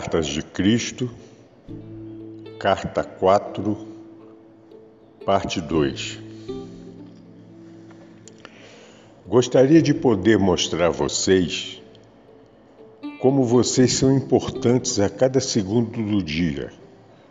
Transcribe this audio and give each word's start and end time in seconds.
Cartas 0.00 0.28
de 0.28 0.40
Cristo, 0.40 1.10
Carta 2.58 3.04
4, 3.04 3.86
Parte 5.26 5.60
2 5.60 6.18
Gostaria 9.26 9.82
de 9.82 9.92
poder 9.92 10.38
mostrar 10.38 10.86
a 10.86 10.90
vocês 10.90 11.82
como 13.20 13.44
vocês 13.44 13.92
são 13.92 14.16
importantes 14.16 14.98
a 14.98 15.10
cada 15.10 15.38
segundo 15.38 16.02
do 16.02 16.22
dia, 16.22 16.72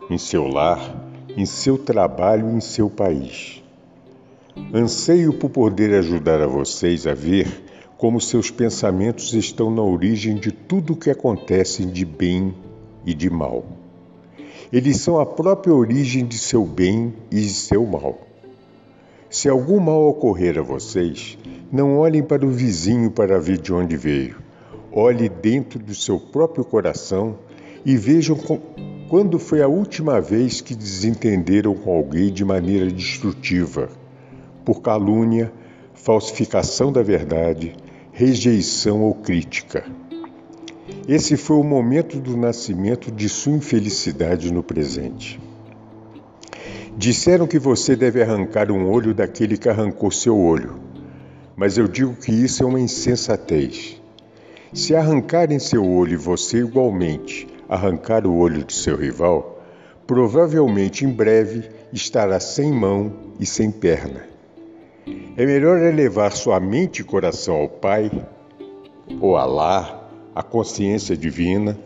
em 0.08 0.16
seu 0.16 0.46
lar, 0.46 1.10
em 1.36 1.44
seu 1.44 1.76
trabalho 1.76 2.50
em 2.50 2.60
seu 2.60 2.88
país. 2.88 3.64
Anseio 4.72 5.32
por 5.32 5.50
poder 5.50 5.92
ajudar 5.98 6.40
a 6.40 6.46
vocês 6.46 7.04
a 7.04 7.14
ver 7.14 7.69
como 8.00 8.18
seus 8.18 8.50
pensamentos 8.50 9.34
estão 9.34 9.70
na 9.70 9.82
origem 9.82 10.36
de 10.36 10.50
tudo 10.50 10.94
o 10.94 10.96
que 10.96 11.10
acontece 11.10 11.84
de 11.84 12.06
bem 12.06 12.54
e 13.04 13.12
de 13.12 13.28
mal. 13.28 13.62
Eles 14.72 14.96
são 15.02 15.20
a 15.20 15.26
própria 15.26 15.74
origem 15.74 16.24
de 16.24 16.38
seu 16.38 16.64
bem 16.64 17.12
e 17.30 17.42
de 17.42 17.50
seu 17.50 17.84
mal. 17.84 18.26
Se 19.28 19.50
algum 19.50 19.78
mal 19.78 20.08
ocorrer 20.08 20.58
a 20.58 20.62
vocês, 20.62 21.36
não 21.70 21.98
olhem 21.98 22.22
para 22.22 22.46
o 22.46 22.50
vizinho 22.50 23.10
para 23.10 23.38
ver 23.38 23.58
de 23.58 23.70
onde 23.70 23.98
veio. 23.98 24.36
Olhe 24.90 25.28
dentro 25.28 25.78
do 25.78 25.94
seu 25.94 26.18
próprio 26.18 26.64
coração 26.64 27.36
e 27.84 27.98
vejam 27.98 28.34
quando 29.10 29.38
foi 29.38 29.60
a 29.60 29.68
última 29.68 30.22
vez 30.22 30.62
que 30.62 30.74
desentenderam 30.74 31.74
com 31.74 31.94
alguém 31.94 32.32
de 32.32 32.46
maneira 32.46 32.86
destrutiva, 32.86 33.90
por 34.64 34.80
calúnia, 34.80 35.52
falsificação 35.92 36.90
da 36.90 37.02
verdade, 37.02 37.76
rejeição 38.20 39.00
ou 39.00 39.14
crítica. 39.14 39.82
Esse 41.08 41.38
foi 41.38 41.56
o 41.56 41.64
momento 41.64 42.20
do 42.20 42.36
nascimento 42.36 43.10
de 43.10 43.30
sua 43.30 43.54
infelicidade 43.54 44.52
no 44.52 44.62
presente. 44.62 45.40
Disseram 46.98 47.46
que 47.46 47.58
você 47.58 47.96
deve 47.96 48.22
arrancar 48.22 48.70
um 48.70 48.86
olho 48.86 49.14
daquele 49.14 49.56
que 49.56 49.70
arrancou 49.70 50.10
seu 50.10 50.38
olho, 50.38 50.74
mas 51.56 51.78
eu 51.78 51.88
digo 51.88 52.14
que 52.14 52.30
isso 52.30 52.62
é 52.62 52.66
uma 52.66 52.78
insensatez. 52.78 53.98
Se 54.74 54.94
arrancarem 54.94 55.58
seu 55.58 55.82
olho 55.82 56.12
e 56.12 56.16
você 56.16 56.58
igualmente 56.58 57.48
arrancar 57.70 58.26
o 58.26 58.36
olho 58.36 58.62
de 58.64 58.74
seu 58.74 58.96
rival, 58.96 59.64
provavelmente 60.06 61.06
em 61.06 61.10
breve 61.10 61.70
estará 61.90 62.38
sem 62.38 62.70
mão 62.70 63.14
e 63.40 63.46
sem 63.46 63.70
perna. 63.70 64.28
É 65.36 65.46
melhor 65.46 65.82
elevar 65.82 66.32
sua 66.32 66.60
mente 66.60 67.00
e 67.00 67.04
coração 67.04 67.56
ao 67.56 67.68
Pai, 67.68 68.10
ou 69.20 69.36
Alá, 69.36 70.08
a 70.34 70.42
consciência 70.42 71.16
divina, 71.16 71.78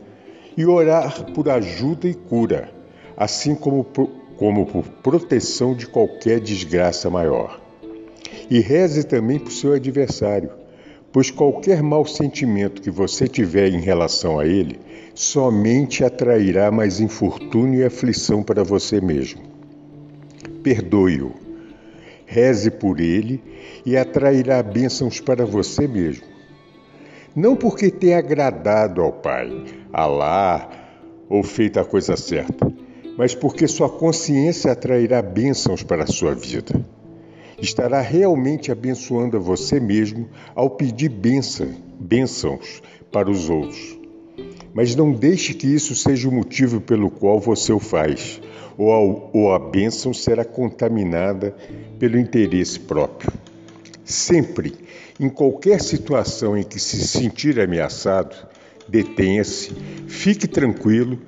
e 0.57 0.65
orar 0.67 1.33
por 1.33 1.49
ajuda 1.49 2.09
e 2.09 2.15
cura, 2.15 2.71
assim 3.17 3.55
como 3.55 3.85
por, 3.85 4.09
como 4.37 4.67
por 4.67 4.85
proteção 4.85 5.75
de 5.75 5.87
qualquer 5.87 6.41
desgraça 6.41 7.11
maior. 7.11 7.61
E 8.51 8.61
reze 8.61 9.05
também 9.05 9.39
por 9.39 9.53
seu 9.53 9.73
adversário, 9.73 10.51
pois 11.13 11.31
qualquer 11.31 11.83
mau 11.83 12.05
sentimento 12.05 12.83
que 12.83 12.91
você 12.91 13.29
tiver 13.29 13.69
em 13.69 13.81
relação 13.81 14.39
a 14.39 14.47
ele 14.47 14.81
somente 15.15 16.05
atrairá 16.05 16.73
mais 16.73 16.99
infortúnio 16.99 17.81
e 17.81 17.85
aflição 17.85 18.43
para 18.43 18.65
você 18.65 19.01
mesmo. 19.01 19.41
Perdoe-o 20.63 21.44
Reze 22.27 22.71
por 22.71 23.01
ele 23.01 23.43
e 23.85 23.97
atrairá 23.97 24.63
bênçãos 24.63 25.21
para 25.21 25.45
você 25.45 25.87
mesmo. 25.87 26.25
Não 27.35 27.57
porque 27.57 27.91
tenha 27.91 28.19
agradado 28.19 29.01
ao 29.01 29.13
Pai, 29.13 29.51
Alá 29.93 30.71
ou 31.29 31.43
feito 31.43 31.81
a 31.81 31.85
coisa 31.85 32.17
certa, 32.17 32.73
mas 33.19 33.35
porque 33.35 33.67
sua 33.67 33.89
consciência 33.89 34.73
atrairá 34.73 35.21
bênçãos 35.21 35.83
para 35.83 36.05
a 36.05 36.07
sua 36.07 36.35
vida. 36.35 36.85
Estará 37.61 38.01
realmente 38.01 38.73
abençoando 38.73 39.37
a 39.37 39.41
você 39.41 39.79
mesmo 39.79 40.29
ao 40.55 40.71
pedir 40.71 41.09
bênção, 41.09 41.69
bênçãos 41.99 42.83
para 43.11 43.31
os 43.31 43.49
outros. 43.49 43.99
Mas 44.73 44.97
não 44.97 45.13
deixe 45.13 45.55
que 45.55 45.67
isso 45.67 45.95
seja 45.95 46.29
o 46.29 46.33
motivo 46.33 46.81
pelo 46.81 47.11
qual 47.11 47.39
você 47.39 47.73
o 47.73 47.79
faz, 47.79 48.41
ou 48.77 48.93
a, 48.93 48.99
ou 49.33 49.53
a 49.53 49.59
bênção 49.59 50.13
será 50.13 50.45
contaminada 50.45 51.55
pelo 51.99 52.19
interesse 52.19 52.81
próprio. 52.81 53.33
Sempre, 54.05 54.75
em 55.19 55.29
qualquer 55.29 55.81
situação 55.81 56.57
em 56.57 56.63
que 56.63 56.79
se 56.79 57.07
sentir 57.07 57.59
ameaçado, 57.61 58.35
detenha-se, 58.89 59.73
fique 60.07 60.47
tranquilo, 60.47 61.19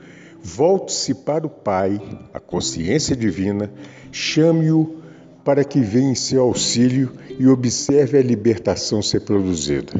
volte-se 0.43 1.15
para 1.15 1.47
o 1.47 1.51
Pai, 1.51 2.01
a 2.35 2.41
consciência 2.41 3.17
divina, 3.17 3.73
chame-o 4.13 5.03
para 5.45 5.65
que 5.65 5.81
venha 5.81 6.11
em 6.11 6.15
seu 6.15 6.43
auxílio 6.43 7.13
e 7.39 7.47
observe 7.47 8.19
a 8.19 8.23
libertação 8.23 9.01
ser 9.01 9.21
produzida 9.21 9.93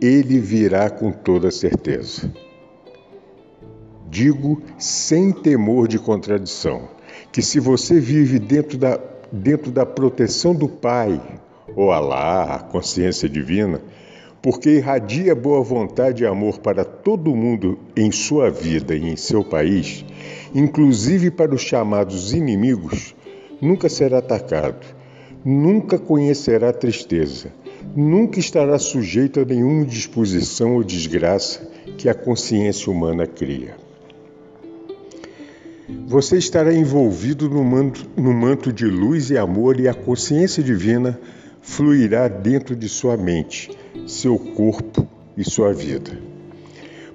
ele 0.00 0.38
virá 0.38 0.90
com 0.90 1.10
toda 1.10 1.50
certeza. 1.50 2.30
Digo 4.16 4.62
sem 4.78 5.30
temor 5.30 5.86
de 5.86 5.98
contradição 5.98 6.88
que 7.30 7.42
se 7.42 7.60
você 7.60 8.00
vive 8.00 8.38
dentro 8.38 8.78
da, 8.78 8.98
dentro 9.30 9.70
da 9.70 9.84
proteção 9.84 10.54
do 10.54 10.66
Pai, 10.66 11.20
ou 11.76 11.92
Alá, 11.92 12.54
a 12.54 12.58
consciência 12.60 13.28
divina, 13.28 13.78
porque 14.40 14.70
irradia 14.70 15.34
boa 15.34 15.62
vontade 15.62 16.22
e 16.22 16.26
amor 16.26 16.60
para 16.60 16.82
todo 16.82 17.36
mundo 17.36 17.78
em 17.94 18.10
sua 18.10 18.48
vida 18.48 18.96
e 18.96 19.06
em 19.06 19.16
seu 19.16 19.44
país, 19.44 20.02
inclusive 20.54 21.30
para 21.30 21.54
os 21.54 21.60
chamados 21.60 22.32
inimigos, 22.32 23.14
nunca 23.60 23.86
será 23.86 24.20
atacado, 24.20 24.86
nunca 25.44 25.98
conhecerá 25.98 26.72
tristeza 26.72 27.52
nunca 27.94 28.38
estará 28.38 28.78
sujeito 28.78 29.40
a 29.40 29.44
nenhuma 29.44 29.84
disposição 29.84 30.74
ou 30.74 30.82
desgraça 30.82 31.66
que 31.96 32.08
a 32.08 32.14
consciência 32.14 32.90
humana 32.90 33.26
cria. 33.26 33.85
Você 36.06 36.36
estará 36.36 36.72
envolvido 36.72 37.48
no 37.48 37.62
manto, 37.62 38.06
no 38.16 38.32
manto 38.32 38.72
de 38.72 38.86
luz 38.86 39.30
e 39.30 39.38
amor, 39.38 39.78
e 39.78 39.88
a 39.88 39.94
consciência 39.94 40.62
divina 40.62 41.18
fluirá 41.60 42.28
dentro 42.28 42.74
de 42.74 42.88
sua 42.88 43.16
mente, 43.16 43.70
seu 44.06 44.38
corpo 44.38 45.06
e 45.36 45.48
sua 45.48 45.72
vida. 45.72 46.18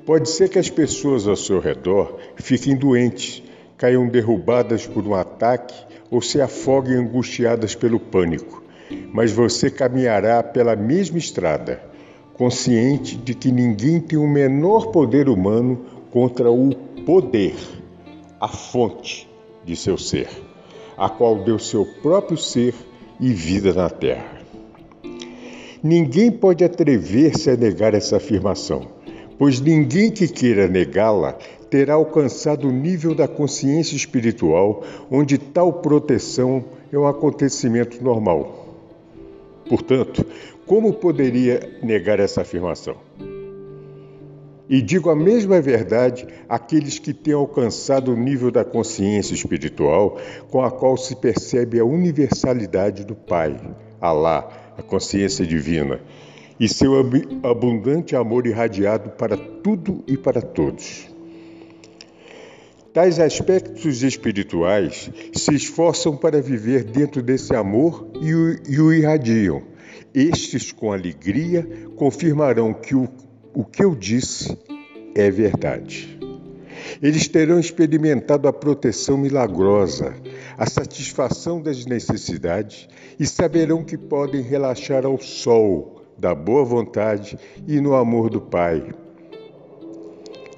Pode 0.05 0.29
ser 0.29 0.49
que 0.49 0.59
as 0.59 0.69
pessoas 0.69 1.27
ao 1.27 1.35
seu 1.35 1.59
redor 1.59 2.17
fiquem 2.35 2.75
doentes, 2.75 3.43
caiam 3.77 4.07
derrubadas 4.07 4.87
por 4.87 5.05
um 5.05 5.13
ataque 5.13 5.75
ou 6.09 6.21
se 6.21 6.41
afoguem 6.41 6.95
angustiadas 6.95 7.75
pelo 7.75 7.99
pânico 7.99 8.61
mas 9.13 9.31
você 9.31 9.69
caminhará 9.69 10.41
pela 10.43 10.75
mesma 10.75 11.17
estrada, 11.17 11.81
consciente 12.33 13.15
de 13.15 13.33
que 13.33 13.51
ninguém 13.51 13.99
tem 13.99 14.17
o 14.17 14.27
menor 14.27 14.87
poder 14.87 15.29
humano 15.29 15.85
contra 16.11 16.51
o 16.51 16.73
poder, 17.05 17.55
a 18.41 18.47
fonte 18.47 19.29
de 19.63 19.75
seu 19.75 19.99
ser, 19.99 20.27
a 20.97 21.07
qual 21.07 21.43
deu 21.43 21.59
seu 21.59 21.85
próprio 22.01 22.37
ser 22.37 22.73
e 23.19 23.31
vida 23.31 23.71
na 23.71 23.87
terra. 23.87 24.41
Ninguém 25.83 26.31
pode 26.31 26.63
atrever-se 26.63 27.51
a 27.51 27.55
negar 27.55 27.93
essa 27.93 28.17
afirmação, 28.17 28.87
pois 29.37 29.61
ninguém 29.61 30.09
que 30.09 30.27
queira 30.27 30.67
negá-la 30.67 31.37
terá 31.69 31.93
alcançado 31.93 32.67
o 32.67 32.71
nível 32.71 33.13
da 33.13 33.27
consciência 33.27 33.95
espiritual 33.95 34.83
onde 35.09 35.37
tal 35.37 35.73
proteção 35.73 36.65
é 36.91 36.97
um 36.97 37.07
acontecimento 37.07 38.03
normal. 38.03 38.75
Portanto, 39.69 40.25
como 40.65 40.93
poderia 40.93 41.77
negar 41.81 42.19
essa 42.19 42.41
afirmação? 42.41 42.95
E 44.71 44.81
digo 44.81 45.09
a 45.09 45.15
mesma 45.17 45.59
verdade 45.59 46.25
àqueles 46.47 46.97
que 46.97 47.13
têm 47.13 47.33
alcançado 47.33 48.13
o 48.13 48.15
nível 48.15 48.49
da 48.49 48.63
consciência 48.63 49.33
espiritual 49.33 50.17
com 50.49 50.63
a 50.63 50.71
qual 50.71 50.95
se 50.95 51.13
percebe 51.13 51.77
a 51.77 51.83
universalidade 51.83 53.03
do 53.03 53.13
Pai, 53.13 53.59
Alá, 53.99 54.73
a 54.77 54.81
consciência 54.81 55.45
divina, 55.45 55.99
e 56.57 56.69
seu 56.69 56.93
abundante 57.43 58.15
amor 58.15 58.47
irradiado 58.47 59.09
para 59.09 59.35
tudo 59.35 60.05
e 60.07 60.15
para 60.15 60.41
todos. 60.41 61.05
Tais 62.93 63.19
aspectos 63.19 64.03
espirituais 64.03 65.11
se 65.33 65.53
esforçam 65.53 66.15
para 66.15 66.41
viver 66.41 66.85
dentro 66.85 67.21
desse 67.21 67.53
amor 67.53 68.09
e 68.21 68.33
o, 68.33 68.57
e 68.69 68.79
o 68.79 68.93
irradiam. 68.93 69.63
Estes, 70.13 70.71
com 70.71 70.93
alegria, 70.93 71.67
confirmarão 71.97 72.73
que 72.73 72.95
o, 72.95 73.09
o 73.53 73.63
que 73.63 73.83
eu 73.83 73.95
disse 73.95 74.57
é 75.15 75.29
verdade. 75.29 76.17
Eles 77.01 77.27
terão 77.27 77.59
experimentado 77.59 78.47
a 78.47 78.53
proteção 78.53 79.17
milagrosa, 79.17 80.13
a 80.57 80.69
satisfação 80.69 81.61
das 81.61 81.85
necessidades 81.85 82.87
e 83.19 83.25
saberão 83.25 83.83
que 83.83 83.97
podem 83.97 84.41
relaxar 84.41 85.05
ao 85.05 85.19
sol 85.19 86.01
da 86.17 86.33
boa 86.35 86.63
vontade 86.63 87.37
e 87.67 87.79
no 87.81 87.95
amor 87.95 88.29
do 88.29 88.41
Pai. 88.41 88.83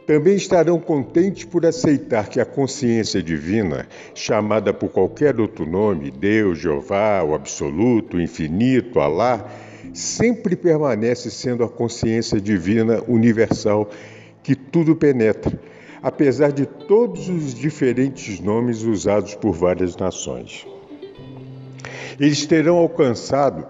Também 0.06 0.36
estarão 0.36 0.80
contentes 0.80 1.46
por 1.46 1.66
aceitar 1.66 2.28
que 2.28 2.40
a 2.42 2.46
consciência 2.46 3.24
divina, 3.24 3.88
chamada 4.14 4.74
por 4.74 4.90
qualquer 4.90 5.40
outro 5.40 5.66
nome, 5.66 6.12
Deus, 6.12 6.60
Jeová, 6.60 7.24
o 7.24 7.34
Absoluto, 7.34 8.18
o 8.18 8.22
Infinito, 8.22 9.00
Alá, 9.00 9.50
sempre 9.94 10.56
permanece 10.56 11.30
sendo 11.32 11.64
a 11.64 11.70
consciência 11.70 12.40
divina 12.40 13.04
universal 13.08 13.90
que 14.42 14.56
tudo 14.56 14.96
penetra, 14.96 15.60
apesar 16.02 16.52
de 16.52 16.66
todos 16.66 17.30
os 17.30 17.54
diferentes 17.54 18.40
nomes 18.40 18.84
usados 18.84 19.36
por 19.36 19.54
várias 19.54 19.96
nações. 19.96 20.66
Eles 22.20 22.46
terão 22.46 22.78
alcançado 22.78 23.66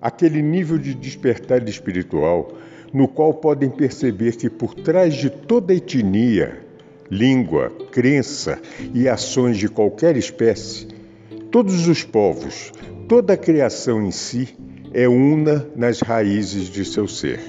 aquele 0.00 0.42
nível 0.42 0.76
de 0.76 0.94
despertar 0.94 1.66
espiritual 1.68 2.52
no 2.92 3.08
qual 3.08 3.34
podem 3.34 3.70
perceber 3.70 4.36
que 4.36 4.48
por 4.48 4.74
trás 4.74 5.14
de 5.14 5.30
toda 5.30 5.74
etnia, 5.74 6.60
língua, 7.10 7.70
crença 7.90 8.60
e 8.92 9.08
ações 9.08 9.56
de 9.56 9.68
qualquer 9.68 10.16
espécie, 10.16 10.86
todos 11.50 11.88
os 11.88 12.04
povos, 12.04 12.72
toda 13.08 13.32
a 13.32 13.36
criação 13.36 14.02
em 14.02 14.10
si 14.10 14.56
é 14.94 15.08
una 15.08 15.68
nas 15.74 16.00
raízes 16.00 16.68
de 16.68 16.84
seu 16.84 17.08
ser. 17.08 17.40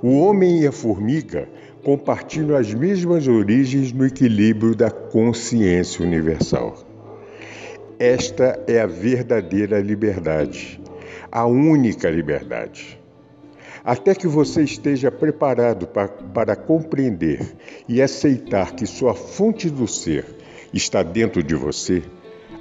O 0.00 0.20
homem 0.20 0.60
e 0.60 0.66
a 0.68 0.72
formiga 0.72 1.48
compartilham 1.82 2.56
as 2.56 2.72
mesmas 2.72 3.26
origens 3.26 3.92
no 3.92 4.06
equilíbrio 4.06 4.72
da 4.72 4.88
consciência 4.88 6.04
universal. 6.04 6.78
Esta 7.98 8.62
é 8.68 8.80
a 8.80 8.86
verdadeira 8.86 9.80
liberdade, 9.80 10.80
a 11.32 11.44
única 11.44 12.08
liberdade. 12.08 13.00
Até 13.84 14.14
que 14.14 14.28
você 14.28 14.62
esteja 14.62 15.10
preparado 15.10 15.88
para, 15.88 16.06
para 16.06 16.54
compreender 16.54 17.40
e 17.88 18.00
aceitar 18.00 18.76
que 18.76 18.86
sua 18.86 19.14
fonte 19.14 19.68
do 19.68 19.88
ser 19.88 20.24
está 20.72 21.02
dentro 21.02 21.42
de 21.42 21.56
você, 21.56 22.02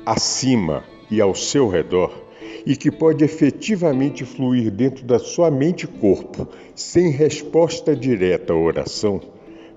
acima 0.03 0.83
e 1.11 1.21
ao 1.21 1.35
seu 1.35 1.67
redor, 1.67 2.26
e 2.65 2.75
que 2.75 2.91
pode 2.91 3.23
efetivamente 3.23 4.25
fluir 4.25 4.71
dentro 4.71 5.05
da 5.05 5.19
sua 5.19 5.49
mente 5.49 5.83
e 5.83 5.87
corpo, 5.87 6.47
sem 6.75 7.09
resposta 7.09 7.95
direta 7.95 8.53
à 8.53 8.55
oração, 8.55 9.21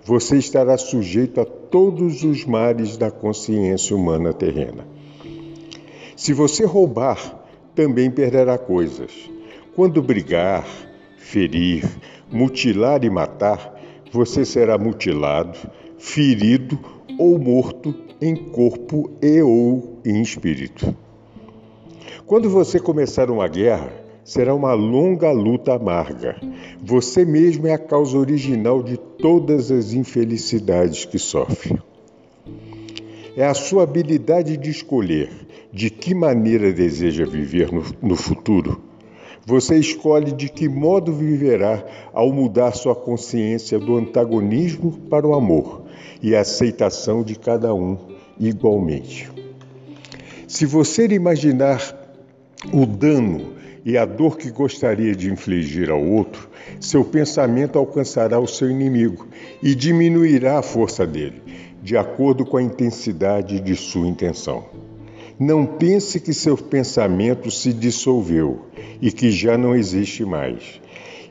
você 0.03 0.37
estará 0.39 0.77
sujeito 0.77 1.41
a 1.41 1.45
todos 1.45 2.23
os 2.25 2.45
mares 2.45 2.97
da 2.97 3.11
consciência 3.11 3.95
humana 3.95 4.33
terrena. 4.33 4.87
Se 6.17 6.33
você 6.33 6.65
roubar, 6.65 7.45
também 7.75 8.11
perderá 8.11 8.59
coisas. 8.59 9.13
Quando 9.75 10.03
brigar, 10.03 10.67
ferir, 11.17 11.85
mutilar 12.31 13.05
e 13.05 13.11
matar, 13.11 13.79
você 14.13 14.45
será 14.45 14.77
mutilado, 14.77 15.59
ferido 15.97 16.79
ou 17.19 17.39
morto 17.39 17.95
em 18.21 18.35
corpo 18.35 19.11
e 19.23 19.41
ou 19.41 20.01
em 20.05 20.21
espírito. 20.21 20.95
Quando 22.31 22.49
você 22.49 22.79
começar 22.79 23.29
uma 23.29 23.49
guerra, 23.49 23.93
será 24.23 24.55
uma 24.55 24.73
longa 24.73 25.33
luta 25.33 25.75
amarga. 25.75 26.37
Você 26.81 27.25
mesmo 27.25 27.67
é 27.67 27.73
a 27.73 27.79
causa 27.79 28.17
original 28.17 28.85
de 28.85 28.97
todas 28.97 29.73
as 29.73 29.95
infelicidades 29.95 31.05
que 31.05 31.19
sofre. 31.19 31.77
É 33.37 33.45
a 33.45 33.53
sua 33.53 33.83
habilidade 33.83 34.57
de 34.57 34.71
escolher 34.71 35.29
de 35.73 35.91
que 35.91 36.15
maneira 36.15 36.73
deseja 36.73 37.27
viver 37.27 37.73
no, 37.73 37.85
no 38.01 38.15
futuro. 38.15 38.81
Você 39.45 39.77
escolhe 39.77 40.31
de 40.31 40.49
que 40.49 40.69
modo 40.69 41.13
viverá 41.13 41.85
ao 42.13 42.33
mudar 42.33 42.77
sua 42.77 42.95
consciência 42.95 43.77
do 43.77 43.97
antagonismo 43.97 44.93
para 45.11 45.27
o 45.27 45.35
amor 45.35 45.83
e 46.23 46.37
a 46.37 46.43
aceitação 46.43 47.25
de 47.25 47.35
cada 47.35 47.75
um 47.75 47.99
igualmente. 48.39 49.29
Se 50.47 50.65
você 50.65 51.09
imaginar 51.09 52.00
o 52.73 52.85
dano 52.85 53.55
e 53.85 53.97
a 53.97 54.05
dor 54.05 54.37
que 54.37 54.51
gostaria 54.51 55.15
de 55.15 55.31
infligir 55.31 55.91
ao 55.91 56.03
outro, 56.05 56.49
seu 56.79 57.05
pensamento 57.05 57.79
alcançará 57.79 58.39
o 58.39 58.47
seu 58.47 58.71
inimigo 58.71 59.27
e 59.63 59.75
diminuirá 59.75 60.59
a 60.59 60.63
força 60.63 61.07
dele, 61.07 61.43
de 61.83 61.97
acordo 61.97 62.45
com 62.45 62.59
a 62.59 62.63
intensidade 62.63 63.59
de 63.61 63.75
sua 63.75 64.07
intenção. 64.07 64.67
Não 65.39 65.65
pense 65.65 66.21
que 66.21 66.35
seu 66.35 66.57
pensamento 66.57 67.51
se 67.51 67.73
dissolveu 67.73 68.67
e 69.01 69.11
que 69.11 69.31
já 69.31 69.57
não 69.57 69.75
existe 69.75 70.23
mais. 70.23 70.81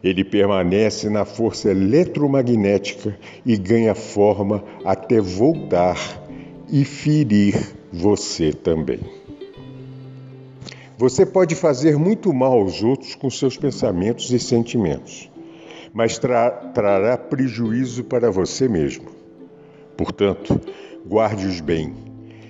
Ele 0.03 0.23
permanece 0.23 1.09
na 1.09 1.25
força 1.25 1.69
eletromagnética 1.69 3.15
e 3.45 3.55
ganha 3.55 3.93
forma 3.93 4.63
até 4.83 5.21
voltar 5.21 6.23
e 6.71 6.83
ferir 6.83 7.55
você 7.93 8.51
também. 8.51 9.18
Você 10.99 11.25
pode 11.25 11.55
fazer 11.55 11.97
muito 11.97 12.33
mal 12.33 12.59
aos 12.59 12.83
outros 12.83 13.15
com 13.15 13.29
seus 13.29 13.55
pensamentos 13.55 14.33
e 14.33 14.37
sentimentos, 14.37 15.31
mas 15.93 16.17
tra 16.17 16.51
trará 16.51 17.17
prejuízo 17.17 18.03
para 18.03 18.29
você 18.29 18.67
mesmo. 18.67 19.05
Portanto, 19.95 20.59
guarde-os 21.07 21.61
bem, 21.61 21.93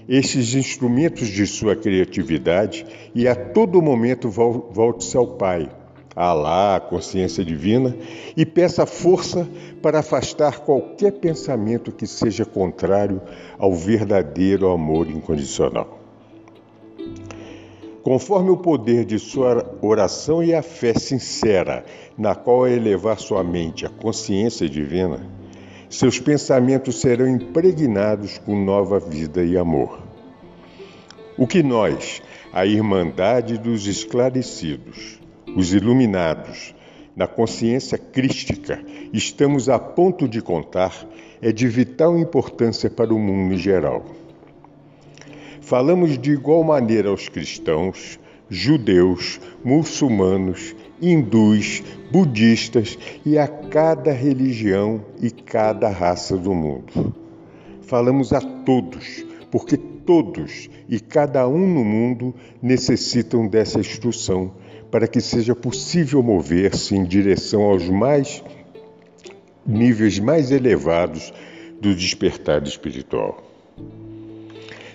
estes 0.08 0.56
instrumentos 0.56 1.28
de 1.28 1.46
sua 1.46 1.76
criatividade, 1.76 2.88
e 3.14 3.28
a 3.28 3.36
todo 3.36 3.84
momento 3.84 4.32
volte-se 4.32 5.16
ao 5.16 5.28
Pai, 5.28 5.70
a 6.16 6.30
Alá, 6.30 6.80
consciência 6.80 7.46
divina, 7.46 7.96
e 8.36 8.48
peça 8.48 8.84
força 8.88 9.48
para 9.80 10.00
afastar 10.00 10.62
qualquer 10.62 11.12
pensamento 11.12 11.92
que 11.92 12.08
seja 12.08 12.46
contrário 12.46 13.22
ao 13.60 13.76
verdadeiro 13.76 14.72
amor 14.72 15.08
incondicional. 15.08 15.99
Conforme 18.10 18.50
o 18.50 18.58
poder 18.58 19.06
de 19.06 19.20
sua 19.20 19.78
oração 19.84 20.44
e 20.44 20.52
a 20.52 20.64
fé 20.64 20.96
sincera, 20.96 21.86
na 22.18 22.34
qual 22.34 22.66
é 22.66 22.74
elevar 22.74 23.20
sua 23.20 23.44
mente 23.44 23.86
à 23.86 23.90
consciência 23.90 24.68
divina, 24.68 25.20
seus 25.88 26.20
pensamentos 26.20 27.02
serão 27.02 27.28
impregnados 27.28 28.40
com 28.40 28.66
nova 28.66 29.00
vida 29.00 29.46
e 29.46 29.56
amor. 29.56 30.02
O 31.38 31.46
que 31.46 31.62
nós, 31.62 32.20
a 32.52 32.66
Irmandade 32.66 33.60
dos 33.60 33.86
Esclarecidos, 33.86 35.20
os 35.56 35.72
Iluminados, 35.72 36.74
na 37.16 37.28
consciência 37.28 38.00
crística, 38.00 38.84
estamos 39.14 39.70
a 39.70 39.78
ponto 39.78 40.28
de 40.28 40.42
contar 40.42 40.96
é 41.40 41.52
de 41.52 41.68
vital 41.68 42.18
importância 42.18 42.90
para 42.90 43.14
o 43.14 43.20
mundo 43.20 43.56
geral. 43.56 44.04
Falamos 45.62 46.18
de 46.18 46.32
igual 46.32 46.64
maneira 46.64 47.10
aos 47.10 47.30
cristãos, 47.30 48.20
judeus, 48.50 49.40
muçulmanos, 49.64 50.76
hindus, 51.02 51.84
budistas 52.12 52.98
e 53.26 53.38
a 53.38 53.48
cada 53.48 54.12
religião 54.12 55.04
e 55.22 55.30
cada 55.30 55.90
raça 55.90 56.36
do 56.36 56.54
mundo. 56.54 57.14
Falamos 57.82 58.34
a 58.34 58.42
todos, 58.42 59.26
porque 59.52 59.78
todos 59.78 60.70
e 60.88 61.00
cada 61.00 61.48
um 61.48 61.68
no 61.68 61.84
mundo 61.84 62.34
necessitam 62.62 63.48
dessa 63.48 63.80
instrução 63.80 64.54
para 64.90 65.08
que 65.08 65.22
seja 65.22 65.54
possível 65.54 66.24
mover-se 66.24 66.96
em 66.96 67.04
direção 67.04 67.62
aos 67.64 67.88
mais 67.88 68.44
níveis 69.66 70.18
mais 70.18 70.52
elevados 70.52 71.32
do 71.80 71.94
despertar 71.94 72.64
espiritual. 72.64 73.49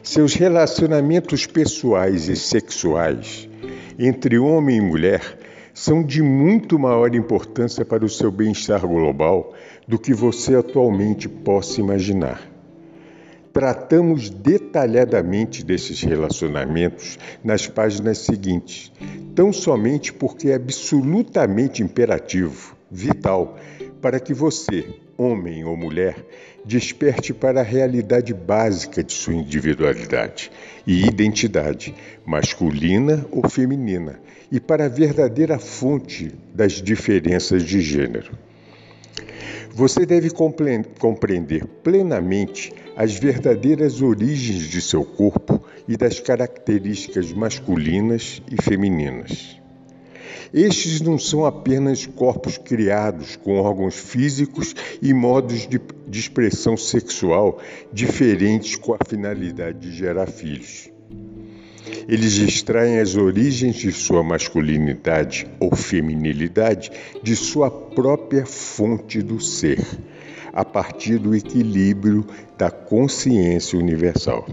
Seus 0.04 0.34
relacionamentos 0.34 1.46
pessoais 1.46 2.28
e 2.28 2.36
sexuais 2.36 3.48
entre 3.98 4.38
homem 4.38 4.76
e 4.76 4.80
mulher 4.82 5.38
são 5.72 6.04
de 6.04 6.22
muito 6.22 6.78
maior 6.78 7.14
importância 7.14 7.86
para 7.86 8.04
o 8.04 8.08
seu 8.08 8.30
bem-estar 8.30 8.86
global 8.86 9.54
do 9.88 9.98
que 9.98 10.12
você 10.12 10.56
atualmente 10.56 11.26
possa 11.26 11.80
imaginar. 11.80 12.42
Tratamos 13.50 14.28
detalhadamente 14.28 15.64
desses 15.64 16.02
relacionamentos 16.02 17.18
nas 17.42 17.66
páginas 17.66 18.18
seguintes, 18.18 18.92
tão 19.34 19.54
somente 19.54 20.12
porque 20.12 20.50
é 20.50 20.56
absolutamente 20.56 21.82
imperativo, 21.82 22.76
vital, 22.90 23.56
para 24.04 24.20
que 24.20 24.34
você, 24.34 24.84
homem 25.16 25.64
ou 25.64 25.74
mulher, 25.74 26.14
desperte 26.62 27.32
para 27.32 27.60
a 27.60 27.64
realidade 27.64 28.34
básica 28.34 29.02
de 29.02 29.14
sua 29.14 29.32
individualidade 29.32 30.52
e 30.86 31.06
identidade, 31.06 31.94
masculina 32.22 33.24
ou 33.30 33.48
feminina, 33.48 34.20
e 34.52 34.60
para 34.60 34.84
a 34.84 34.88
verdadeira 34.90 35.58
fonte 35.58 36.34
das 36.54 36.72
diferenças 36.82 37.62
de 37.62 37.80
gênero. 37.80 38.36
Você 39.70 40.04
deve 40.04 40.28
compreender 40.28 41.64
plenamente 41.82 42.74
as 42.94 43.18
verdadeiras 43.18 44.02
origens 44.02 44.68
de 44.68 44.82
seu 44.82 45.02
corpo 45.02 45.64
e 45.88 45.96
das 45.96 46.20
características 46.20 47.32
masculinas 47.32 48.42
e 48.52 48.62
femininas. 48.62 49.63
Estes 50.52 51.00
não 51.00 51.18
são 51.18 51.44
apenas 51.44 52.06
corpos 52.06 52.58
criados 52.58 53.36
com 53.36 53.58
órgãos 53.58 53.94
físicos 53.94 54.74
e 55.00 55.12
modos 55.12 55.66
de, 55.66 55.80
de 56.06 56.20
expressão 56.20 56.76
sexual 56.76 57.60
diferentes 57.92 58.76
com 58.76 58.94
a 58.94 58.98
finalidade 59.06 59.78
de 59.78 59.92
gerar 59.92 60.26
filhos. 60.26 60.90
Eles 62.08 62.38
extraem 62.38 62.98
as 62.98 63.14
origens 63.16 63.76
de 63.76 63.92
sua 63.92 64.22
masculinidade 64.22 65.46
ou 65.60 65.74
feminilidade 65.74 66.90
de 67.22 67.36
sua 67.36 67.70
própria 67.70 68.46
fonte 68.46 69.22
do 69.22 69.40
ser, 69.40 69.84
a 70.52 70.64
partir 70.64 71.18
do 71.18 71.34
equilíbrio 71.34 72.26
da 72.56 72.70
consciência 72.70 73.78
universal. 73.78 74.46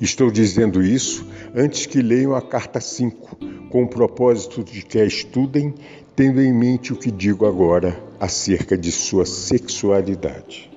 Estou 0.00 0.30
dizendo 0.30 0.82
isso 0.82 1.26
antes 1.54 1.86
que 1.86 2.02
leiam 2.02 2.34
a 2.34 2.42
carta 2.42 2.80
5, 2.80 3.38
com 3.74 3.82
o 3.82 3.88
propósito 3.88 4.62
de 4.62 4.82
que 4.82 5.00
a 5.00 5.04
estudem, 5.04 5.74
tendo 6.14 6.40
em 6.40 6.52
mente 6.52 6.92
o 6.92 6.96
que 6.96 7.10
digo 7.10 7.44
agora 7.44 8.00
acerca 8.20 8.78
de 8.78 8.92
sua 8.92 9.26
sexualidade. 9.26 10.70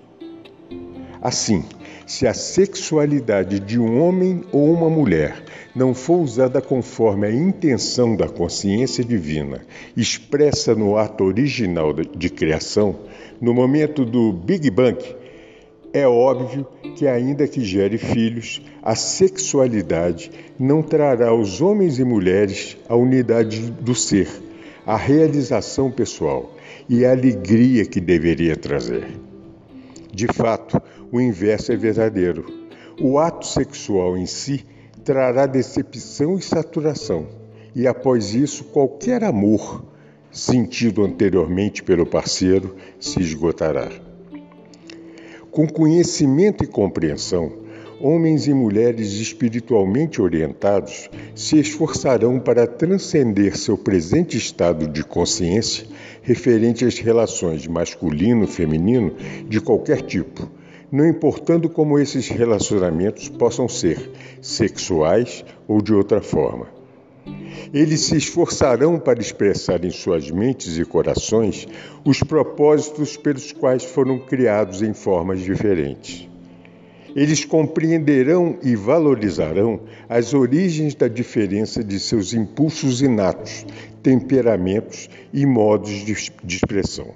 Assim, 1.22 1.64
se 2.08 2.26
a 2.26 2.34
sexualidade 2.34 3.60
de 3.60 3.80
um 3.80 4.02
homem 4.02 4.42
ou 4.52 4.74
uma 4.74 4.90
mulher 4.90 5.44
não 5.76 5.94
for 5.94 6.20
usada 6.20 6.60
conforme 6.60 7.28
a 7.28 7.32
intenção 7.32 8.16
da 8.16 8.28
consciência 8.28 9.04
divina 9.04 9.62
expressa 9.96 10.74
no 10.74 10.98
ato 10.98 11.24
original 11.24 11.94
de 11.94 12.32
criação, 12.32 12.96
no 13.40 13.54
momento 13.54 14.04
do 14.06 14.34
Big 14.34 14.72
Bang, 14.72 14.98
é 15.94 16.08
óbvio 16.08 16.66
que, 16.96 17.08
ainda 17.08 17.48
que 17.48 17.64
gere 17.64 17.98
filhos, 17.98 18.62
a 18.82 18.96
sexualidade 18.96 20.32
não 20.60 20.82
trará 20.82 21.30
aos 21.30 21.62
homens 21.62 22.00
e 22.00 22.04
mulheres 22.04 22.78
a 22.90 22.96
unidade 22.96 23.72
do 23.72 23.96
ser, 23.96 24.28
a 24.86 24.96
realização 24.96 25.92
pessoal 25.92 26.52
e 26.90 27.06
a 27.06 27.12
alegria 27.12 27.86
que 27.86 28.00
deveria 28.00 28.56
trazer. 28.56 29.08
De 30.14 30.28
fato, 30.28 30.82
o 31.12 31.22
inverso 31.22 31.72
é 31.72 31.76
verdadeiro. 31.76 32.46
O 33.00 33.20
ato 33.20 33.46
sexual 33.46 34.18
em 34.18 34.26
si 34.26 34.66
trará 35.04 35.46
decepção 35.46 36.38
e 36.38 36.42
saturação, 36.42 37.28
e 37.76 37.88
após 37.88 38.34
isso, 38.34 38.64
qualquer 38.66 39.24
amor 39.24 39.86
sentido 40.32 41.04
anteriormente 41.04 41.84
pelo 41.84 42.06
parceiro 42.06 42.76
se 43.00 43.20
esgotará. 43.22 44.07
Com 45.58 45.68
conhecimento 45.68 46.64
e 46.64 46.68
compreensão, 46.68 47.52
homens 48.00 48.46
e 48.46 48.54
mulheres 48.54 49.14
espiritualmente 49.14 50.22
orientados 50.22 51.10
se 51.34 51.58
esforçarão 51.58 52.40
para 52.40 52.68
transcender 52.68 53.58
seu 53.58 53.76
presente 53.76 54.38
estado 54.38 54.88
de 54.88 55.04
consciência 55.04 55.88
referente 56.22 56.86
às 56.86 57.00
relações 57.00 57.66
masculino-feminino 57.66 59.16
de 59.50 59.60
qualquer 59.60 60.04
tipo, 60.04 60.48
não 60.92 61.10
importando 61.10 61.68
como 61.68 61.98
esses 61.98 62.28
relacionamentos 62.28 63.28
possam 63.28 63.68
ser 63.68 64.12
sexuais 64.40 65.44
ou 65.68 65.82
de 65.82 65.92
outra 65.92 66.22
forma. 66.22 66.77
Eles 67.74 68.02
se 68.02 68.18
esforçarão 68.18 68.98
para 68.98 69.20
expressar 69.20 69.84
em 69.84 69.90
suas 69.90 70.32
mentes 70.32 70.78
e 70.78 70.86
corações 70.86 71.68
os 72.06 72.24
propósitos 72.24 73.18
pelos 73.18 73.52
quais 73.52 73.84
foram 73.84 74.20
criados 74.20 74.82
em 74.82 74.94
formas 74.94 75.42
diferentes. 75.42 76.28
Eles 77.16 77.44
compreenderão 77.44 78.58
e 78.62 78.76
valorizarão 78.76 79.80
as 80.08 80.34
origens 80.34 80.94
da 80.94 81.08
diferença 81.08 81.84
de 81.84 82.00
seus 82.00 82.34
impulsos 82.34 83.02
inatos, 83.02 83.66
temperamentos 84.04 85.10
e 85.34 85.46
modos 85.46 86.06
de, 86.06 86.14
expressão. 86.56 87.08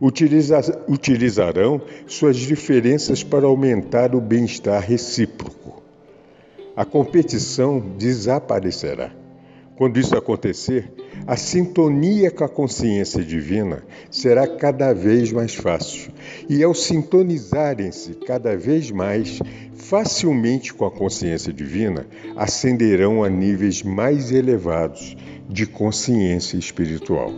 Utiliza, 0.00 0.84
utilizarão 0.88 1.82
suas 2.06 2.36
diferenças 2.36 3.24
para 3.24 3.46
aumentar 3.46 4.14
o 4.14 4.20
bem-estar 4.20 4.80
recíproco. 4.80 5.57
A 6.78 6.84
competição 6.84 7.80
desaparecerá. 7.98 9.10
Quando 9.74 9.98
isso 9.98 10.16
acontecer, 10.16 10.88
a 11.26 11.36
sintonia 11.36 12.30
com 12.30 12.44
a 12.44 12.48
consciência 12.48 13.20
divina 13.20 13.82
será 14.08 14.46
cada 14.46 14.92
vez 14.92 15.32
mais 15.32 15.56
fácil, 15.56 16.12
e 16.48 16.62
ao 16.62 16.72
sintonizarem-se 16.72 18.14
cada 18.24 18.56
vez 18.56 18.92
mais 18.92 19.40
facilmente 19.74 20.72
com 20.72 20.86
a 20.86 20.90
consciência 20.92 21.52
divina, 21.52 22.06
ascenderão 22.36 23.24
a 23.24 23.28
níveis 23.28 23.82
mais 23.82 24.30
elevados 24.30 25.16
de 25.48 25.66
consciência 25.66 26.56
espiritual. 26.56 27.32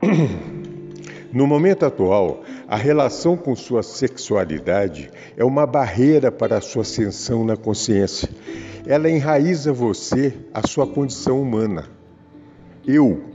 No 1.32 1.46
momento 1.46 1.86
atual, 1.86 2.42
a 2.68 2.76
relação 2.76 3.38
com 3.38 3.56
sua 3.56 3.82
sexualidade 3.82 5.10
é 5.34 5.42
uma 5.42 5.66
barreira 5.66 6.30
para 6.30 6.58
a 6.58 6.60
sua 6.60 6.82
ascensão 6.82 7.42
na 7.42 7.56
consciência. 7.56 8.28
Ela 8.86 9.08
enraiza 9.08 9.72
você 9.72 10.34
à 10.52 10.66
sua 10.66 10.86
condição 10.86 11.40
humana. 11.40 11.88
Eu, 12.86 13.31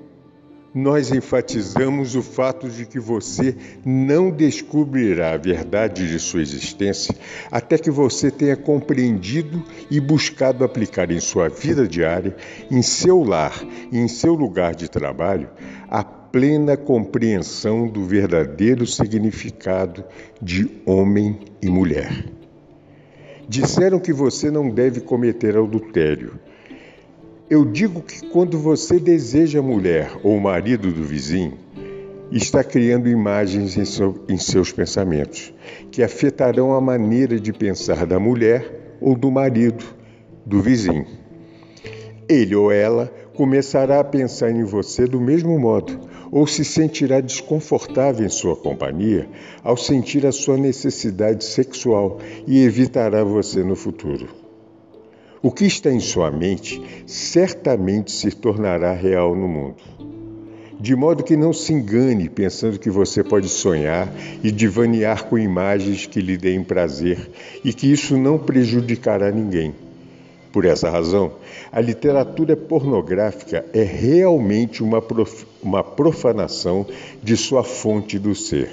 nós 0.77 1.12
enfatizamos 1.12 2.15
o 2.15 2.22
fato 2.22 2.69
de 2.69 2.86
que 2.86 3.00
você 3.00 3.55
não 3.84 4.29
descobrirá 4.29 5.34
a 5.34 5.38
verdade 5.38 6.07
de 6.07 6.19
sua 6.19 6.41
existência 6.41 7.15
até 7.51 7.79
que 7.79 7.89
você 7.89 8.29
tenha 8.29 8.55
compreendido 8.55 9.63
e 9.89 10.00
buscado 10.00 10.63
aplicar 10.63 11.10
em 11.10 11.19
sua 11.19 11.50
vida 11.50 11.88
diária, 11.88 12.36
em 12.69 12.84
seu 12.84 13.24
lar 13.24 13.60
e 13.91 13.98
em 13.98 14.07
seu 14.07 14.36
lugar 14.36 14.75
de 14.75 14.88
trabalho, 14.88 15.50
a 15.89 16.03
plena 16.03 16.77
compreensão 16.77 17.88
do 17.88 18.05
verdadeiro 18.05 18.86
significado 18.86 20.03
de 20.39 20.69
homem 20.86 21.39
e 21.60 21.67
mulher. 21.67 22.25
Disseram 23.50 24.00
que 24.00 24.13
você 24.13 24.51
não 24.51 24.69
deve 24.69 25.01
cometer 25.01 25.57
adultério. 25.57 26.34
Eu 27.50 27.63
digo 27.63 28.01
que 28.01 28.27
quando 28.27 28.60
você 28.60 29.00
deseja 29.00 29.60
a 29.60 29.62
mulher 29.62 30.12
ou 30.22 30.36
o 30.36 30.42
marido 30.42 30.92
do 30.92 31.01
vizinho, 31.01 31.54
está 32.30 32.62
criando 32.62 33.08
imagens 33.08 33.77
em, 33.77 33.86
seu, 33.86 34.22
em 34.27 34.38
seus 34.38 34.74
pensamentos, 34.74 35.54
que 35.89 36.04
afetarão 36.04 36.74
a 36.74 36.82
maneira 36.82 37.39
de 37.39 37.54
pensar 37.54 38.06
da 38.06 38.20
mulher 38.20 38.98
ou 39.00 39.16
do 39.16 39.32
marido 39.32 39.86
do 40.46 40.62
vizinho. 40.62 41.08
Ele 42.27 42.54
ou 42.54 42.70
ela 42.70 43.10
começará 43.34 44.01
a 44.01 44.04
pensar 44.04 44.51
em 44.51 44.66
você 44.66 45.06
do 45.06 45.22
mesmo 45.22 45.58
modo, 45.58 45.98
ou 46.30 46.46
se 46.46 46.66
sentirá 46.66 47.22
desconfortável 47.22 48.25
em 48.25 48.30
sua 48.30 48.58
companhia 48.58 49.25
ao 49.63 49.77
sentir 49.77 50.25
a 50.25 50.34
sua 50.34 50.58
necessidade 50.58 51.46
sexual 51.46 52.20
e 52.46 52.62
evitará 52.62 53.24
você 53.24 53.63
no 53.63 53.77
futuro. 53.77 54.47
O 55.39 55.51
que 55.51 55.65
está 55.65 55.91
em 55.91 56.00
sua 56.00 56.32
mente 56.32 56.82
certamente 57.06 58.12
se 58.12 58.32
tornará 58.32 58.91
real 58.94 59.36
no 59.36 59.48
mundo. 59.48 59.75
De 60.79 60.96
modo 60.96 61.24
que 61.24 61.38
não 61.38 61.53
se 61.53 61.72
engane 61.74 62.27
pensando 62.27 62.79
que 62.79 62.89
você 62.89 63.24
pode 63.24 63.48
sonhar 63.48 64.12
e 64.44 64.51
divanear 64.51 65.25
com 65.25 65.38
imagens 65.38 66.08
que 66.08 66.22
lhe 66.22 66.38
deem 66.38 66.63
prazer 66.63 67.29
e 67.63 67.72
que 67.72 67.91
isso 67.91 68.17
não 68.17 68.39
prejudicará 68.39 69.29
ninguém. 69.29 69.75
Por 70.51 70.65
essa 70.65 70.89
razão, 70.89 71.34
a 71.72 71.79
literatura 71.79 72.58
pornográfica 72.58 73.63
é 73.74 73.84
realmente 73.84 74.82
uma, 74.82 75.03
prof... 75.03 75.46
uma 75.62 75.84
profanação 75.84 76.84
de 77.22 77.38
sua 77.38 77.63
fonte 77.63 78.17
do 78.17 78.34
ser. 78.34 78.70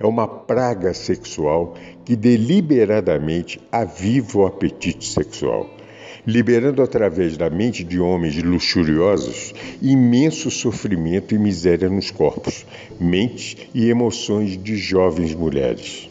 É 0.00 0.06
uma 0.06 0.26
praga 0.26 0.92
sexual 0.94 1.76
que 2.04 2.16
deliberadamente 2.16 3.60
aviva 3.70 4.38
o 4.40 4.46
apetite 4.46 5.06
sexual 5.06 5.70
liberando 6.26 6.82
através 6.82 7.36
da 7.36 7.50
mente 7.50 7.82
de 7.82 7.98
homens 7.98 8.40
luxuriosos 8.42 9.52
imenso 9.80 10.50
sofrimento 10.50 11.34
e 11.34 11.38
miséria 11.38 11.88
nos 11.88 12.10
corpos, 12.10 12.64
mentes 13.00 13.56
e 13.74 13.88
emoções 13.88 14.56
de 14.62 14.76
jovens 14.76 15.34
mulheres. 15.34 16.08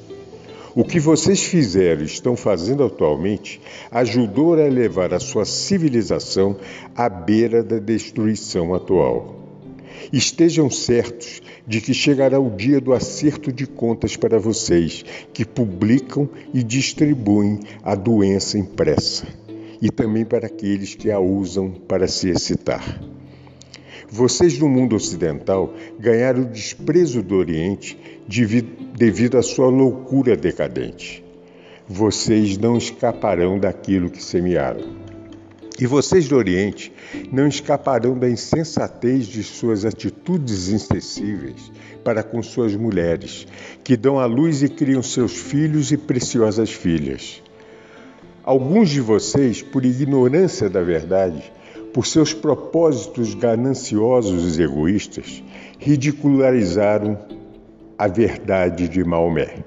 O 0.74 0.86
que 0.86 1.00
vocês 1.00 1.44
fizeram 1.44 2.02
e 2.02 2.06
estão 2.06 2.36
fazendo 2.38 2.84
atualmente 2.84 3.60
ajudou 3.92 4.54
a 4.54 4.68
levar 4.68 5.14
a 5.14 5.20
sua 5.20 5.44
civilização 5.44 6.56
à 6.96 7.10
beira 7.10 7.62
da 7.62 7.78
destruição 7.78 8.74
atual. 8.74 9.42
Estejam 10.14 10.70
certos 10.70 11.42
de 11.68 11.82
que 11.82 11.94
chegará 11.94 12.40
o 12.40 12.50
dia 12.50 12.80
do 12.80 12.94
acerto 12.94 13.52
de 13.52 13.68
contas 13.68 14.16
para 14.16 14.40
vocês 14.40 15.04
que 15.34 15.46
publicam 15.46 16.28
e 16.54 16.64
distribuem 16.64 17.60
a 17.84 17.94
doença 17.94 18.58
impressa, 18.58 19.28
e 19.82 19.90
também 19.90 20.24
para 20.24 20.48
aqueles 20.48 20.94
que 20.94 21.10
a 21.10 21.20
usam 21.20 21.72
para 21.72 22.08
se 22.08 22.30
excitar. 22.30 23.02
Vocês 24.10 24.60
no 24.60 24.68
mundo 24.68 24.96
ocidental 24.96 25.74
ganharam 25.98 26.42
o 26.42 26.46
desprezo 26.46 27.24
do 27.24 27.36
Oriente 27.36 27.98
devido 28.98 29.38
à 29.38 29.42
sua 29.42 29.68
loucura 29.68 30.36
decadente. 30.36 31.24
Vocês 31.88 32.58
não 32.58 32.78
escaparão 32.78 33.58
daquilo 33.58 34.10
que 34.10 34.22
semearam. 34.22 35.02
E 35.80 35.88
vocês 35.88 36.28
do 36.28 36.36
Oriente 36.36 36.94
não 37.32 37.48
escaparão 37.48 38.18
da 38.18 38.30
insensatez 38.30 39.26
de 39.26 39.44
suas 39.44 39.84
atitudes 39.84 40.70
insensíveis 40.70 41.72
para 42.04 42.22
com 42.22 42.44
suas 42.44 42.76
mulheres, 42.76 43.48
que 43.84 43.98
dão 43.98 44.20
à 44.20 44.26
luz 44.26 44.62
e 44.62 44.70
criam 44.70 45.02
seus 45.02 45.36
filhos 45.36 45.92
e 45.92 45.98
preciosas 45.98 46.70
filhas. 46.70 47.42
Alguns 48.44 48.90
de 48.90 49.00
vocês, 49.00 49.62
por 49.62 49.86
ignorância 49.86 50.68
da 50.68 50.82
verdade, 50.82 51.54
por 51.94 52.08
seus 52.08 52.34
propósitos 52.34 53.36
gananciosos 53.36 54.58
e 54.58 54.64
egoístas, 54.64 55.44
ridicularizaram 55.78 57.20
a 57.98 58.08
verdade 58.08 58.88
de 58.88 59.04
Maomé. 59.04 59.64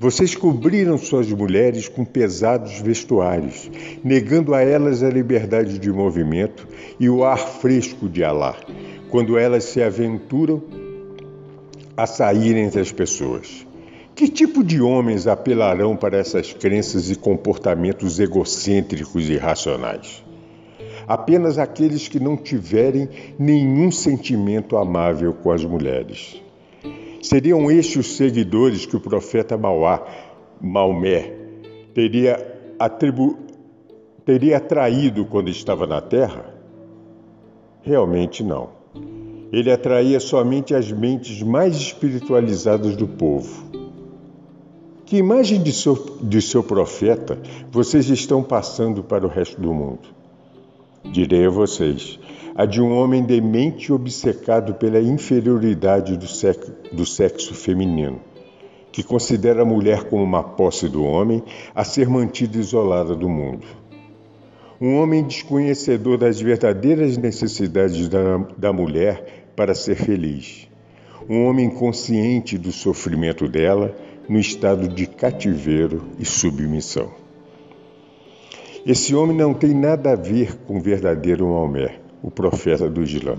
Vocês 0.00 0.34
cobriram 0.34 0.98
suas 0.98 1.30
mulheres 1.30 1.86
com 1.86 2.04
pesados 2.04 2.80
vestuários, 2.80 3.70
negando 4.02 4.52
a 4.52 4.62
elas 4.62 5.02
a 5.02 5.10
liberdade 5.10 5.78
de 5.78 5.92
movimento 5.92 6.66
e 6.98 7.08
o 7.08 7.22
ar 7.22 7.38
fresco 7.38 8.08
de 8.08 8.24
Alá, 8.24 8.56
quando 9.10 9.38
elas 9.38 9.64
se 9.64 9.80
aventuram 9.80 10.60
a 11.96 12.06
sair 12.06 12.56
entre 12.56 12.80
as 12.80 12.90
pessoas. 12.90 13.69
Que 14.20 14.28
tipo 14.28 14.62
de 14.62 14.82
homens 14.82 15.26
apelarão 15.26 15.96
para 15.96 16.18
essas 16.18 16.52
crenças 16.52 17.10
e 17.10 17.16
comportamentos 17.16 18.20
egocêntricos 18.20 19.30
e 19.30 19.32
irracionais? 19.32 20.22
apenas 21.08 21.56
aqueles 21.56 22.06
que 22.06 22.20
não 22.20 22.36
tiverem 22.36 23.08
nenhum 23.38 23.90
sentimento 23.90 24.76
amável 24.76 25.32
com 25.32 25.50
as 25.50 25.64
mulheres. 25.64 26.38
Seriam 27.22 27.70
estes 27.70 27.96
os 27.96 28.16
seguidores 28.18 28.84
que 28.84 28.94
o 28.94 29.00
profeta 29.00 29.56
Mauá, 29.56 30.06
Maomé 30.60 31.32
teria, 31.94 32.60
atribu... 32.78 33.38
teria 34.26 34.58
atraído 34.58 35.24
quando 35.24 35.48
estava 35.48 35.86
na 35.86 36.02
terra? 36.02 36.54
Realmente 37.80 38.44
não. 38.44 38.68
Ele 39.50 39.72
atraía 39.72 40.20
somente 40.20 40.74
as 40.74 40.92
mentes 40.92 41.42
mais 41.42 41.74
espiritualizadas 41.74 42.94
do 42.94 43.08
povo. 43.08 43.79
Que 45.10 45.16
imagem 45.16 45.60
de 45.60 45.72
seu, 45.72 45.96
de 46.22 46.40
seu 46.40 46.62
profeta 46.62 47.36
vocês 47.72 48.08
estão 48.08 48.44
passando 48.44 49.02
para 49.02 49.26
o 49.26 49.28
resto 49.28 49.60
do 49.60 49.74
mundo? 49.74 50.06
direi 51.04 51.46
a 51.46 51.50
vocês, 51.50 52.16
a 52.54 52.64
de 52.64 52.80
um 52.80 52.96
homem 52.96 53.24
demente 53.24 53.92
obcecado 53.92 54.74
pela 54.74 55.00
inferioridade 55.00 56.16
do 56.16 56.28
sexo, 56.28 56.72
do 56.92 57.04
sexo 57.04 57.54
feminino, 57.54 58.20
que 58.92 59.02
considera 59.02 59.62
a 59.62 59.64
mulher 59.64 60.04
como 60.04 60.22
uma 60.22 60.44
posse 60.44 60.88
do 60.88 61.02
homem 61.02 61.42
a 61.74 61.82
ser 61.82 62.08
mantida 62.08 62.56
isolada 62.56 63.16
do 63.16 63.28
mundo. 63.28 63.66
Um 64.80 64.94
homem 64.94 65.24
desconhecedor 65.24 66.18
das 66.18 66.40
verdadeiras 66.40 67.16
necessidades 67.16 68.08
da, 68.08 68.38
da 68.56 68.72
mulher 68.72 69.50
para 69.56 69.74
ser 69.74 69.96
feliz. 69.96 70.68
Um 71.28 71.46
homem 71.46 71.68
consciente 71.68 72.56
do 72.56 72.70
sofrimento 72.70 73.48
dela 73.48 73.92
no 74.30 74.38
estado 74.38 74.86
de 74.86 75.08
cativeiro 75.08 76.04
e 76.16 76.24
submissão. 76.24 77.10
Esse 78.86 79.12
homem 79.12 79.36
não 79.36 79.52
tem 79.52 79.74
nada 79.74 80.12
a 80.12 80.14
ver 80.14 80.56
com 80.68 80.76
o 80.76 80.80
verdadeiro 80.80 81.48
Maomé, 81.48 81.96
o 82.22 82.30
profeta 82.30 82.88
do 82.88 83.02
Islã. 83.02 83.36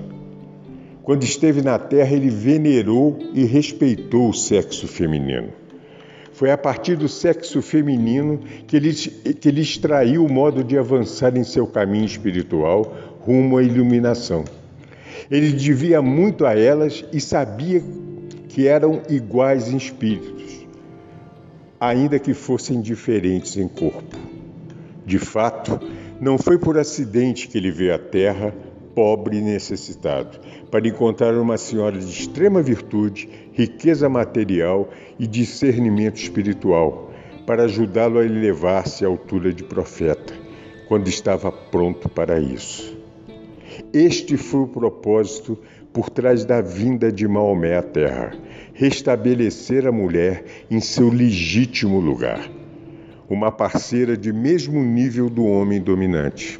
Quando 1.01 1.23
esteve 1.23 1.61
na 1.61 1.79
terra, 1.79 2.13
ele 2.13 2.29
venerou 2.29 3.17
e 3.33 3.45
respeitou 3.45 4.31
o 4.31 4.33
sexo 4.33 4.85
feminino. 4.85 5.53
Foi 6.33 6.51
a 6.51 6.57
partir 6.57 6.97
do 6.97 7.07
sexo 7.07 7.61
feminino 7.61 8.41
que 8.67 8.75
ele, 8.75 8.93
que 8.93 9.47
ele 9.47 9.61
extraiu 9.61 10.25
o 10.25 10.29
modo 10.29 10.61
de 10.61 10.77
avançar 10.77 11.37
em 11.37 11.45
seu 11.45 11.65
caminho 11.65 12.05
espiritual 12.05 12.93
rumo 13.21 13.57
à 13.57 13.63
iluminação. 13.63 14.43
Ele 15.29 15.53
devia 15.53 16.01
muito 16.01 16.45
a 16.45 16.53
elas 16.53 17.05
e 17.13 17.21
sabia 17.21 17.81
que 18.49 18.67
eram 18.67 19.01
iguais 19.09 19.71
em 19.71 19.77
espíritos, 19.77 20.40
ainda 21.81 22.19
que 22.19 22.35
fossem 22.35 22.79
diferentes 22.79 23.57
em 23.57 23.67
corpo. 23.67 24.15
De 25.03 25.17
fato, 25.17 25.79
não 26.19 26.37
foi 26.37 26.59
por 26.59 26.77
acidente 26.77 27.47
que 27.47 27.57
ele 27.57 27.71
veio 27.71 27.95
à 27.95 27.97
Terra 27.97 28.53
pobre 28.93 29.37
e 29.37 29.41
necessitado, 29.41 30.37
para 30.69 30.87
encontrar 30.87 31.33
uma 31.35 31.57
senhora 31.57 31.97
de 31.97 32.05
extrema 32.05 32.61
virtude, 32.61 33.27
riqueza 33.53 34.07
material 34.07 34.89
e 35.17 35.25
discernimento 35.25 36.17
espiritual, 36.17 37.11
para 37.47 37.63
ajudá-lo 37.63 38.19
a 38.19 38.25
elevar-se 38.25 39.03
à 39.03 39.07
altura 39.07 39.51
de 39.51 39.63
profeta, 39.63 40.33
quando 40.87 41.07
estava 41.07 41.51
pronto 41.51 42.07
para 42.09 42.39
isso. 42.39 42.95
Este 43.91 44.37
foi 44.37 44.61
o 44.61 44.67
propósito 44.67 45.57
por 45.91 46.09
trás 46.09 46.45
da 46.45 46.61
vinda 46.61 47.11
de 47.11 47.27
Maomé 47.27 47.77
à 47.77 47.81
Terra: 47.81 48.33
restabelecer 48.81 49.85
a 49.85 49.91
mulher 49.91 50.43
em 50.71 50.79
seu 50.79 51.07
legítimo 51.07 51.99
lugar 51.99 52.49
uma 53.29 53.51
parceira 53.51 54.17
de 54.17 54.33
mesmo 54.33 54.83
nível 54.83 55.29
do 55.29 55.45
homem 55.45 55.79
dominante. 55.79 56.59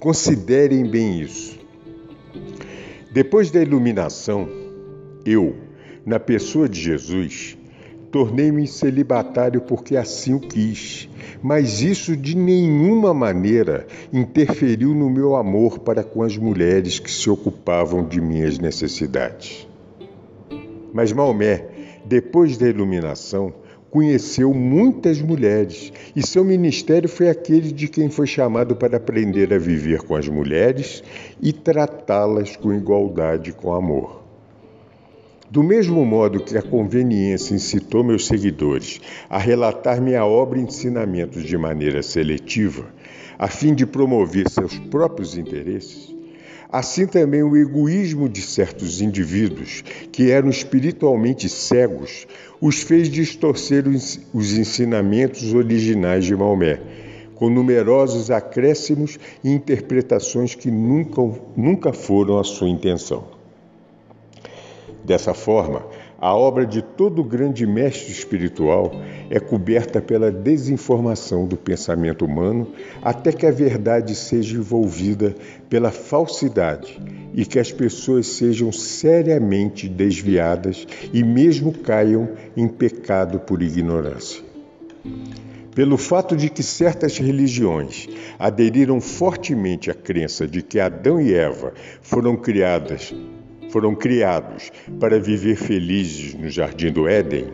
Considerem 0.00 0.84
bem 0.84 1.20
isso. 1.20 1.60
Depois 3.12 3.52
da 3.52 3.62
iluminação, 3.62 4.48
eu, 5.24 5.54
na 6.04 6.18
pessoa 6.18 6.68
de 6.68 6.80
Jesus, 6.80 7.56
tornei-me 8.10 8.66
celibatário 8.66 9.60
porque 9.60 9.96
assim 9.96 10.34
o 10.34 10.40
quis, 10.40 11.08
mas 11.40 11.82
isso 11.82 12.16
de 12.16 12.36
nenhuma 12.36 13.14
maneira 13.14 13.86
interferiu 14.12 14.92
no 14.92 15.08
meu 15.08 15.36
amor 15.36 15.78
para 15.78 16.02
com 16.02 16.20
as 16.20 16.36
mulheres 16.36 16.98
que 16.98 17.12
se 17.12 17.30
ocupavam 17.30 18.04
de 18.04 18.20
minhas 18.20 18.58
necessidades. 18.58 19.72
Mas 20.94 21.12
Maomé, 21.12 21.66
depois 22.06 22.56
da 22.56 22.68
iluminação, 22.68 23.52
conheceu 23.90 24.54
muitas 24.54 25.20
mulheres 25.20 25.92
e 26.14 26.24
seu 26.24 26.44
ministério 26.44 27.08
foi 27.08 27.28
aquele 27.28 27.72
de 27.72 27.88
quem 27.88 28.08
foi 28.08 28.28
chamado 28.28 28.76
para 28.76 28.96
aprender 28.96 29.52
a 29.52 29.58
viver 29.58 30.02
com 30.02 30.14
as 30.14 30.28
mulheres 30.28 31.02
e 31.42 31.52
tratá-las 31.52 32.54
com 32.54 32.72
igualdade 32.72 33.50
e 33.50 33.52
com 33.52 33.74
amor. 33.74 34.22
Do 35.50 35.64
mesmo 35.64 36.04
modo 36.04 36.38
que 36.38 36.56
a 36.56 36.62
conveniência 36.62 37.56
incitou 37.56 38.04
meus 38.04 38.28
seguidores 38.28 39.00
a 39.28 39.36
relatar 39.36 40.00
minha 40.00 40.24
obra 40.24 40.60
e 40.60 40.62
ensinamentos 40.62 41.42
de 41.42 41.58
maneira 41.58 42.04
seletiva, 42.04 42.86
a 43.36 43.48
fim 43.48 43.74
de 43.74 43.84
promover 43.84 44.48
seus 44.48 44.78
próprios 44.78 45.36
interesses, 45.36 46.13
Assim 46.76 47.06
também 47.06 47.40
o 47.40 47.56
egoísmo 47.56 48.28
de 48.28 48.42
certos 48.42 49.00
indivíduos, 49.00 49.84
que 50.10 50.32
eram 50.32 50.50
espiritualmente 50.50 51.48
cegos, 51.48 52.26
os 52.60 52.82
fez 52.82 53.08
distorcer 53.08 53.84
os 53.86 54.58
ensinamentos 54.58 55.54
originais 55.54 56.24
de 56.24 56.34
Maomé, 56.34 56.80
com 57.36 57.48
numerosos 57.48 58.28
acréscimos 58.28 59.20
e 59.44 59.52
interpretações 59.52 60.56
que 60.56 60.68
nunca, 60.68 61.22
nunca 61.56 61.92
foram 61.92 62.40
a 62.40 62.42
sua 62.42 62.68
intenção. 62.68 63.22
Dessa 65.04 65.32
forma, 65.32 65.86
a 66.24 66.34
obra 66.34 66.64
de 66.64 66.80
todo 66.80 67.22
grande 67.22 67.66
mestre 67.66 68.10
espiritual 68.10 68.92
é 69.28 69.38
coberta 69.38 70.00
pela 70.00 70.32
desinformação 70.32 71.46
do 71.46 71.54
pensamento 71.54 72.24
humano 72.24 72.72
até 73.02 73.30
que 73.30 73.44
a 73.44 73.50
verdade 73.50 74.14
seja 74.14 74.56
envolvida 74.56 75.34
pela 75.68 75.90
falsidade 75.90 76.98
e 77.34 77.44
que 77.44 77.58
as 77.58 77.70
pessoas 77.70 78.26
sejam 78.26 78.72
seriamente 78.72 79.86
desviadas 79.86 80.86
e 81.12 81.22
mesmo 81.22 81.74
caiam 81.74 82.30
em 82.56 82.68
pecado 82.68 83.40
por 83.40 83.60
ignorância. 83.60 84.42
Pelo 85.74 85.98
fato 85.98 86.34
de 86.34 86.48
que 86.48 86.62
certas 86.62 87.18
religiões 87.18 88.08
aderiram 88.38 88.98
fortemente 88.98 89.90
à 89.90 89.94
crença 89.94 90.48
de 90.48 90.62
que 90.62 90.80
Adão 90.80 91.20
e 91.20 91.34
Eva 91.34 91.74
foram 92.00 92.34
criadas 92.34 93.12
foram 93.74 93.92
criados 93.92 94.70
para 95.00 95.18
viver 95.18 95.56
felizes 95.56 96.32
no 96.32 96.48
jardim 96.48 96.92
do 96.92 97.08
Éden, 97.08 97.46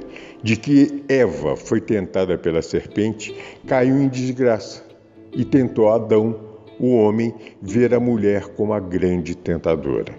de 0.43 0.55
que 0.55 1.03
Eva 1.09 1.57
foi 1.57 1.81
tentada 1.81 2.37
pela 2.37 2.61
serpente, 2.61 3.35
caiu 3.67 3.97
em 3.97 4.07
desgraça 4.07 4.85
e 5.33 5.47
tentou 5.47 5.89
Adão, 5.89 6.39
o 6.79 6.95
homem, 6.95 7.35
ver 7.63 7.95
a 7.95 8.01
mulher 8.01 8.49
como 8.49 8.75
a 8.75 8.81
grande 8.81 9.35
tentadora. 9.35 10.15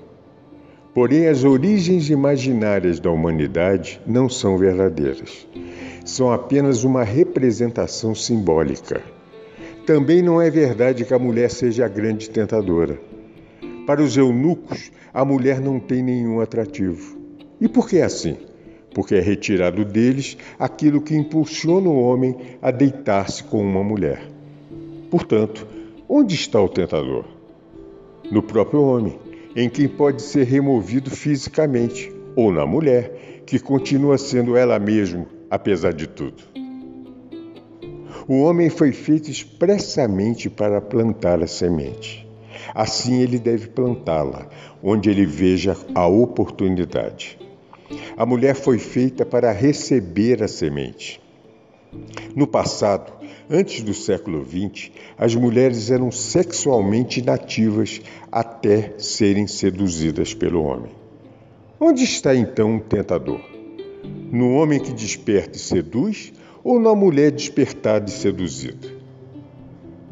Porém, 0.92 1.28
as 1.28 1.44
origens 1.44 2.10
imaginárias 2.10 3.00
da 3.00 3.12
humanidade 3.12 4.02
não 4.04 4.28
são 4.28 4.58
verdadeiras. 4.58 5.48
São 6.04 6.32
apenas 6.32 6.84
uma 6.84 7.04
representação 7.04 8.16
simbólica. 8.16 9.04
Também 9.86 10.24
não 10.24 10.42
é 10.42 10.50
verdade 10.50 11.06
que 11.06 11.14
a 11.14 11.20
mulher 11.20 11.52
seja 11.52 11.86
a 11.86 11.88
grande 11.88 12.28
tentadora. 12.28 13.11
Para 13.86 14.02
os 14.02 14.16
eunucos, 14.16 14.92
a 15.14 15.26
mulher 15.26 15.60
não 15.60 15.80
tem 15.80 16.04
nenhum 16.04 16.40
atrativo. 16.40 17.18
E 17.60 17.68
por 17.68 17.90
que 17.90 17.98
é 17.98 18.04
assim? 18.04 18.38
Porque 18.94 19.16
é 19.16 19.20
retirado 19.20 19.84
deles 19.84 20.38
aquilo 20.60 21.02
que 21.02 21.16
impulsiona 21.16 21.90
o 21.90 22.00
homem 22.00 22.36
a 22.62 22.70
deitar-se 22.70 23.44
com 23.44 23.62
uma 23.62 23.84
mulher. 23.84 24.22
Portanto, 25.10 25.68
onde 26.08 26.36
está 26.36 26.62
o 26.62 26.70
tentador? 26.70 27.26
No 28.32 28.44
próprio 28.44 28.82
homem, 28.82 29.20
em 29.56 29.70
quem 29.70 29.88
pode 29.88 30.22
ser 30.22 30.46
removido 30.46 31.10
fisicamente, 31.10 32.12
ou 32.36 32.52
na 32.52 32.66
mulher, 32.66 33.44
que 33.46 33.60
continua 33.60 34.18
sendo 34.18 34.56
ela 34.56 34.78
mesma, 34.80 35.26
apesar 35.50 35.94
de 35.94 36.08
tudo. 36.08 36.44
O 38.28 38.44
homem 38.44 38.70
foi 38.70 38.92
feito 38.92 39.30
expressamente 39.30 40.50
para 40.50 40.80
plantar 40.80 41.42
a 41.42 41.48
semente. 41.48 42.31
Assim 42.74 43.22
ele 43.22 43.40
deve 43.40 43.68
plantá-la, 43.68 44.48
onde 44.82 45.10
ele 45.10 45.26
veja 45.26 45.76
a 45.94 46.08
oportunidade. 46.08 47.38
A 48.16 48.26
mulher 48.26 48.56
foi 48.56 48.78
feita 48.78 49.26
para 49.26 49.52
receber 49.52 50.42
a 50.44 50.48
semente. 50.48 51.22
No 52.36 52.48
passado, 52.48 53.12
antes 53.50 53.84
do 53.84 53.94
século 53.94 54.46
XX, 54.46 54.92
as 55.18 55.36
mulheres 55.36 55.92
eram 55.92 56.10
sexualmente 56.10 57.20
inativas 57.20 58.02
até 58.32 58.94
serem 58.98 59.46
seduzidas 59.46 60.34
pelo 60.34 60.64
homem. 60.64 60.92
Onde 61.80 62.04
está 62.04 62.34
então 62.34 62.78
o 62.78 62.80
tentador? 62.80 63.42
No 64.32 64.54
homem 64.54 64.80
que 64.80 64.94
desperta 64.94 65.58
e 65.58 65.60
seduz 65.60 66.32
ou 66.64 66.80
na 66.80 66.96
mulher 66.96 67.32
despertada 67.32 68.10
e 68.10 68.14
seduzida? 68.14 68.88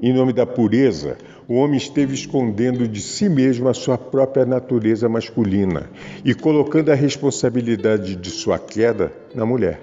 Em 0.02 0.14
nome 0.14 0.34
da 0.34 0.46
pureza, 0.46 1.18
o 1.50 1.56
homem 1.56 1.78
esteve 1.78 2.14
escondendo 2.14 2.88
de 2.88 3.02
si 3.02 3.28
mesmo 3.28 3.68
a 3.68 3.74
sua 3.74 3.98
própria 3.98 4.46
natureza 4.46 5.10
masculina 5.10 5.90
e 6.24 6.36
colocando 6.36 6.92
a 6.92 6.96
responsabilidade 6.96 8.16
de 8.16 8.30
sua 8.30 8.60
queda 8.60 9.12
na 9.34 9.48
mulher. 9.48 9.82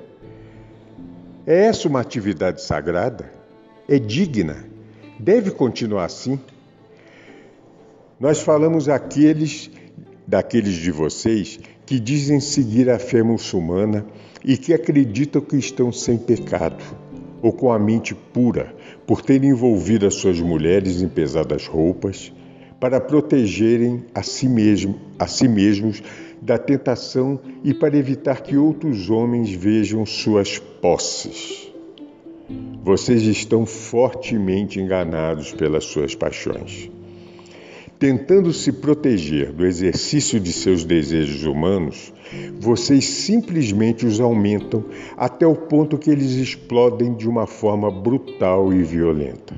É 1.45 1.65
essa 1.65 1.89
uma 1.89 2.01
atividade 2.01 2.63
sagrada? 2.63 3.33
É 3.89 3.99
digna? 3.99 4.65
Deve 5.19 5.51
continuar 5.51 6.05
assim? 6.05 6.39
Nós 8.21 8.41
falamos 8.41 8.89
aqueles 8.89 9.69
daqueles 10.25 10.75
de 10.75 10.93
vocês 10.93 11.59
que 11.85 11.99
dizem 11.99 12.39
seguir 12.39 12.89
a 12.89 12.99
fé 12.99 13.25
muçulmana 13.25 14.07
e 14.45 14.57
que 14.57 14.73
acreditam 14.73 15.43
que 15.43 15.57
estão 15.57 15.91
sem 15.91 16.17
pecado 16.17 16.83
ou 17.43 17.53
com 17.53 17.73
a 17.73 17.79
mente 17.79 18.15
pura 18.15 18.73
por 19.07 19.23
terem 19.23 19.51
envolvido 19.51 20.07
as 20.07 20.15
suas 20.15 20.41
mulheres 20.41 21.01
em 21.01 21.09
pesadas 21.09 21.67
roupas 21.67 22.33
para 22.81 23.01
protegerem 23.01 24.05
a 24.15 24.23
si, 24.23 24.49
mesmo, 24.49 24.97
a 25.19 25.27
si 25.27 25.49
mesmos 25.49 26.03
da 26.43 26.59
tentação 26.59 27.41
e 27.65 27.73
para 27.73 27.97
evitar 27.97 28.43
que 28.43 28.57
outros 28.57 29.09
homens 29.09 29.51
vejam 29.51 30.05
suas 30.05 30.59
posses. 30.59 31.73
Vocês 32.83 33.23
estão 33.23 33.67
fortemente 33.67 34.79
enganados 34.79 35.53
pelas 35.53 35.85
suas 35.85 36.15
paixões. 36.15 36.91
Tentando 37.99 38.53
se 38.53 38.73
proteger 38.73 39.53
do 39.53 39.65
exercício 39.65 40.39
de 40.39 40.53
seus 40.53 40.85
desejos 40.85 41.45
humanos, 41.45 42.13
vocês 42.61 43.07
simplesmente 43.07 44.05
os 44.05 44.21
aumentam 44.21 44.85
até 45.17 45.47
o 45.47 45.57
ponto 45.57 45.97
que 45.97 46.11
eles 46.11 46.33
explodem 46.33 47.15
de 47.15 47.27
uma 47.27 47.47
forma 47.47 47.91
brutal 47.91 48.71
e 48.71 48.83
violenta. 48.83 49.57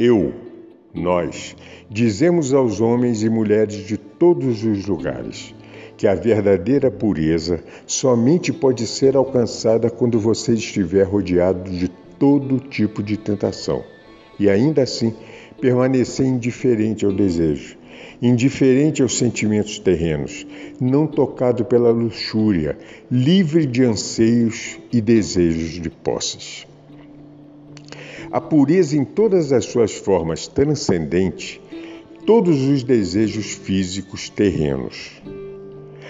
Eu, 0.00 0.34
nós, 0.92 1.54
dizemos 1.88 2.52
aos 2.52 2.80
homens 2.80 3.22
e 3.22 3.30
mulheres 3.30 3.86
de 3.86 3.96
todos 3.96 4.64
os 4.64 4.84
lugares 4.86 5.54
que 5.96 6.08
a 6.08 6.14
verdadeira 6.14 6.90
pureza 6.90 7.62
somente 7.86 8.52
pode 8.52 8.84
ser 8.86 9.16
alcançada 9.16 9.88
quando 9.88 10.18
você 10.18 10.54
estiver 10.54 11.04
rodeado 11.04 11.70
de 11.70 11.88
todo 12.18 12.58
tipo 12.58 13.00
de 13.00 13.16
tentação 13.16 13.84
e 14.38 14.50
ainda 14.50 14.82
assim 14.82 15.14
permanecer 15.60 16.26
indiferente 16.26 17.04
ao 17.04 17.12
desejo, 17.12 17.76
indiferente 18.20 19.02
aos 19.02 19.16
sentimentos 19.16 19.78
terrenos, 19.78 20.46
não 20.80 21.06
tocado 21.06 21.64
pela 21.64 21.90
luxúria, 21.90 22.78
livre 23.10 23.66
de 23.66 23.84
anseios 23.84 24.78
e 24.92 25.00
desejos 25.00 25.80
de 25.80 25.90
posses. 25.90 26.66
A 28.30 28.40
pureza 28.40 28.96
em 28.96 29.04
todas 29.04 29.52
as 29.52 29.64
suas 29.66 29.92
formas 29.92 30.46
transcendente 30.48 31.60
todos 32.26 32.60
os 32.62 32.82
desejos 32.82 33.52
físicos 33.52 34.28
terrenos. 34.28 35.22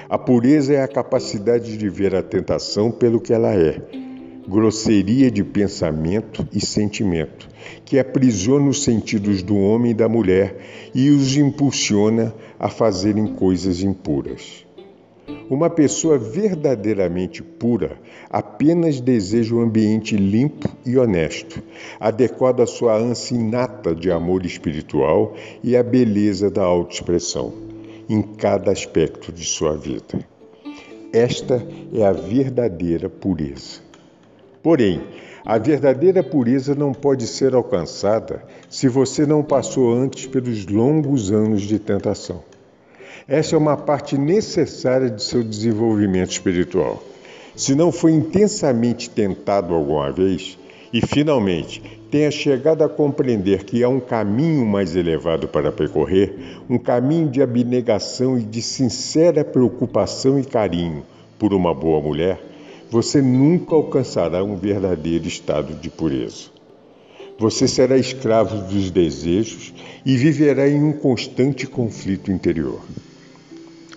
A 0.08 0.16
pureza 0.16 0.72
é 0.72 0.82
a 0.82 0.88
capacidade 0.88 1.76
de 1.76 1.88
ver 1.90 2.14
a 2.14 2.22
tentação 2.22 2.90
pelo 2.90 3.20
que 3.20 3.34
ela 3.34 3.52
é, 3.54 3.82
grosseria 4.48 5.30
de 5.30 5.42
pensamento 5.42 6.46
e 6.52 6.64
sentimento, 6.64 7.48
que 7.84 7.98
aprisiona 7.98 8.68
os 8.68 8.84
sentidos 8.84 9.42
do 9.42 9.56
homem 9.56 9.90
e 9.90 9.94
da 9.94 10.08
mulher 10.08 10.56
e 10.94 11.10
os 11.10 11.36
impulsiona 11.36 12.34
a 12.58 12.68
fazerem 12.68 13.26
coisas 13.26 13.82
impuras. 13.82 14.64
Uma 15.50 15.68
pessoa 15.68 16.18
verdadeiramente 16.18 17.42
pura 17.42 17.98
apenas 18.30 19.00
deseja 19.00 19.54
um 19.54 19.60
ambiente 19.60 20.16
limpo 20.16 20.68
e 20.84 20.96
honesto, 20.96 21.62
adequado 21.98 22.60
à 22.62 22.66
sua 22.66 22.96
ânsia 22.96 23.36
inata 23.36 23.94
de 23.94 24.10
amor 24.10 24.44
espiritual 24.44 25.34
e 25.62 25.76
à 25.76 25.82
beleza 25.82 26.50
da 26.50 26.62
autoexpressão, 26.62 27.52
em 28.08 28.22
cada 28.22 28.70
aspecto 28.70 29.32
de 29.32 29.44
sua 29.44 29.76
vida. 29.76 30.18
Esta 31.12 31.66
é 31.92 32.04
a 32.04 32.12
verdadeira 32.12 33.08
pureza. 33.08 33.85
Porém, 34.66 35.00
a 35.44 35.58
verdadeira 35.58 36.24
pureza 36.24 36.74
não 36.74 36.92
pode 36.92 37.24
ser 37.28 37.54
alcançada 37.54 38.42
se 38.68 38.88
você 38.88 39.24
não 39.24 39.40
passou 39.40 39.94
antes 39.94 40.26
pelos 40.26 40.66
longos 40.66 41.30
anos 41.30 41.62
de 41.62 41.78
tentação. 41.78 42.42
Essa 43.28 43.54
é 43.54 43.58
uma 43.60 43.76
parte 43.76 44.18
necessária 44.18 45.08
de 45.08 45.22
seu 45.22 45.44
desenvolvimento 45.44 46.32
espiritual. 46.32 47.00
Se 47.54 47.76
não 47.76 47.92
foi 47.92 48.10
intensamente 48.10 49.08
tentado 49.08 49.72
alguma 49.72 50.10
vez 50.10 50.58
e 50.92 51.00
finalmente 51.00 51.80
tenha 52.10 52.32
chegado 52.32 52.82
a 52.82 52.88
compreender 52.88 53.62
que 53.62 53.84
há 53.84 53.88
um 53.88 54.00
caminho 54.00 54.66
mais 54.66 54.96
elevado 54.96 55.46
para 55.46 55.70
percorrer, 55.70 56.58
um 56.68 56.76
caminho 56.76 57.28
de 57.28 57.40
abnegação 57.40 58.36
e 58.36 58.42
de 58.42 58.60
sincera 58.60 59.44
preocupação 59.44 60.40
e 60.40 60.44
carinho 60.44 61.04
por 61.38 61.54
uma 61.54 61.72
boa 61.72 62.00
mulher, 62.00 62.40
você 62.90 63.20
nunca 63.20 63.74
alcançará 63.74 64.42
um 64.42 64.56
verdadeiro 64.56 65.26
estado 65.26 65.74
de 65.74 65.90
pureza. 65.90 66.50
Você 67.38 67.68
será 67.68 67.98
escravo 67.98 68.72
dos 68.72 68.90
desejos 68.90 69.74
e 70.04 70.16
viverá 70.16 70.68
em 70.68 70.82
um 70.82 70.92
constante 70.92 71.66
conflito 71.66 72.32
interior. 72.32 72.80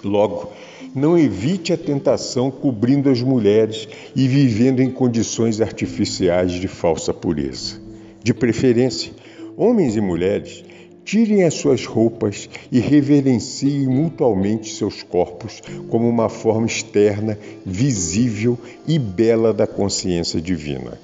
Logo, 0.04 0.52
não 0.94 1.18
evite 1.18 1.72
a 1.72 1.78
tentação 1.78 2.50
cobrindo 2.50 3.10
as 3.10 3.22
mulheres 3.22 3.88
e 4.16 4.28
vivendo 4.28 4.82
em 4.82 4.90
condições 4.90 5.62
artificiais 5.62 6.54
de 6.54 6.68
falsa 6.68 7.14
pureza. 7.14 7.80
De 8.24 8.34
preferência, 8.34 9.14
homens 9.56 9.96
e 9.96 10.02
mulheres 10.02 10.64
Tirem 11.04 11.44
as 11.44 11.56
suas 11.56 11.86
roupas 11.86 12.50
e 12.72 12.80
reverenciem 12.80 13.88
mutualmente 13.88 14.74
seus 14.74 15.02
corpos 15.02 15.62
como 15.90 16.08
uma 16.08 16.30
forma 16.30 16.68
externa, 16.68 17.38
visível 17.66 18.58
e 18.88 19.00
bela 19.00 19.54
da 19.54 19.66
consciência 19.66 20.40
divina, 20.40 21.00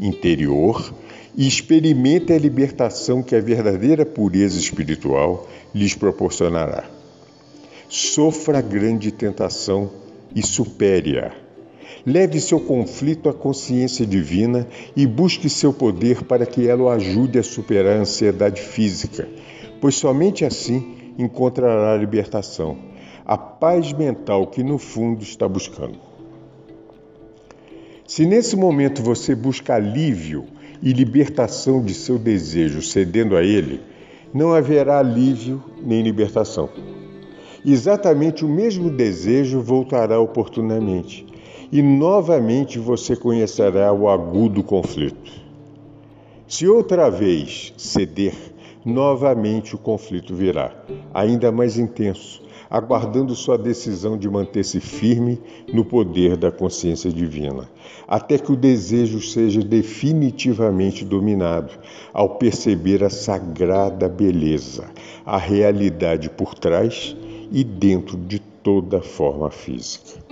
interior, 0.00 0.94
e 1.36 1.46
experimentem 1.46 2.36
a 2.36 2.38
libertação 2.38 3.22
que 3.22 3.34
a 3.34 3.40
verdadeira 3.40 4.04
pureza 4.04 4.58
espiritual 4.58 5.48
lhes 5.74 5.94
proporcionará. 5.94 6.84
Sofra 7.88 8.58
a 8.58 8.62
grande 8.62 9.10
tentação 9.10 9.90
e 10.34 10.44
supere-a. 10.44 11.47
Leve 12.06 12.40
seu 12.40 12.60
conflito 12.60 13.28
à 13.28 13.34
consciência 13.34 14.06
divina 14.06 14.66
e 14.96 15.06
busque 15.06 15.48
seu 15.48 15.72
poder 15.72 16.22
para 16.22 16.46
que 16.46 16.66
ela 16.66 16.84
o 16.84 16.88
ajude 16.88 17.38
a 17.38 17.42
superar 17.42 17.96
a 17.96 18.00
ansiedade 18.00 18.60
física, 18.60 19.28
pois 19.80 19.96
somente 19.96 20.44
assim 20.44 21.14
encontrará 21.18 21.92
a 21.92 21.96
libertação, 21.96 22.78
a 23.26 23.36
paz 23.36 23.92
mental 23.92 24.46
que 24.46 24.62
no 24.62 24.78
fundo 24.78 25.22
está 25.22 25.48
buscando. 25.48 25.98
Se 28.06 28.24
nesse 28.24 28.56
momento 28.56 29.02
você 29.02 29.34
busca 29.34 29.74
alívio 29.74 30.46
e 30.80 30.92
libertação 30.92 31.82
de 31.82 31.92
seu 31.92 32.18
desejo 32.18 32.80
cedendo 32.80 33.36
a 33.36 33.42
ele, 33.42 33.80
não 34.32 34.54
haverá 34.54 34.98
alívio 34.98 35.62
nem 35.82 36.02
libertação. 36.02 36.70
Exatamente 37.66 38.44
o 38.44 38.48
mesmo 38.48 38.88
desejo 38.88 39.60
voltará 39.60 40.20
oportunamente 40.20 41.26
e 41.70 41.82
novamente 41.82 42.78
você 42.78 43.14
conhecerá 43.14 43.92
o 43.92 44.08
agudo 44.08 44.62
conflito. 44.62 45.30
Se 46.46 46.66
outra 46.66 47.10
vez 47.10 47.74
ceder, 47.76 48.34
novamente 48.84 49.74
o 49.74 49.78
conflito 49.78 50.34
virá, 50.34 50.72
ainda 51.12 51.52
mais 51.52 51.76
intenso, 51.76 52.42
aguardando 52.70 53.34
sua 53.34 53.58
decisão 53.58 54.16
de 54.16 54.28
manter-se 54.28 54.80
firme 54.80 55.38
no 55.72 55.84
poder 55.84 56.36
da 56.36 56.50
consciência 56.50 57.10
divina, 57.10 57.68
até 58.06 58.38
que 58.38 58.52
o 58.52 58.56
desejo 58.56 59.20
seja 59.20 59.60
definitivamente 59.60 61.04
dominado, 61.04 61.72
ao 62.12 62.36
perceber 62.36 63.04
a 63.04 63.10
sagrada 63.10 64.08
beleza, 64.08 64.86
a 65.24 65.36
realidade 65.36 66.30
por 66.30 66.54
trás 66.54 67.14
e 67.52 67.62
dentro 67.62 68.16
de 68.16 68.38
toda 68.38 69.02
forma 69.02 69.50
física. 69.50 70.27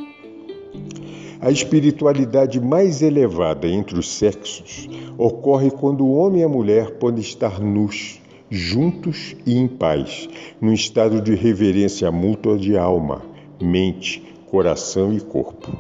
A 1.46 1.50
espiritualidade 1.52 2.60
mais 2.60 3.02
elevada 3.02 3.68
entre 3.68 3.96
os 3.96 4.08
sexos 4.08 4.88
ocorre 5.16 5.70
quando 5.70 6.04
o 6.04 6.12
homem 6.12 6.40
e 6.40 6.44
a 6.44 6.48
mulher 6.48 6.96
podem 6.98 7.20
estar 7.20 7.60
nus 7.60 8.20
juntos 8.50 9.36
e 9.46 9.56
em 9.56 9.68
paz, 9.68 10.28
num 10.60 10.72
estado 10.72 11.20
de 11.20 11.36
reverência 11.36 12.10
mútua 12.10 12.58
de 12.58 12.76
alma, 12.76 13.22
mente, 13.62 14.24
coração 14.50 15.12
e 15.12 15.20
corpo. 15.20 15.70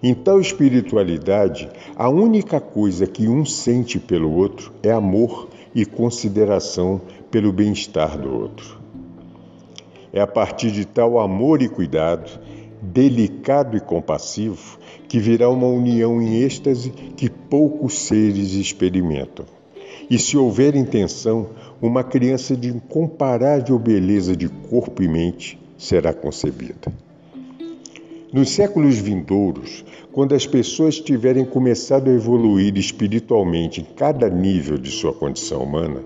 Em 0.00 0.14
tal 0.14 0.40
espiritualidade, 0.40 1.68
a 1.96 2.08
única 2.08 2.60
coisa 2.60 3.08
que 3.08 3.26
um 3.26 3.44
sente 3.44 3.98
pelo 3.98 4.32
outro 4.32 4.72
é 4.84 4.92
amor 4.92 5.48
e 5.74 5.84
consideração 5.84 7.00
pelo 7.28 7.52
bem-estar 7.52 8.16
do 8.16 8.32
outro. 8.32 8.78
É 10.12 10.20
a 10.20 10.28
partir 10.28 10.70
de 10.70 10.84
tal 10.84 11.18
amor 11.18 11.60
e 11.60 11.68
cuidado, 11.68 12.38
delicado 12.82 13.76
e 13.76 13.80
compassivo, 13.80 14.78
que 15.08 15.18
virá 15.18 15.48
uma 15.48 15.66
união 15.66 16.20
em 16.20 16.42
êxtase 16.42 16.90
que 16.90 17.28
poucos 17.28 17.98
seres 17.98 18.52
experimentam. 18.52 19.44
E 20.08 20.18
se 20.18 20.36
houver 20.36 20.74
intenção, 20.74 21.50
uma 21.80 22.02
criança 22.02 22.56
de 22.56 22.68
incomparável 22.68 23.78
beleza 23.78 24.36
de 24.36 24.48
corpo 24.48 25.02
e 25.02 25.08
mente 25.08 25.58
será 25.78 26.12
concebida. 26.12 26.92
Nos 28.32 28.50
séculos 28.50 28.96
vindouros, 28.96 29.84
quando 30.12 30.34
as 30.34 30.46
pessoas 30.46 31.00
tiverem 31.00 31.44
começado 31.44 32.08
a 32.08 32.12
evoluir 32.12 32.76
espiritualmente 32.76 33.80
em 33.80 33.84
cada 33.84 34.28
nível 34.28 34.78
de 34.78 34.90
sua 34.90 35.12
condição 35.12 35.62
humana, 35.62 36.00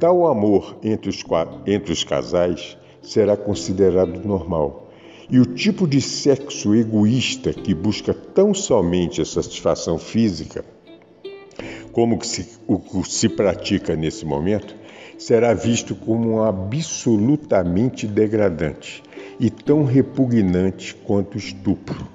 tal 0.00 0.26
amor 0.26 0.76
entre 0.82 1.08
os, 1.08 1.24
entre 1.66 1.92
os 1.92 2.02
casais 2.02 2.76
será 3.02 3.36
considerado 3.36 4.18
normal. 4.26 4.87
E 5.30 5.38
o 5.38 5.44
tipo 5.44 5.86
de 5.86 6.00
sexo 6.00 6.74
egoísta 6.74 7.52
que 7.52 7.74
busca 7.74 8.14
tão 8.14 8.54
somente 8.54 9.20
a 9.20 9.24
satisfação 9.24 9.98
física 9.98 10.64
como 11.98 12.24
se, 12.24 12.48
o 12.66 12.78
que 12.78 13.10
se 13.10 13.28
pratica 13.28 13.96
nesse 13.96 14.24
momento, 14.24 14.76
será 15.18 15.52
visto 15.52 15.96
como 15.96 16.44
absolutamente 16.44 18.06
degradante 18.06 19.02
e 19.40 19.50
tão 19.50 19.82
repugnante 19.82 20.94
quanto 20.94 21.36
estupro. 21.36 22.06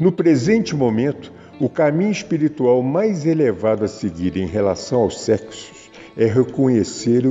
No 0.00 0.10
presente 0.10 0.74
momento, 0.74 1.30
o 1.60 1.68
caminho 1.68 2.12
espiritual 2.12 2.82
mais 2.82 3.26
elevado 3.26 3.84
a 3.84 3.88
seguir 3.88 4.38
em 4.38 4.46
relação 4.46 5.02
aos 5.02 5.20
sexos 5.20 5.90
é 6.16 6.24
reconhecer 6.24 7.30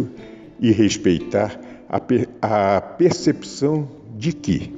e 0.60 0.72
respeitar 0.72 1.60
a, 1.90 2.00
per 2.00 2.30
a 2.40 2.80
percepção 2.80 3.88
de 4.22 4.34
que 4.34 4.72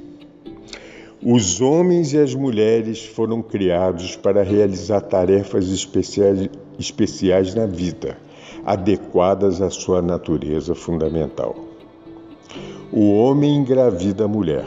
os 1.22 1.60
homens 1.60 2.14
e 2.14 2.18
as 2.18 2.34
mulheres 2.34 3.04
foram 3.04 3.42
criados 3.42 4.16
para 4.16 4.42
realizar 4.42 5.02
tarefas 5.02 5.68
especiais, 5.68 6.48
especiais 6.78 7.54
na 7.54 7.66
vida, 7.66 8.16
adequadas 8.64 9.60
à 9.60 9.68
sua 9.68 10.00
natureza 10.00 10.74
fundamental. 10.74 11.54
O 12.90 13.12
homem 13.12 13.54
engravida 13.54 14.24
a 14.24 14.28
mulher. 14.28 14.64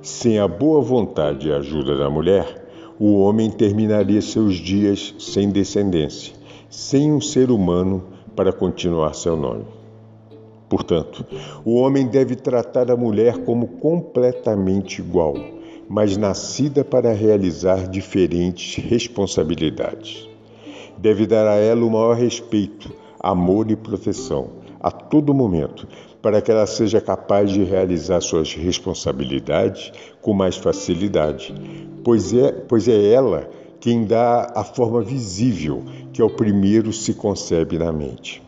Sem 0.00 0.38
a 0.38 0.48
boa 0.48 0.80
vontade 0.80 1.48
e 1.48 1.52
ajuda 1.52 1.94
da 1.94 2.08
mulher, 2.08 2.66
o 2.98 3.20
homem 3.20 3.50
terminaria 3.50 4.22
seus 4.22 4.54
dias 4.54 5.14
sem 5.18 5.50
descendência, 5.50 6.32
sem 6.70 7.12
um 7.12 7.20
ser 7.20 7.50
humano 7.50 8.02
para 8.34 8.54
continuar 8.54 9.12
seu 9.12 9.36
nome. 9.36 9.77
Portanto, 10.68 11.24
o 11.64 11.74
homem 11.76 12.06
deve 12.06 12.36
tratar 12.36 12.90
a 12.90 12.96
mulher 12.96 13.38
como 13.44 13.66
completamente 13.66 15.00
igual 15.00 15.34
mas 15.88 16.16
nascida 16.16 16.84
para 16.84 17.12
realizar 17.12 17.88
diferentes 17.88 18.84
responsabilidades. 18.84 20.28
Deve 20.98 21.26
dar 21.26 21.46
a 21.46 21.54
ela 21.54 21.84
o 21.84 21.90
maior 21.90 22.14
respeito, 22.14 22.92
amor 23.18 23.70
e 23.70 23.76
proteção 23.76 24.58
a 24.80 24.90
todo 24.90 25.34
momento, 25.34 25.88
para 26.20 26.40
que 26.40 26.50
ela 26.50 26.66
seja 26.66 27.00
capaz 27.00 27.50
de 27.50 27.64
realizar 27.64 28.20
suas 28.20 28.54
responsabilidades 28.54 29.90
com 30.20 30.32
mais 30.32 30.56
facilidade, 30.56 31.54
pois 32.04 32.32
é, 32.34 32.52
pois 32.52 32.86
é 32.86 33.12
ela 33.12 33.48
quem 33.80 34.04
dá 34.04 34.52
a 34.54 34.62
forma 34.62 35.00
visível 35.00 35.82
que 36.12 36.20
ao 36.20 36.28
primeiro 36.28 36.92
se 36.92 37.14
concebe 37.14 37.78
na 37.78 37.92
mente. 37.92 38.42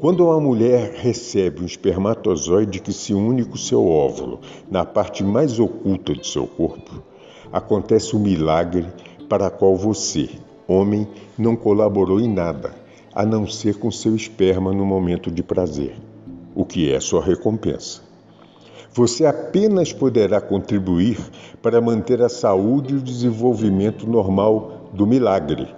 Quando 0.00 0.24
uma 0.24 0.40
mulher 0.40 0.94
recebe 0.94 1.60
um 1.60 1.66
espermatozoide 1.66 2.80
que 2.80 2.90
se 2.90 3.12
une 3.12 3.44
com 3.44 3.58
seu 3.58 3.86
óvulo 3.86 4.40
na 4.70 4.82
parte 4.82 5.22
mais 5.22 5.60
oculta 5.60 6.14
de 6.14 6.26
seu 6.26 6.46
corpo, 6.46 7.02
acontece 7.52 8.16
um 8.16 8.18
milagre 8.18 8.86
para 9.28 9.48
o 9.48 9.50
qual 9.50 9.76
você, 9.76 10.30
homem, 10.66 11.06
não 11.36 11.54
colaborou 11.54 12.18
em 12.18 12.32
nada, 12.32 12.74
a 13.14 13.26
não 13.26 13.46
ser 13.46 13.74
com 13.74 13.90
seu 13.90 14.16
esperma 14.16 14.72
no 14.72 14.86
momento 14.86 15.30
de 15.30 15.42
prazer, 15.42 15.94
o 16.54 16.64
que 16.64 16.90
é 16.90 16.98
sua 16.98 17.22
recompensa. 17.22 18.00
Você 18.94 19.26
apenas 19.26 19.92
poderá 19.92 20.40
contribuir 20.40 21.18
para 21.60 21.78
manter 21.78 22.22
a 22.22 22.30
saúde 22.30 22.94
e 22.94 22.96
o 22.96 23.02
desenvolvimento 23.02 24.08
normal 24.08 24.88
do 24.94 25.06
milagre 25.06 25.68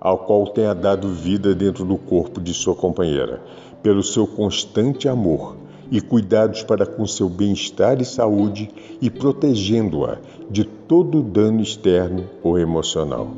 ao 0.00 0.18
qual 0.18 0.46
tenha 0.48 0.74
dado 0.74 1.08
vida 1.08 1.54
dentro 1.54 1.84
do 1.84 1.96
corpo 1.96 2.40
de 2.40 2.52
sua 2.52 2.74
companheira, 2.74 3.42
pelo 3.82 4.02
seu 4.02 4.26
constante 4.26 5.08
amor 5.08 5.56
e 5.90 6.00
cuidados 6.00 6.62
para 6.62 6.84
com 6.84 7.06
seu 7.06 7.28
bem-estar 7.28 8.00
e 8.00 8.04
saúde 8.04 8.70
e 9.00 9.08
protegendo-a 9.08 10.18
de 10.50 10.64
todo 10.64 11.22
dano 11.22 11.60
externo 11.60 12.24
ou 12.42 12.58
emocional. 12.58 13.30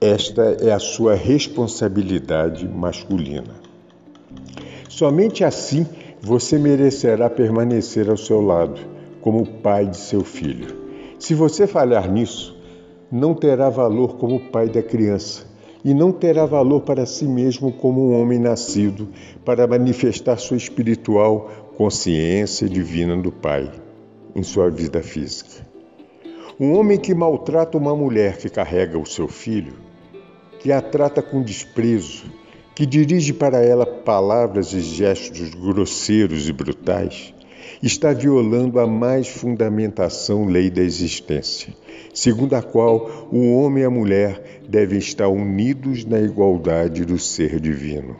Esta 0.00 0.56
é 0.60 0.72
a 0.72 0.78
sua 0.78 1.14
responsabilidade 1.14 2.66
masculina. 2.66 3.54
Somente 4.88 5.44
assim 5.44 5.86
você 6.22 6.58
merecerá 6.58 7.28
permanecer 7.28 8.08
ao 8.08 8.16
seu 8.16 8.40
lado, 8.40 8.80
como 9.20 9.46
pai 9.46 9.86
de 9.86 9.96
seu 9.96 10.22
filho. 10.22 10.76
Se 11.18 11.34
você 11.34 11.66
falhar 11.66 12.10
nisso, 12.10 12.56
não 13.10 13.34
terá 13.34 13.68
valor 13.68 14.16
como 14.16 14.50
pai 14.50 14.68
da 14.68 14.82
criança 14.82 15.50
e 15.84 15.94
não 15.94 16.12
terá 16.12 16.46
valor 16.46 16.82
para 16.82 17.06
si 17.06 17.24
mesmo 17.24 17.72
como 17.72 18.10
um 18.10 18.20
homem 18.20 18.38
nascido 18.38 19.08
para 19.44 19.66
manifestar 19.66 20.38
sua 20.38 20.56
espiritual 20.56 21.50
consciência 21.76 22.68
divina 22.68 23.16
do 23.16 23.32
Pai 23.32 23.70
em 24.34 24.42
sua 24.42 24.70
vida 24.70 25.02
física. 25.02 25.66
Um 26.58 26.74
homem 26.74 26.98
que 26.98 27.14
maltrata 27.14 27.78
uma 27.78 27.96
mulher 27.96 28.36
que 28.36 28.50
carrega 28.50 28.98
o 28.98 29.06
seu 29.06 29.26
filho, 29.26 29.72
que 30.58 30.70
a 30.70 30.82
trata 30.82 31.22
com 31.22 31.42
desprezo, 31.42 32.24
que 32.74 32.84
dirige 32.84 33.32
para 33.32 33.64
ela 33.64 33.86
palavras 33.86 34.74
e 34.74 34.80
gestos 34.80 35.54
grosseiros 35.54 36.48
e 36.48 36.52
brutais, 36.52 37.34
está 37.82 38.12
violando 38.12 38.78
a 38.78 38.86
mais 38.86 39.28
fundamentação 39.28 40.44
lei 40.44 40.70
da 40.70 40.82
existência, 40.82 41.74
segundo 42.12 42.54
a 42.54 42.62
qual 42.62 43.28
o 43.32 43.54
homem 43.54 43.82
e 43.82 43.86
a 43.86 43.90
mulher 43.90 44.60
devem 44.68 44.98
estar 44.98 45.28
unidos 45.28 46.04
na 46.04 46.20
igualdade 46.20 47.04
do 47.04 47.18
ser 47.18 47.58
divino. 47.58 48.16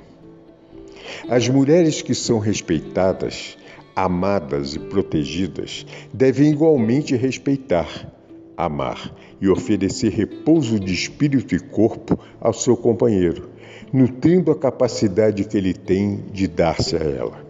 As 1.28 1.48
mulheres 1.48 2.00
que 2.00 2.14
são 2.14 2.38
respeitadas, 2.38 3.58
amadas 3.94 4.74
e 4.74 4.78
protegidas 4.78 5.84
devem 6.12 6.50
igualmente 6.50 7.14
respeitar, 7.14 8.10
amar 8.56 9.14
e 9.40 9.48
oferecer 9.48 10.10
repouso 10.10 10.78
de 10.78 10.92
espírito 10.92 11.54
e 11.54 11.58
corpo 11.58 12.18
ao 12.40 12.52
seu 12.52 12.76
companheiro, 12.76 13.50
nutrindo 13.92 14.50
a 14.50 14.56
capacidade 14.56 15.44
que 15.44 15.56
ele 15.56 15.74
tem 15.74 16.24
de 16.32 16.46
dar-se 16.46 16.96
a 16.96 17.00
ela. 17.00 17.49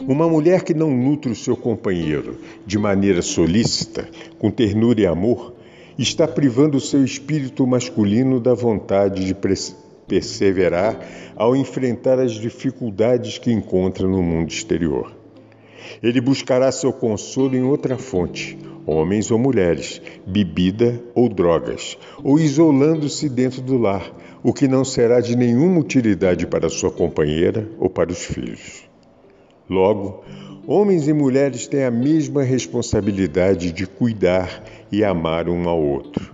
Uma 0.00 0.28
mulher 0.28 0.62
que 0.62 0.74
não 0.74 0.90
nutre 0.90 1.30
o 1.30 1.36
seu 1.36 1.56
companheiro 1.56 2.38
de 2.66 2.78
maneira 2.78 3.22
solícita, 3.22 4.08
com 4.38 4.50
ternura 4.50 5.00
e 5.00 5.06
amor, 5.06 5.54
está 5.98 6.26
privando 6.26 6.78
o 6.78 6.80
seu 6.80 7.04
espírito 7.04 7.66
masculino 7.66 8.40
da 8.40 8.54
vontade 8.54 9.24
de 9.24 9.36
perseverar 10.06 10.98
ao 11.36 11.54
enfrentar 11.54 12.18
as 12.18 12.32
dificuldades 12.32 13.38
que 13.38 13.52
encontra 13.52 14.06
no 14.06 14.22
mundo 14.22 14.50
exterior. 14.50 15.12
Ele 16.02 16.20
buscará 16.20 16.72
seu 16.72 16.92
consolo 16.92 17.56
em 17.56 17.62
outra 17.62 17.98
fonte, 17.98 18.58
homens 18.86 19.30
ou 19.30 19.38
mulheres, 19.38 20.00
bebida 20.26 21.00
ou 21.14 21.28
drogas, 21.28 21.98
ou 22.22 22.38
isolando-se 22.38 23.28
dentro 23.28 23.60
do 23.60 23.76
lar, 23.76 24.10
o 24.42 24.52
que 24.52 24.66
não 24.66 24.84
será 24.84 25.20
de 25.20 25.36
nenhuma 25.36 25.78
utilidade 25.78 26.46
para 26.46 26.68
sua 26.68 26.90
companheira 26.90 27.68
ou 27.78 27.88
para 27.88 28.10
os 28.10 28.24
filhos. 28.24 28.91
Logo, 29.68 30.24
homens 30.66 31.08
e 31.08 31.12
mulheres 31.12 31.66
têm 31.66 31.84
a 31.84 31.90
mesma 31.90 32.42
responsabilidade 32.42 33.72
de 33.72 33.86
cuidar 33.86 34.62
e 34.90 35.04
amar 35.04 35.48
um 35.48 35.68
ao 35.68 35.80
outro. 35.80 36.32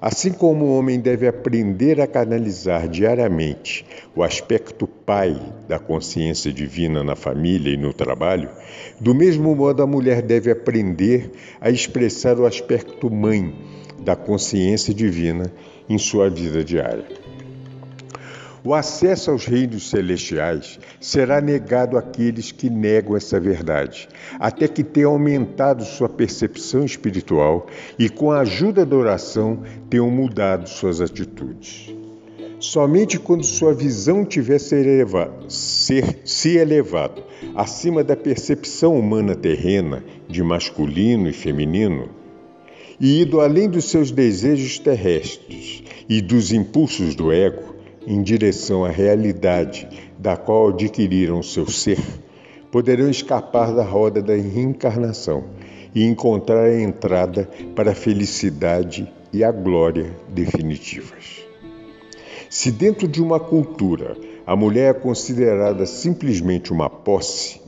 Assim 0.00 0.32
como 0.32 0.64
o 0.64 0.76
homem 0.76 0.98
deve 0.98 1.28
aprender 1.28 2.00
a 2.00 2.08
canalizar 2.08 2.88
diariamente 2.88 3.86
o 4.16 4.22
aspecto 4.24 4.84
pai 4.84 5.40
da 5.68 5.78
consciência 5.78 6.52
divina 6.52 7.04
na 7.04 7.14
família 7.14 7.72
e 7.72 7.76
no 7.76 7.92
trabalho, 7.92 8.50
do 8.98 9.14
mesmo 9.14 9.54
modo 9.54 9.80
a 9.80 9.86
mulher 9.86 10.20
deve 10.20 10.50
aprender 10.50 11.30
a 11.60 11.70
expressar 11.70 12.36
o 12.36 12.46
aspecto 12.46 13.08
mãe 13.08 13.54
da 14.00 14.16
consciência 14.16 14.92
divina 14.92 15.52
em 15.88 15.96
sua 15.98 16.28
vida 16.28 16.64
diária. 16.64 17.21
O 18.64 18.74
acesso 18.74 19.32
aos 19.32 19.44
reinos 19.44 19.90
celestiais 19.90 20.78
será 21.00 21.40
negado 21.40 21.98
àqueles 21.98 22.52
que 22.52 22.70
negam 22.70 23.16
essa 23.16 23.40
verdade, 23.40 24.08
até 24.38 24.68
que 24.68 24.84
tenham 24.84 25.10
aumentado 25.10 25.84
sua 25.84 26.08
percepção 26.08 26.84
espiritual 26.84 27.66
e, 27.98 28.08
com 28.08 28.30
a 28.30 28.40
ajuda 28.40 28.86
da 28.86 28.94
oração, 28.94 29.64
tenham 29.90 30.08
mudado 30.12 30.68
suas 30.68 31.00
atitudes. 31.00 31.92
Somente 32.60 33.18
quando 33.18 33.42
sua 33.42 33.74
visão 33.74 34.24
tiver 34.24 34.60
se, 34.60 34.76
elevado, 34.76 35.50
ser, 35.50 36.20
se 36.24 36.56
elevado 36.56 37.24
acima 37.56 38.04
da 38.04 38.14
percepção 38.14 38.96
humana 38.96 39.34
terrena 39.34 40.04
de 40.28 40.40
masculino 40.40 41.28
e 41.28 41.32
feminino, 41.32 42.10
e 43.00 43.22
ido 43.22 43.40
além 43.40 43.68
dos 43.68 43.86
seus 43.86 44.12
desejos 44.12 44.78
terrestres 44.78 45.82
e 46.08 46.20
dos 46.20 46.52
impulsos 46.52 47.16
do 47.16 47.32
ego, 47.32 47.71
em 48.06 48.22
direção 48.22 48.84
à 48.84 48.88
realidade 48.88 49.88
da 50.18 50.36
qual 50.36 50.68
adquiriram 50.68 51.42
seu 51.42 51.66
ser, 51.66 51.98
poderão 52.70 53.08
escapar 53.08 53.74
da 53.74 53.84
roda 53.84 54.22
da 54.22 54.34
reencarnação 54.34 55.44
e 55.94 56.04
encontrar 56.04 56.64
a 56.64 56.80
entrada 56.80 57.48
para 57.74 57.92
a 57.92 57.94
felicidade 57.94 59.10
e 59.32 59.44
a 59.44 59.52
glória 59.52 60.10
definitivas. 60.28 61.42
Se 62.48 62.70
dentro 62.70 63.08
de 63.08 63.22
uma 63.22 63.40
cultura 63.40 64.16
a 64.46 64.56
mulher 64.56 64.90
é 64.90 64.98
considerada 64.98 65.86
simplesmente 65.86 66.72
uma 66.72 66.90
posse, 66.90 67.60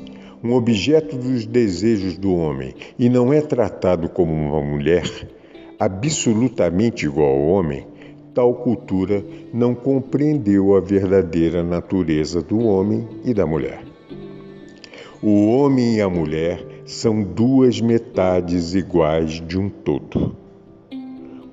um 0.43 0.53
objeto 0.53 1.17
dos 1.17 1.47
desejos 1.47 2.19
do 2.19 2.35
homem 2.35 2.75
e 2.99 3.09
não 3.09 3.33
é 3.33 3.41
tratado 3.41 4.09
como 4.09 4.33
uma 4.33 4.61
mulher, 4.61 5.09
absolutamente 5.79 7.07
igual 7.07 7.29
ao 7.29 7.47
homem, 7.47 7.87
tal 8.35 8.53
cultura 8.55 9.25
não 9.53 9.75
compreendeu 9.75 10.75
a 10.75 10.81
verdadeira 10.81 11.63
natureza 11.63 12.43
do 12.43 12.59
homem 12.59 13.09
e 13.25 13.33
da 13.33 13.47
mulher. 13.47 13.85
O 15.23 15.47
homem 15.47 15.97
e 15.97 16.01
a 16.03 16.09
mulher 16.11 16.83
são 16.85 17.23
duas 17.23 17.81
metades 17.81 18.75
iguais 18.75 19.41
de 19.47 19.59
um 19.59 19.71
todo. 19.71 20.37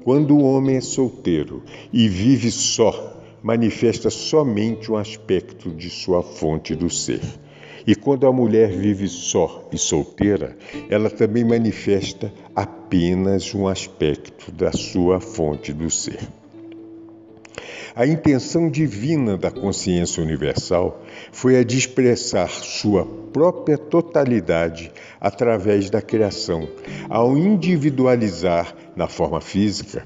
Quando 0.04 0.36
o 0.36 0.44
homem 0.44 0.78
é 0.78 0.82
solteiro 0.82 1.62
e 1.94 2.10
vive 2.10 2.50
só, 2.50 3.22
manifesta 3.44 4.10
somente 4.10 4.91
um 4.91 4.98
aspecto 4.98 5.70
de 5.70 5.89
sua 5.89 6.24
fonte 6.24 6.76
do 6.76 6.89
ser. 6.89 7.22
E 7.86 7.96
quando 7.96 8.28
a 8.28 8.34
mulher 8.34 8.72
vive 8.72 9.08
só 9.08 9.67
e 9.72 9.78
solteira, 9.78 10.58
ela 10.89 11.10
também 11.10 11.44
manifesta 11.44 12.34
apenas 12.56 13.54
um 13.54 13.67
aspecto 13.67 14.52
da 14.52 14.72
sua 14.72 15.20
fonte 15.20 15.72
do 15.72 15.89
ser. 15.89 16.40
A 17.96 18.06
intenção 18.06 18.70
divina 18.70 19.38
da 19.38 19.52
consciência 19.52 20.24
universal 20.24 21.04
foi 21.32 21.58
a 21.58 21.64
de 21.64 21.78
expressar 21.78 22.50
sua 22.50 23.06
própria 23.06 23.78
totalidade 23.78 24.92
através 25.20 25.90
da 25.90 26.02
criação, 26.02 26.68
ao 27.10 27.38
individualizar 27.38 28.76
na 28.96 29.08
forma 29.08 29.40
física 29.40 30.06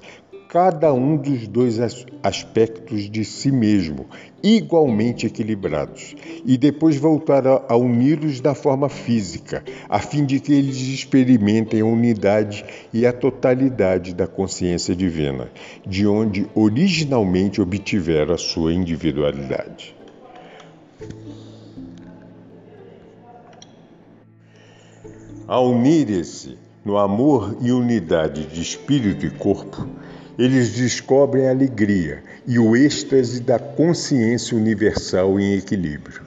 cada 0.55 0.93
um 0.93 1.17
dos 1.17 1.49
dois 1.49 1.79
aspectos 2.23 3.09
de 3.09 3.25
si 3.25 3.51
mesmo, 3.51 4.05
igualmente 4.41 5.27
equilibrados, 5.27 6.15
e 6.45 6.57
depois 6.57 6.95
voltar 6.95 7.45
a 7.45 7.75
uni-los 7.75 8.39
da 8.39 8.55
forma 8.55 8.87
física, 8.87 9.61
a 9.89 9.99
fim 9.99 10.25
de 10.25 10.39
que 10.39 10.53
eles 10.53 10.77
experimentem 10.77 11.81
a 11.81 11.85
unidade 11.85 12.63
e 12.93 13.05
a 13.05 13.11
totalidade 13.11 14.15
da 14.15 14.27
consciência 14.27 14.95
divina, 14.95 15.51
de 15.85 16.07
onde 16.07 16.47
originalmente 16.55 17.61
obtiveram 17.61 18.33
a 18.33 18.37
sua 18.37 18.71
individualidade. 18.71 19.93
Ao 25.45 25.69
unirem-se 25.69 26.57
no 26.85 26.97
amor 26.97 27.57
e 27.59 27.73
unidade 27.73 28.45
de 28.45 28.61
espírito 28.61 29.25
e 29.25 29.31
corpo, 29.31 29.85
eles 30.37 30.71
descobrem 30.71 31.47
a 31.47 31.51
alegria 31.51 32.23
e 32.45 32.59
o 32.59 32.75
êxtase 32.75 33.39
da 33.39 33.57
consciência 33.57 34.57
universal 34.57 35.39
em 35.39 35.53
equilíbrio. 35.53 36.21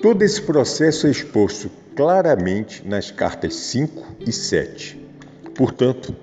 Todo 0.00 0.22
esse 0.22 0.42
processo 0.42 1.06
é 1.06 1.10
exposto 1.10 1.70
claramente 1.94 2.86
nas 2.86 3.10
cartas 3.10 3.54
5 3.54 4.16
e 4.26 4.32
7. 4.32 5.00
Portanto, 5.54 6.14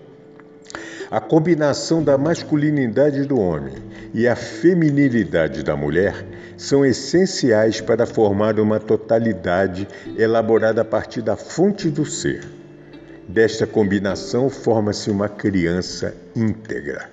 a 1.09 1.19
combinação 1.19 2.03
da 2.03 2.17
masculinidade 2.17 3.25
do 3.25 3.39
homem 3.39 3.75
e 4.13 4.27
a 4.27 4.35
feminilidade 4.35 5.63
da 5.63 5.75
mulher 5.75 6.25
são 6.57 6.85
essenciais 6.85 7.81
para 7.81 8.05
formar 8.05 8.59
uma 8.59 8.79
totalidade 8.79 9.87
elaborada 10.17 10.81
a 10.81 10.85
partir 10.85 11.21
da 11.21 11.35
fonte 11.35 11.89
do 11.89 12.05
ser. 12.05 12.41
Desta 13.27 13.65
combinação 13.65 14.49
forma-se 14.49 15.09
uma 15.09 15.29
criança 15.29 16.15
íntegra. 16.35 17.09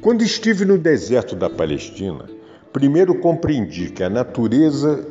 Quando 0.00 0.22
estive 0.22 0.64
no 0.64 0.78
deserto 0.78 1.34
da 1.34 1.50
Palestina, 1.50 2.26
primeiro 2.72 3.18
compreendi 3.18 3.90
que 3.90 4.02
a 4.02 4.08
natureza 4.08 5.04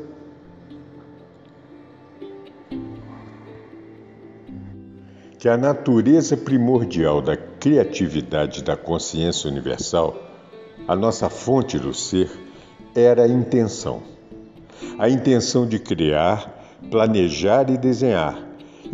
que 5.38 5.50
a 5.50 5.58
natureza 5.58 6.38
primordial 6.38 7.22
da 7.22 7.36
criatividade 7.36 8.64
da 8.64 8.76
consciência 8.76 9.50
universal, 9.50 10.18
a 10.88 10.96
nossa 10.96 11.30
fonte 11.30 11.78
do 11.78 11.94
ser, 11.94 12.32
era 12.96 13.24
a 13.24 13.28
intenção. 13.28 14.02
A 14.98 15.10
intenção 15.10 15.68
de 15.68 15.78
criar, 15.78 16.80
planejar 16.90 17.70
e 17.70 17.78
desenhar, 17.78 18.45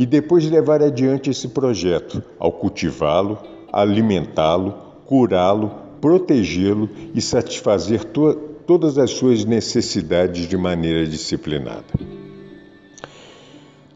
e 0.01 0.05
depois 0.07 0.49
levar 0.49 0.81
adiante 0.81 1.29
esse 1.29 1.49
projeto 1.49 2.23
ao 2.39 2.51
cultivá-lo, 2.51 3.37
alimentá-lo, 3.71 4.73
curá-lo, 5.05 5.71
protegê-lo 6.01 6.89
e 7.13 7.21
satisfazer 7.21 8.03
to 8.05 8.33
todas 8.65 8.97
as 8.97 9.11
suas 9.11 9.45
necessidades 9.45 10.47
de 10.47 10.57
maneira 10.57 11.05
disciplinada. 11.05 11.85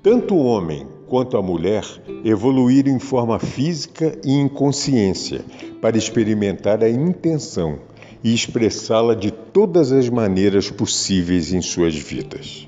Tanto 0.04 0.36
o 0.36 0.46
homem 0.46 0.86
quanto 1.08 1.38
a 1.38 1.41
mulher 1.41 1.84
evoluíram 2.24 2.91
em 2.91 3.00
forma 3.00 3.39
física 3.39 4.15
e 4.24 4.32
em 4.32 4.48
consciência 4.48 5.44
para 5.82 5.98
experimentar 5.98 6.84
a 6.84 6.89
intenção 6.89 7.80
e 8.24 8.32
expressá-la 8.32 9.16
de 9.16 9.32
todas 9.32 9.91
as 9.91 10.08
maneiras 10.08 10.70
possíveis 10.70 11.51
em 11.51 11.64
suas 11.64 11.95
vidas. 11.95 12.68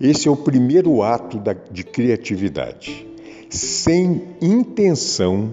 Esse 0.00 0.28
é 0.28 0.30
o 0.30 0.36
primeiro 0.36 1.02
ato 1.02 1.40
de 1.70 1.84
criatividade. 1.84 3.06
Sem 3.48 4.22
intenção 4.40 5.52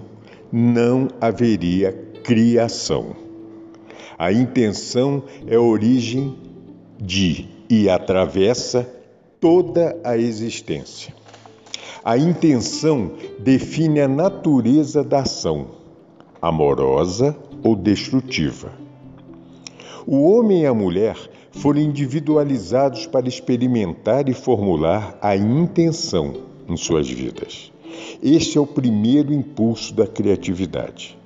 não 0.52 1.08
haveria 1.20 1.92
criação. 2.22 3.14
A 4.18 4.32
intenção 4.32 5.22
é 5.46 5.56
a 5.56 5.60
origem 5.60 6.36
de 6.98 7.48
e 7.68 7.88
atravessa 7.88 8.88
toda 9.40 9.96
a 10.04 10.18
existência. 10.18 11.14
A 12.04 12.18
intenção 12.18 13.12
define 13.38 14.00
a 14.00 14.08
natureza 14.08 15.04
da 15.04 15.20
ação, 15.20 15.68
amorosa 16.40 17.36
ou 17.62 17.76
destrutiva. 17.76 18.72
O 20.06 20.22
homem 20.30 20.62
e 20.62 20.66
a 20.66 20.74
mulher 20.74 21.16
foram 21.52 21.80
individualizados 21.80 23.06
para 23.06 23.28
experimentar 23.28 24.28
e 24.28 24.34
formular 24.34 25.18
a 25.20 25.36
intenção 25.36 26.34
em 26.68 26.76
suas 26.76 27.08
vidas. 27.08 27.72
Este 28.22 28.58
é 28.58 28.60
o 28.60 28.66
primeiro 28.66 29.32
impulso 29.32 29.92
da 29.92 30.06
criatividade. 30.06 31.18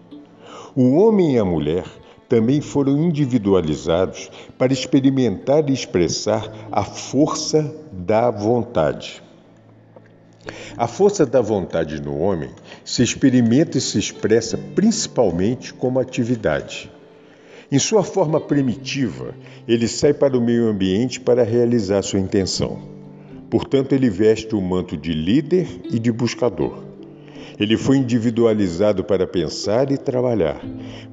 O 0.75 0.95
homem 0.95 1.35
e 1.35 1.39
a 1.39 1.45
mulher 1.45 1.85
também 2.29 2.61
foram 2.61 3.01
individualizados 3.01 4.31
para 4.59 4.73
experimentar 4.73 5.69
e 5.69 5.73
expressar 5.73 6.51
a 6.73 6.83
força 6.83 7.75
da 7.93 8.31
vontade. 8.31 9.23
A 10.77 10.87
força 10.87 11.25
da 11.25 11.41
vontade 11.41 12.03
no 12.03 12.19
homem 12.19 12.51
se 12.85 13.03
experimenta 13.03 13.79
e 13.79 13.81
se 13.81 13.99
expressa 13.99 14.59
principalmente 14.75 15.73
como 15.73 16.01
atividade. 16.01 16.91
Em 17.75 17.79
sua 17.81 18.05
forma 18.05 18.41
primitiva, 18.41 19.35
ele 19.67 19.89
sai 19.89 20.15
para 20.15 20.39
o 20.39 20.41
meio 20.41 20.69
ambiente 20.69 21.19
para 21.19 21.43
realizar 21.43 22.03
sua 22.03 22.21
intenção. 22.21 22.79
Portanto, 23.51 23.93
ele 23.93 24.09
veste 24.09 24.55
o 24.55 24.61
manto 24.63 24.97
de 24.97 25.13
líder 25.13 25.67
e 25.91 25.99
de 25.99 26.13
buscador. 26.13 26.85
Ele 27.59 27.77
foi 27.77 27.97
individualizado 27.97 29.03
para 29.03 29.27
pensar 29.27 29.91
e 29.91 29.99
trabalhar, 29.99 30.65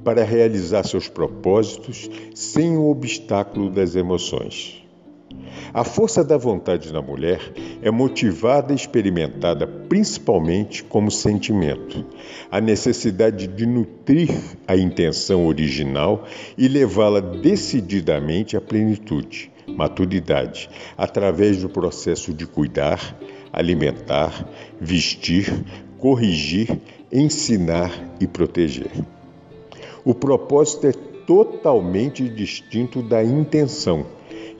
para 0.04 0.22
realizar 0.22 0.84
seus 0.84 1.08
propósitos 1.08 2.08
sem 2.32 2.76
o 2.76 2.88
obstáculo 2.88 3.68
das 3.68 3.96
emoções. 3.96 4.81
A 5.74 5.84
força 5.84 6.22
da 6.22 6.36
vontade 6.36 6.92
na 6.92 7.00
mulher 7.00 7.40
é 7.80 7.90
motivada 7.90 8.72
e 8.72 8.76
experimentada 8.76 9.66
principalmente 9.66 10.84
como 10.84 11.10
sentimento, 11.10 12.04
a 12.50 12.60
necessidade 12.60 13.46
de 13.46 13.66
nutrir 13.66 14.30
a 14.66 14.76
intenção 14.76 15.46
original 15.46 16.24
e 16.56 16.68
levá-la 16.68 17.20
decididamente 17.20 18.56
à 18.56 18.60
plenitude, 18.60 19.50
maturidade, 19.66 20.68
através 20.96 21.58
do 21.62 21.68
processo 21.68 22.32
de 22.32 22.46
cuidar, 22.46 23.16
alimentar, 23.52 24.46
vestir, 24.80 25.52
corrigir, 25.98 26.80
ensinar 27.12 27.90
e 28.20 28.26
proteger. 28.26 28.90
O 30.04 30.14
propósito 30.14 30.86
é 30.86 30.92
totalmente 30.92 32.28
distinto 32.28 33.02
da 33.02 33.22
intenção, 33.22 34.04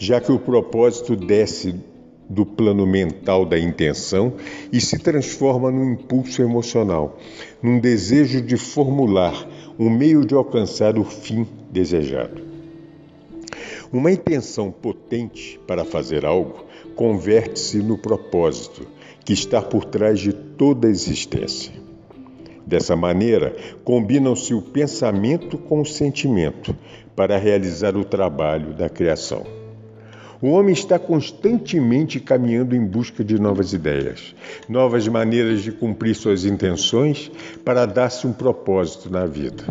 já 0.03 0.21
que 0.21 0.33
o 0.33 0.39
propósito 0.39 1.15
desce 1.15 1.77
do 2.29 2.45
plano 2.45 2.85
mental 2.85 3.47
da 3.47 3.57
intenção 3.57 4.33
e 4.73 4.81
se 4.81 4.99
transforma 4.99 5.71
num 5.71 5.93
impulso 5.93 6.43
emocional, 6.43 7.21
num 7.63 7.79
desejo 7.79 8.43
de 8.43 8.57
formular 8.57 9.49
um 9.79 9.89
meio 9.89 10.25
de 10.25 10.35
alcançar 10.35 10.99
o 10.99 11.05
fim 11.05 11.47
desejado. 11.71 12.43
Uma 13.93 14.11
intenção 14.11 14.73
potente 14.73 15.61
para 15.69 15.85
fazer 15.85 16.27
algo 16.27 16.65
converte-se 16.97 17.79
no 17.79 17.97
propósito, 17.97 18.85
que 19.25 19.33
está 19.33 19.63
por 19.63 19.85
trás 19.85 20.19
de 20.19 20.33
toda 20.33 20.89
a 20.89 20.91
existência. 20.91 21.73
Dessa 22.67 22.97
maneira, 22.97 23.55
combinam-se 23.85 24.53
o 24.53 24.63
pensamento 24.63 25.57
com 25.57 25.81
o 25.81 25.87
sentimento 25.87 26.77
para 27.15 27.39
realizar 27.39 27.97
o 27.97 28.05
trabalho 28.05 28.75
da 28.75 28.89
criação. 28.89 29.62
O 30.43 30.49
homem 30.49 30.73
está 30.73 30.99
constantemente 30.99 32.19
caminhando 32.19 32.75
em 32.75 32.85
busca 32.85 33.23
de 33.23 33.39
novas 33.41 33.73
ideias, 33.73 34.35
novas 34.69 35.07
maneiras 35.07 35.63
de 35.63 35.71
cumprir 35.71 36.17
suas 36.17 36.45
intenções 36.45 37.31
para 37.65 37.87
dar-se 37.87 38.27
um 38.27 38.33
propósito 38.33 39.09
na 39.09 39.25
vida. 39.25 39.63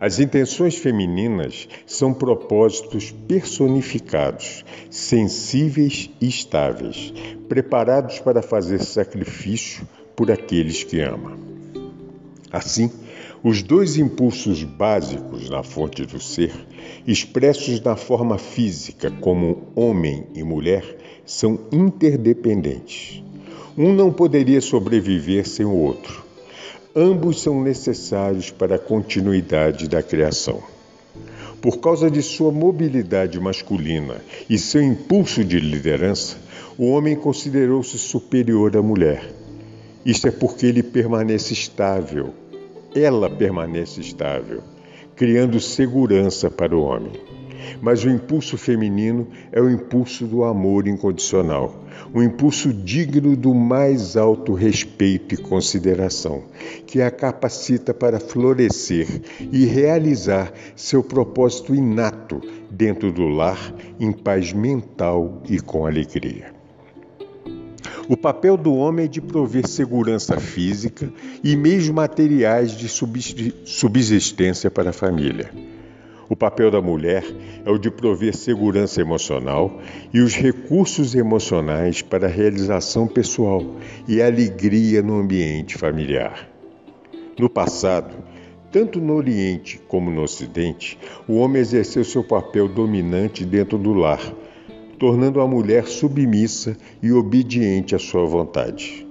As 0.00 0.18
intenções 0.18 0.76
femininas 0.76 1.68
são 1.86 2.12
propósitos 2.12 3.12
personificados, 3.12 4.64
sensíveis 4.90 6.10
e 6.20 6.26
estáveis, 6.26 7.14
preparados 7.48 8.18
para 8.18 8.42
fazer 8.42 8.80
sacrifício 8.80 9.86
por 10.16 10.28
aqueles 10.28 10.82
que 10.82 11.00
ama. 11.00 11.38
Assim, 12.50 12.90
os 13.42 13.62
dois 13.62 13.96
impulsos 13.96 14.64
básicos 14.64 15.48
na 15.48 15.62
fonte 15.62 16.04
do 16.04 16.20
ser, 16.20 16.52
expressos 17.06 17.80
na 17.80 17.94
forma 17.94 18.36
física 18.36 19.10
como 19.10 19.68
homem 19.76 20.26
e 20.34 20.42
mulher, 20.42 20.98
são 21.24 21.58
interdependentes. 21.70 23.22
Um 23.76 23.92
não 23.92 24.12
poderia 24.12 24.60
sobreviver 24.60 25.46
sem 25.48 25.64
o 25.64 25.72
outro. 25.72 26.24
Ambos 26.96 27.40
são 27.40 27.62
necessários 27.62 28.50
para 28.50 28.74
a 28.74 28.78
continuidade 28.78 29.88
da 29.88 30.02
criação. 30.02 30.60
Por 31.62 31.78
causa 31.78 32.10
de 32.10 32.22
sua 32.22 32.50
mobilidade 32.50 33.38
masculina 33.38 34.16
e 34.48 34.58
seu 34.58 34.82
impulso 34.82 35.44
de 35.44 35.60
liderança, 35.60 36.36
o 36.76 36.90
homem 36.90 37.14
considerou-se 37.14 37.98
superior 37.98 38.76
à 38.76 38.82
mulher. 38.82 39.32
Isto 40.04 40.28
é 40.28 40.30
porque 40.30 40.66
ele 40.66 40.82
permanece 40.82 41.52
estável, 41.52 42.32
ela 42.94 43.28
permanece 43.28 44.00
estável, 44.00 44.62
criando 45.14 45.60
segurança 45.60 46.50
para 46.50 46.76
o 46.76 46.82
homem. 46.82 47.12
Mas 47.82 48.04
o 48.04 48.10
impulso 48.10 48.56
feminino 48.56 49.28
é 49.52 49.60
o 49.60 49.70
impulso 49.70 50.26
do 50.26 50.44
amor 50.44 50.86
incondicional, 50.86 51.74
um 52.14 52.22
impulso 52.22 52.72
digno 52.72 53.36
do 53.36 53.54
mais 53.54 54.16
alto 54.16 54.54
respeito 54.54 55.34
e 55.34 55.38
consideração, 55.38 56.44
que 56.86 57.02
a 57.02 57.10
capacita 57.10 57.92
para 57.92 58.20
florescer 58.20 59.22
e 59.52 59.64
realizar 59.66 60.52
seu 60.74 61.02
propósito 61.02 61.74
inato 61.74 62.40
dentro 62.70 63.12
do 63.12 63.26
lar, 63.26 63.74
em 63.98 64.12
paz 64.12 64.52
mental 64.52 65.42
e 65.48 65.60
com 65.60 65.86
alegria. 65.86 66.57
O 68.08 68.16
papel 68.16 68.56
do 68.56 68.74
homem 68.74 69.04
é 69.04 69.08
de 69.08 69.20
prover 69.20 69.68
segurança 69.68 70.40
física 70.40 71.12
e 71.44 71.54
meios 71.54 71.90
materiais 71.90 72.72
de 72.72 72.88
subsistência 72.88 74.70
para 74.70 74.88
a 74.90 74.94
família. 74.94 75.50
O 76.26 76.34
papel 76.34 76.70
da 76.70 76.80
mulher 76.80 77.22
é 77.66 77.70
o 77.70 77.76
de 77.76 77.90
prover 77.90 78.34
segurança 78.34 79.02
emocional 79.02 79.78
e 80.12 80.20
os 80.20 80.34
recursos 80.34 81.14
emocionais 81.14 82.00
para 82.00 82.26
a 82.26 82.30
realização 82.30 83.06
pessoal 83.06 83.76
e 84.08 84.22
alegria 84.22 85.02
no 85.02 85.20
ambiente 85.20 85.76
familiar. 85.76 86.48
No 87.38 87.50
passado, 87.50 88.16
tanto 88.72 88.98
no 89.00 89.16
Oriente 89.16 89.78
como 89.86 90.10
no 90.10 90.22
Ocidente, 90.22 90.98
o 91.28 91.34
homem 91.34 91.60
exerceu 91.60 92.02
seu 92.04 92.24
papel 92.24 92.68
dominante 92.68 93.44
dentro 93.44 93.76
do 93.76 93.92
lar, 93.92 94.34
tornando 94.98 95.40
a 95.40 95.46
mulher 95.46 95.86
submissa 95.86 96.76
e 97.02 97.12
obediente 97.12 97.94
à 97.94 97.98
sua 97.98 98.26
vontade. 98.26 99.06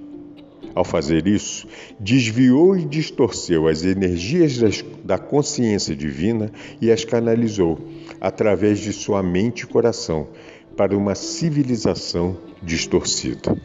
Ao 0.74 0.84
fazer 0.84 1.26
isso, 1.26 1.66
desviou 1.98 2.76
e 2.76 2.84
distorceu 2.84 3.66
as 3.66 3.84
energias 3.84 4.84
da 5.02 5.18
consciência 5.18 5.96
divina 5.96 6.52
e 6.80 6.90
as 6.90 7.04
canalizou, 7.04 7.78
através 8.20 8.78
de 8.78 8.92
sua 8.92 9.22
mente 9.22 9.62
e 9.62 9.66
coração, 9.66 10.28
para 10.76 10.96
uma 10.96 11.14
civilização 11.14 12.36
distorcida. 12.62 13.56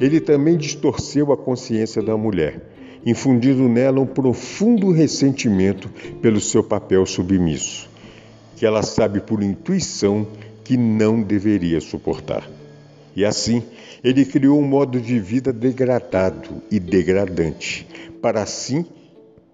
Ele 0.00 0.20
também 0.20 0.56
distorceu 0.56 1.32
a 1.32 1.36
consciência 1.36 2.02
da 2.02 2.16
mulher, 2.16 2.60
infundindo 3.04 3.68
nela 3.68 4.00
um 4.00 4.06
profundo 4.06 4.90
ressentimento 4.90 5.88
pelo 6.20 6.40
seu 6.40 6.64
papel 6.64 7.04
submisso, 7.06 7.88
que 8.56 8.66
ela 8.66 8.82
sabe 8.82 9.20
por 9.20 9.42
intuição 9.42 10.26
que 10.64 10.76
não 10.76 11.22
deveria 11.22 11.80
suportar. 11.80 12.48
E 13.14 13.24
assim, 13.24 13.62
ele 14.02 14.24
criou 14.24 14.58
um 14.58 14.66
modo 14.66 15.00
de 15.00 15.18
vida 15.18 15.52
degradado 15.52 16.62
e 16.70 16.80
degradante 16.80 17.86
para 18.20 18.46
si, 18.46 18.86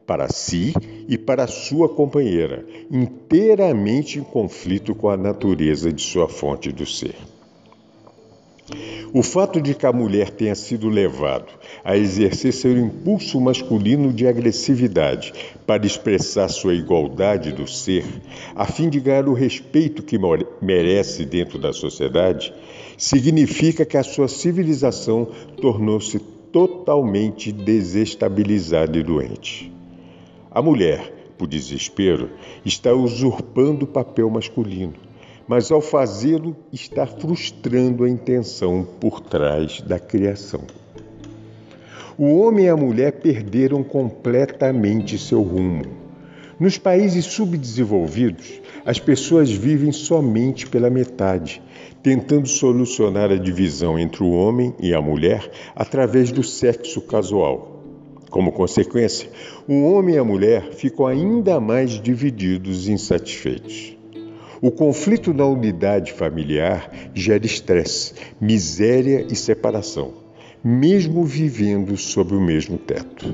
para 0.07 0.29
si 0.29 0.73
e 1.09 1.19
para 1.19 1.47
sua 1.47 1.89
companheira, 1.89 2.65
inteiramente 2.91 4.19
em 4.19 4.23
conflito 4.23 4.95
com 4.95 5.09
a 5.09 5.17
natureza 5.17 5.93
de 5.93 6.03
sua 6.03 6.29
fonte 6.29 6.71
do 6.71 6.87
ser. 6.87 7.15
O 9.13 9.23
fato 9.23 9.61
de 9.61 9.75
que 9.75 9.87
a 9.87 9.93
mulher 9.93 10.31
tenha 10.31 10.55
sido 10.55 10.89
levado 10.89 11.47
a 11.83 11.97
exercer 11.97 12.53
seu 12.53 12.77
impulso 12.77 13.41
masculino 13.41 14.13
de 14.13 14.27
agressividade 14.27 15.33
para 15.67 15.87
expressar 15.87 16.49
sua 16.49 16.75
igualdade 16.75 17.51
do 17.51 17.67
ser, 17.67 18.05
a 18.55 18.67
fim 18.67 18.91
de 18.91 19.01
ganhar 19.01 19.27
o 19.27 19.33
respeito 19.33 20.03
que 20.03 20.19
merece 20.61 21.25
dentro 21.25 21.59
da 21.59 21.73
sociedade, 21.73 22.53
significa 22.99 23.87
que 23.87 23.97
a 23.97 24.03
sua 24.03 24.29
civilização 24.29 25.29
tornou-se 25.61 26.19
totalmente 26.53 27.51
desestabilizada 27.51 28.99
e 28.99 29.03
doente. 29.03 29.73
A 30.51 30.61
mulher, 30.61 31.33
por 31.39 31.47
desespero, 31.47 32.31
está 32.65 32.93
usurpando 32.93 33.85
o 33.85 33.89
papel 33.89 34.29
masculino 34.29 35.08
mas 35.49 35.73
ao 35.73 35.81
fazê-lo 35.81 36.55
está 36.71 37.07
frustrando 37.07 38.05
a 38.05 38.09
intenção 38.09 38.87
por 39.01 39.21
trás 39.21 39.81
da 39.81 39.99
criação. 39.99 40.61
o 42.19 42.41
homem 42.41 42.67
e 42.67 42.69
a 42.69 42.77
mulher 42.77 43.13
perderam 43.13 43.83
completamente 43.83 45.17
seu 45.17 45.41
rumo. 45.41 45.85
Nos 46.59 46.77
países 46.77 47.25
subdesenvolvidos, 47.27 48.61
as 48.85 48.99
pessoas 48.99 49.49
vivem 49.49 49.93
somente 49.93 50.67
pela 50.67 50.91
metade, 50.91 51.63
tentando 52.03 52.49
solucionar 52.49 53.31
a 53.31 53.37
divisão 53.37 53.97
entre 53.97 54.25
o 54.25 54.33
homem 54.33 54.75
e 54.81 54.93
a 54.93 55.01
mulher 55.01 55.49
através 55.77 56.33
do 56.33 56.43
sexo 56.43 57.01
casual. 57.03 57.85
Como 58.29 58.51
consequência, 58.51 59.31
o 59.69 59.85
homem 59.85 60.17
e 60.17 60.19
a 60.19 60.25
mulher 60.25 60.73
ficam 60.73 61.07
ainda 61.07 61.61
mais 61.61 61.93
divididos 62.03 62.89
e 62.89 62.93
insatisfeitos. 62.93 63.98
O 64.61 64.73
conflito 64.73 65.33
na 65.33 65.47
unidade 65.47 66.13
familiar 66.13 66.91
gera 67.15 67.47
estresse, 67.47 68.15
miséria 68.41 69.25
e 69.31 69.37
separação, 69.37 70.15
mesmo 70.65 71.25
vivendo 71.25 71.97
sob 71.97 72.35
o 72.35 72.41
mesmo 72.41 72.77
teto. 72.77 73.33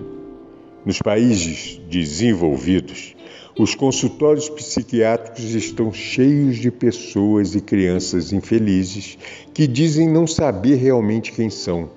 Nos 0.85 0.99
países 0.99 1.81
desenvolvidos, 1.89 3.17
os 3.59 3.75
consultórios 3.75 4.51
psiquiátricos 4.51 5.55
estão 5.55 5.91
cheios 5.91 6.57
de 6.59 6.71
pessoas 6.71 7.55
e 7.55 7.61
crianças 7.63 8.31
infelizes 8.31 9.17
que 9.55 9.67
dizem 9.67 10.07
não 10.07 10.27
saber 10.27 10.75
realmente 10.75 11.33
quem 11.33 11.49
são 11.49 11.89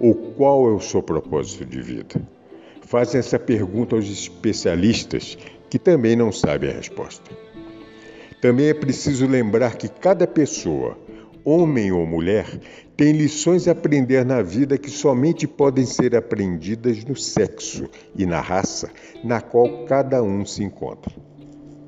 ou 0.00 0.14
qual 0.14 0.68
é 0.68 0.72
o 0.72 0.80
seu 0.80 1.00
propósito 1.00 1.64
de 1.64 1.80
vida. 1.80 2.20
Fazem 2.82 3.20
essa 3.20 3.38
pergunta 3.38 3.94
aos 3.94 4.06
especialistas 4.06 5.38
que 5.70 5.78
também 5.78 6.16
não 6.16 6.32
sabem 6.32 6.70
a 6.70 6.74
resposta. 6.74 7.43
Também 8.44 8.66
é 8.66 8.74
preciso 8.74 9.26
lembrar 9.26 9.74
que 9.74 9.88
cada 9.88 10.26
pessoa, 10.26 10.98
homem 11.42 11.90
ou 11.90 12.04
mulher, 12.04 12.60
tem 12.94 13.12
lições 13.12 13.66
a 13.66 13.72
aprender 13.72 14.22
na 14.22 14.42
vida 14.42 14.76
que 14.76 14.90
somente 14.90 15.46
podem 15.46 15.86
ser 15.86 16.14
aprendidas 16.14 17.02
no 17.06 17.16
sexo 17.16 17.88
e 18.14 18.26
na 18.26 18.42
raça 18.42 18.90
na 19.24 19.40
qual 19.40 19.86
cada 19.86 20.22
um 20.22 20.44
se 20.44 20.62
encontra. 20.62 21.10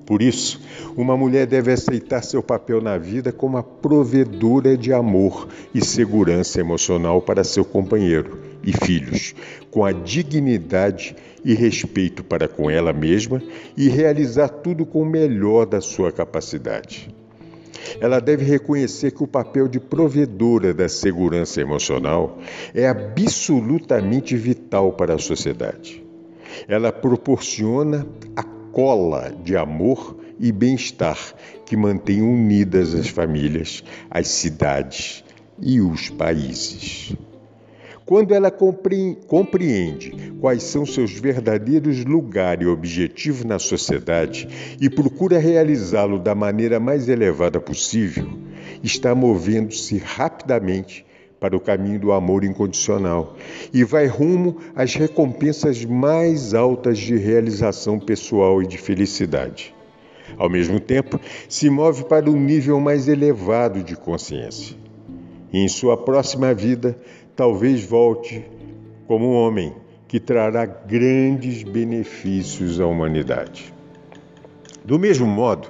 Por 0.06 0.22
isso, 0.22 0.62
uma 0.96 1.14
mulher 1.14 1.46
deve 1.46 1.70
aceitar 1.72 2.22
seu 2.22 2.42
papel 2.42 2.80
na 2.80 2.96
vida 2.96 3.32
como 3.32 3.58
a 3.58 3.62
provedora 3.62 4.78
de 4.78 4.94
amor 4.94 5.48
e 5.74 5.84
segurança 5.84 6.58
emocional 6.58 7.20
para 7.20 7.44
seu 7.44 7.66
companheiro 7.66 8.40
e 8.64 8.72
filhos, 8.72 9.34
com 9.70 9.84
a 9.84 9.92
dignidade 9.92 11.14
e 11.46 11.54
respeito 11.54 12.24
para 12.24 12.48
com 12.48 12.68
ela 12.68 12.92
mesma 12.92 13.40
e 13.76 13.88
realizar 13.88 14.48
tudo 14.48 14.84
com 14.84 15.02
o 15.02 15.06
melhor 15.06 15.64
da 15.64 15.80
sua 15.80 16.10
capacidade. 16.10 17.08
Ela 18.00 18.18
deve 18.18 18.44
reconhecer 18.44 19.12
que 19.12 19.22
o 19.22 19.28
papel 19.28 19.68
de 19.68 19.78
provedora 19.78 20.74
da 20.74 20.88
segurança 20.88 21.60
emocional 21.60 22.38
é 22.74 22.88
absolutamente 22.88 24.36
vital 24.36 24.94
para 24.94 25.14
a 25.14 25.18
sociedade. 25.18 26.04
Ela 26.66 26.90
proporciona 26.90 28.04
a 28.34 28.42
cola 28.42 29.32
de 29.44 29.56
amor 29.56 30.16
e 30.40 30.50
bem-estar 30.50 31.16
que 31.64 31.76
mantém 31.76 32.22
unidas 32.22 32.92
as 32.92 33.08
famílias, 33.08 33.84
as 34.10 34.26
cidades 34.26 35.22
e 35.60 35.80
os 35.80 36.10
países. 36.10 37.14
Quando 38.06 38.32
ela 38.32 38.52
compreende 38.52 40.32
quais 40.40 40.62
são 40.62 40.86
seus 40.86 41.10
verdadeiros 41.10 42.04
lugar 42.04 42.62
e 42.62 42.66
objetivos 42.66 43.44
na 43.44 43.58
sociedade 43.58 44.76
e 44.80 44.88
procura 44.88 45.38
realizá-lo 45.38 46.16
da 46.16 46.32
maneira 46.32 46.78
mais 46.78 47.08
elevada 47.08 47.60
possível, 47.60 48.28
está 48.80 49.12
movendo-se 49.12 49.98
rapidamente 49.98 51.04
para 51.40 51.56
o 51.56 51.60
caminho 51.60 51.98
do 51.98 52.12
amor 52.12 52.44
incondicional 52.44 53.36
e 53.74 53.82
vai 53.82 54.06
rumo 54.06 54.56
às 54.76 54.94
recompensas 54.94 55.84
mais 55.84 56.54
altas 56.54 56.98
de 56.98 57.16
realização 57.16 57.98
pessoal 57.98 58.62
e 58.62 58.68
de 58.68 58.78
felicidade. 58.78 59.74
Ao 60.38 60.48
mesmo 60.48 60.78
tempo, 60.78 61.20
se 61.48 61.68
move 61.68 62.04
para 62.04 62.30
um 62.30 62.38
nível 62.38 62.78
mais 62.78 63.08
elevado 63.08 63.82
de 63.82 63.96
consciência. 63.96 64.76
E 65.52 65.58
em 65.58 65.68
sua 65.68 65.96
próxima 65.96 66.52
vida, 66.52 66.96
talvez 67.36 67.84
volte 67.84 68.44
como 69.06 69.26
um 69.26 69.34
homem 69.34 69.72
que 70.08 70.18
trará 70.18 70.64
grandes 70.64 71.62
benefícios 71.62 72.80
à 72.80 72.86
humanidade. 72.86 73.72
Do 74.84 74.98
mesmo 74.98 75.26
modo, 75.26 75.68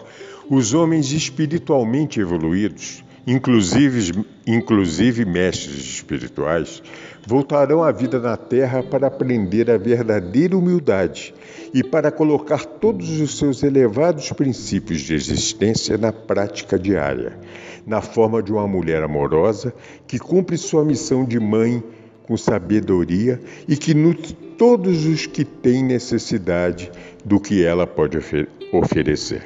os 0.49 0.73
homens 0.73 1.11
espiritualmente 1.11 2.21
evoluídos, 2.21 3.05
inclusive, 3.27 4.25
inclusive 4.47 5.25
mestres 5.25 5.77
espirituais, 5.77 6.83
voltarão 7.27 7.83
à 7.83 7.91
vida 7.91 8.21
na 8.21 8.37
Terra 8.37 8.83
para 8.83 9.09
aprender 9.09 9.69
a 9.71 9.77
verdadeira 9.77 10.57
humildade 10.57 11.35
e 11.75 11.83
para 11.83 12.13
colocar 12.13 12.65
todos 12.65 13.21
os 13.21 13.37
seus 13.37 13.63
elevados 13.63 14.31
princípios 14.33 15.01
de 15.01 15.15
existência 15.15 15.99
na 15.99 16.13
prática 16.13 16.79
diária, 16.79 17.37
na 17.85 18.01
forma 18.01 18.41
de 18.43 18.53
uma 18.53 18.67
mulher 18.69 19.03
amorosa 19.03 19.75
que 20.07 20.19
cumpre 20.19 20.57
sua 20.57 20.85
missão 20.85 21.25
de 21.25 21.41
mãe 21.41 21.83
com 22.23 22.37
sabedoria 22.37 23.41
e 23.69 23.77
que 23.77 23.95
nutre 23.95 24.33
todos 24.57 25.05
os 25.05 25.27
que 25.27 25.45
têm 25.45 25.83
necessidade 25.83 26.91
do 27.25 27.41
que 27.41 27.65
ela 27.65 27.87
pode 27.87 28.17
ofer 28.19 28.49
oferecer. 28.73 29.43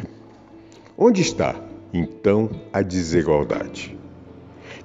Onde 0.97 1.21
está, 1.21 1.55
então, 1.93 2.51
a 2.73 2.83
desigualdade? 2.83 3.99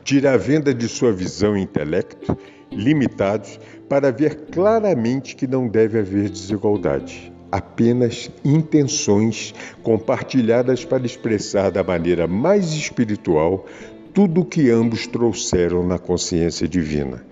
Tira 0.03 0.33
a 0.33 0.37
venda 0.37 0.73
de 0.73 0.87
sua 0.87 1.11
visão 1.11 1.57
e 1.57 1.61
intelecto 1.61 2.37
limitados 2.71 3.59
para 3.87 4.11
ver 4.11 4.47
claramente 4.51 5.35
que 5.35 5.47
não 5.47 5.67
deve 5.67 5.99
haver 5.99 6.29
desigualdade, 6.29 7.31
apenas 7.51 8.29
intenções 8.43 9.53
compartilhadas 9.83 10.83
para 10.83 11.05
expressar 11.05 11.71
da 11.71 11.83
maneira 11.83 12.27
mais 12.27 12.73
espiritual 12.73 13.65
tudo 14.13 14.41
o 14.41 14.45
que 14.45 14.69
ambos 14.69 15.07
trouxeram 15.07 15.85
na 15.85 15.99
consciência 15.99 16.67
divina, 16.67 17.25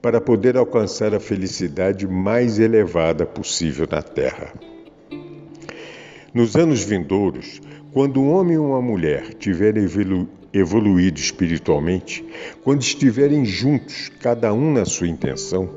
para 0.00 0.20
poder 0.20 0.56
alcançar 0.56 1.14
a 1.14 1.20
felicidade 1.20 2.06
mais 2.06 2.58
elevada 2.58 3.26
possível 3.26 3.86
na 3.90 4.00
Terra. 4.00 4.52
Nos 6.32 6.54
anos 6.54 6.84
vindouros, 6.84 7.60
quando 7.98 8.20
um 8.20 8.30
homem 8.30 8.54
e 8.54 8.58
uma 8.58 8.80
mulher 8.80 9.34
tiverem 9.34 9.82
evolu 9.82 10.28
evoluído 10.52 11.18
espiritualmente, 11.18 12.24
quando 12.62 12.80
estiverem 12.80 13.44
juntos, 13.44 14.08
cada 14.20 14.54
um 14.54 14.72
na 14.72 14.84
sua 14.84 15.08
intenção, 15.08 15.68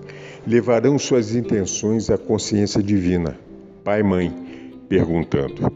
levarão 0.45 0.99
suas 0.99 1.34
intenções 1.34 2.11
à 2.11 2.19
consciência 2.19 2.80
divina, 2.84 3.39
pai 3.84 4.01
e 4.01 4.03
mãe, 4.03 4.32
perguntando: 4.88 5.74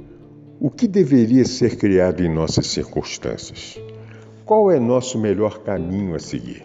o 0.59 0.69
que 0.69 0.87
deveria 0.87 1.45
ser 1.45 1.77
criado 1.77 2.23
em 2.23 2.31
nossas 2.31 2.67
circunstâncias? 2.67 3.79
Qual 4.45 4.69
é 4.69 4.79
nosso 4.79 5.17
melhor 5.17 5.63
caminho 5.63 6.13
a 6.13 6.19
seguir? 6.19 6.61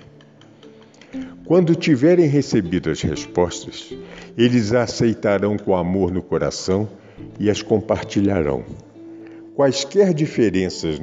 Quando 1.46 1.74
tiverem 1.74 2.26
recebido 2.26 2.90
as 2.90 3.00
respostas, 3.00 3.94
eles 4.36 4.74
a 4.74 4.82
aceitarão 4.82 5.56
com 5.56 5.74
amor 5.74 6.12
no 6.12 6.20
coração 6.20 6.86
e 7.38 7.48
as 7.48 7.62
compartilharão. 7.62 8.62
Quaisquer 9.54 10.14
diferenças 10.14 10.98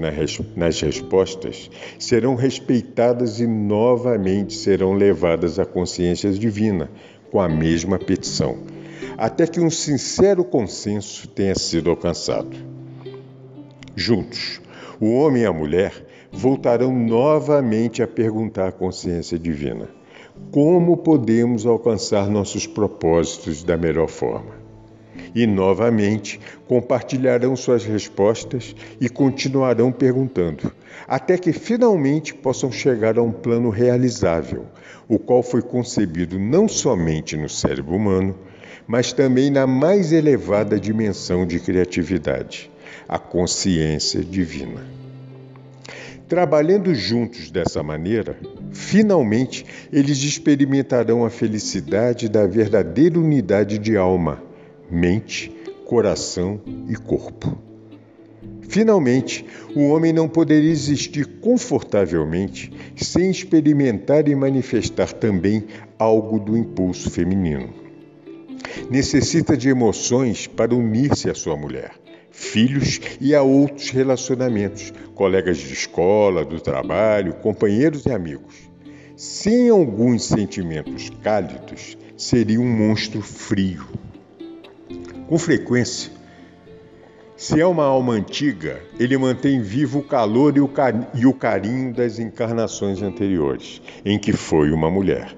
nas 0.55 0.81
respostas 0.81 1.69
serão 1.99 2.33
respeitadas 2.33 3.39
e 3.39 3.45
novamente 3.45 4.53
serão 4.53 4.93
levadas 4.93 5.59
à 5.59 5.65
consciência 5.65 6.31
divina 6.31 6.89
com 7.29 7.39
a 7.41 7.49
mesma 7.49 7.99
petição, 7.99 8.57
até 9.17 9.45
que 9.45 9.59
um 9.59 9.69
sincero 9.69 10.43
consenso 10.43 11.27
tenha 11.27 11.55
sido 11.55 11.89
alcançado. 11.89 12.55
Juntos, 13.95 14.61
o 14.99 15.13
homem 15.13 15.43
e 15.43 15.45
a 15.45 15.53
mulher 15.53 16.05
voltarão 16.31 16.91
novamente 16.91 18.01
a 18.01 18.07
perguntar 18.07 18.69
à 18.69 18.71
consciência 18.71 19.37
divina: 19.37 19.89
como 20.51 20.97
podemos 20.97 21.65
alcançar 21.65 22.29
nossos 22.29 22.65
propósitos 22.65 23.63
da 23.63 23.75
melhor 23.75 24.07
forma? 24.07 24.66
E 25.37 25.45
novamente 25.45 26.39
compartilharão 26.67 27.55
suas 27.55 27.85
respostas 27.85 28.75
e 28.99 29.07
continuarão 29.07 29.91
perguntando, 29.91 30.71
até 31.07 31.37
que 31.37 31.53
finalmente 31.53 32.33
possam 32.33 32.71
chegar 32.71 33.19
a 33.19 33.21
um 33.21 33.31
plano 33.31 33.69
realizável, 33.69 34.65
o 35.07 35.19
qual 35.19 35.43
foi 35.43 35.61
concebido 35.61 36.39
não 36.39 36.67
somente 36.67 37.37
no 37.37 37.47
cérebro 37.47 37.95
humano, 37.95 38.35
mas 38.87 39.13
também 39.13 39.51
na 39.51 39.67
mais 39.67 40.11
elevada 40.11 40.79
dimensão 40.79 41.45
de 41.45 41.59
criatividade, 41.59 42.71
a 43.07 43.19
consciência 43.19 44.23
divina. 44.23 44.81
Trabalhando 46.27 46.95
juntos 46.95 47.51
dessa 47.51 47.83
maneira, 47.83 48.35
finalmente 48.71 49.63
eles 49.93 50.17
experimentarão 50.23 51.23
a 51.23 51.29
felicidade 51.29 52.27
da 52.27 52.47
verdadeira 52.47 53.19
unidade 53.19 53.77
de 53.77 53.95
alma 53.95 54.46
mente, 54.89 55.51
coração 55.85 56.59
e 56.89 56.95
corpo. 56.95 57.57
Finalmente, 58.67 59.45
o 59.73 59.87
homem 59.87 60.11
não 60.11 60.27
poderia 60.27 60.69
existir 60.69 61.25
confortavelmente 61.39 62.71
sem 62.95 63.31
experimentar 63.31 64.27
e 64.27 64.35
manifestar 64.35 65.13
também 65.13 65.65
algo 65.97 66.37
do 66.39 66.57
impulso 66.57 67.09
feminino. 67.09 67.73
Necessita 68.89 69.55
de 69.55 69.69
emoções 69.69 70.47
para 70.47 70.75
unir-se 70.75 71.29
à 71.29 71.33
sua 71.33 71.55
mulher, 71.55 71.93
filhos 72.29 72.99
e 73.19 73.33
a 73.33 73.41
outros 73.41 73.89
relacionamentos, 73.89 74.93
colegas 75.15 75.57
de 75.57 75.73
escola, 75.73 76.43
do 76.45 76.59
trabalho, 76.59 77.35
companheiros 77.35 78.05
e 78.05 78.11
amigos. 78.11 78.55
Sem 79.15 79.69
alguns 79.69 80.25
sentimentos 80.25 81.09
cálidos, 81.23 81.97
seria 82.15 82.59
um 82.59 82.69
monstro 82.69 83.21
frio. 83.21 83.87
Com 85.27 85.37
frequência, 85.37 86.09
se 87.35 87.59
é 87.59 87.65
uma 87.65 87.83
alma 87.83 88.13
antiga, 88.13 88.81
ele 88.97 89.17
mantém 89.17 89.61
vivo 89.61 89.99
o 89.99 90.03
calor 90.03 90.55
e 90.55 90.61
o, 91.25 91.33
carinho 91.33 91.93
das 91.93 92.17
encarnações 92.17 93.01
anteriores, 93.01 93.81
em 94.05 94.17
que 94.17 94.31
foi 94.31 94.71
uma 94.71 94.89
mulher. 94.89 95.35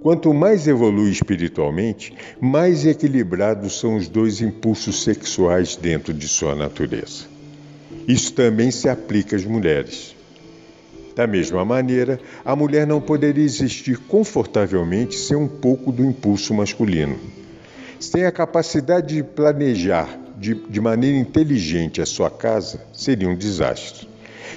Quanto 0.00 0.32
mais 0.32 0.66
evolui 0.66 1.10
espiritualmente, 1.10 2.14
mais 2.40 2.86
equilibrados 2.86 3.78
são 3.78 3.96
os 3.96 4.08
dois 4.08 4.40
impulsos 4.40 5.04
sexuais 5.04 5.76
dentro 5.76 6.14
de 6.14 6.26
sua 6.26 6.54
natureza. 6.54 7.26
Isso 8.08 8.32
também 8.32 8.70
se 8.70 8.88
aplica 8.88 9.36
às 9.36 9.44
mulheres. 9.44 10.16
Da 11.14 11.26
mesma 11.26 11.66
maneira, 11.66 12.18
a 12.42 12.56
mulher 12.56 12.86
não 12.86 13.00
poderia 13.00 13.44
existir 13.44 13.98
confortavelmente 13.98 15.14
sem 15.16 15.36
um 15.36 15.46
pouco 15.46 15.92
do 15.92 16.02
impulso 16.02 16.54
masculino. 16.54 17.41
Sem 18.02 18.26
a 18.26 18.32
capacidade 18.32 19.14
de 19.14 19.22
planejar 19.22 20.18
de, 20.36 20.54
de 20.54 20.80
maneira 20.80 21.16
inteligente 21.16 22.02
a 22.02 22.04
sua 22.04 22.28
casa, 22.28 22.80
seria 22.92 23.28
um 23.28 23.36
desastre. 23.36 24.08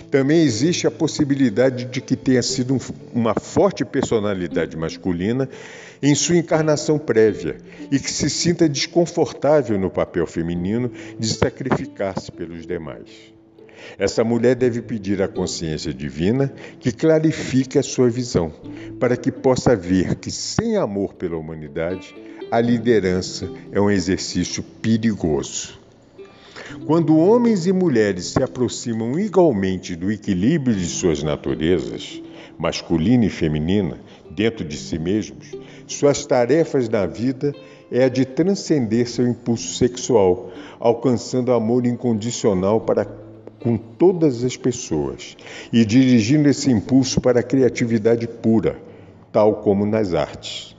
Também 0.10 0.42
existe 0.42 0.88
a 0.88 0.92
possibilidade 0.92 1.86
de 1.86 2.02
que 2.02 2.16
tenha 2.16 2.42
sido 2.42 2.74
um, 2.74 2.80
uma 3.14 3.36
forte 3.36 3.86
personalidade 3.86 4.76
masculina 4.76 5.48
em 6.02 6.16
sua 6.16 6.38
encarnação 6.38 6.98
prévia 6.98 7.58
e 7.92 8.00
que 8.00 8.10
se 8.12 8.32
sinta 8.32 8.68
desconfortável 8.68 9.78
no 9.78 9.92
papel 9.92 10.26
feminino 10.26 10.92
de 11.20 11.28
sacrificar-se 11.28 12.32
pelos 12.32 12.66
demais. 12.66 13.35
Essa 13.98 14.24
mulher 14.24 14.56
deve 14.56 14.82
pedir 14.82 15.22
à 15.22 15.28
consciência 15.28 15.94
divina 15.94 16.54
que 16.80 16.92
clarifique 16.92 17.78
a 17.78 17.84
sua 17.84 18.10
visão, 18.10 18.52
para 19.00 19.16
que 19.16 19.32
possa 19.32 19.76
ver 19.76 20.16
que, 20.16 20.32
sem 20.32 20.78
amor 20.78 21.14
pela 21.14 21.38
humanidade, 21.38 22.16
a 22.52 22.62
liderança 22.62 23.50
é 23.72 23.80
um 23.80 23.90
exercício 23.90 24.64
perigoso. 24.82 25.80
Quando 26.86 27.18
homens 27.18 27.68
e 27.68 27.74
mulheres 27.74 28.26
se 28.28 28.42
aproximam 28.42 29.20
igualmente 29.20 29.96
do 29.96 30.12
equilíbrio 30.12 30.76
de 30.76 30.86
suas 30.86 31.22
naturezas, 31.22 32.22
masculina 32.58 33.26
e 33.26 33.30
feminina, 33.30 34.00
dentro 34.32 34.66
de 34.66 34.78
si 34.78 34.98
mesmos, 34.98 35.52
suas 35.88 36.26
tarefas 36.26 36.90
na 36.90 37.06
vida 37.06 37.54
é 37.92 38.06
a 38.06 38.10
de 38.10 38.26
transcender 38.26 39.08
seu 39.08 39.28
impulso 39.28 39.74
sexual, 39.76 40.52
alcançando 40.80 41.52
amor 41.52 41.86
incondicional 41.86 42.82
para 42.82 43.06
com 43.66 43.78
todas 43.78 44.44
as 44.44 44.56
pessoas 44.56 45.36
e 45.74 45.84
dirigindo 45.84 46.48
esse 46.48 46.70
impulso 46.70 47.20
para 47.20 47.40
a 47.40 47.44
criatividade 47.44 48.28
pura, 48.28 48.80
tal 49.32 49.56
como 49.56 49.88
nas 49.88 50.14
artes. 50.14 50.76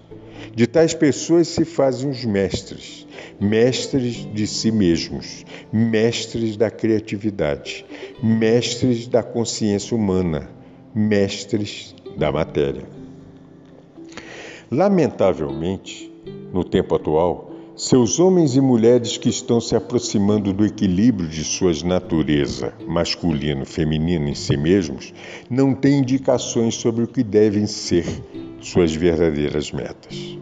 De 0.55 0.69
tais 0.69 0.95
pessoas 0.95 1.49
se 1.49 1.65
fazem 1.65 2.09
os 2.09 2.25
mestres, 2.25 3.05
mestres 3.41 4.33
de 4.33 4.47
si 4.47 4.71
mesmos, 4.71 5.45
mestres 5.73 6.57
da 6.57 6.71
criatividade, 6.71 7.85
mestres 8.23 9.09
da 9.09 9.21
consciência 9.21 9.97
humana, 9.97 10.49
mestres 10.95 11.93
da 12.17 12.31
matéria. 12.31 12.85
Lamentavelmente, 14.71 16.09
no 16.53 16.63
tempo 16.63 16.95
atual, 16.95 17.46
seus 17.77 18.19
homens 18.19 18.57
e 18.57 18.61
mulheres 18.61 19.19
que 19.19 19.29
estão 19.29 19.61
se 19.61 19.77
aproximando 19.77 20.51
do 20.51 20.65
equilíbrio 20.65 21.29
de 21.29 21.45
suas 21.45 21.83
natureza 21.83 22.73
masculino 22.87 23.67
feminino 23.67 24.31
em 24.31 24.35
si 24.35 24.57
mesmos 24.57 25.13
não 25.51 25.75
têm 25.75 25.99
indicações 25.99 26.75
sobre 26.75 27.05
o 27.05 27.07
que 27.07 27.23
devem 27.23 27.67
ser 27.67 28.07
suas 28.63 28.95
verdadeiras 28.95 29.73
metas. 29.73 30.39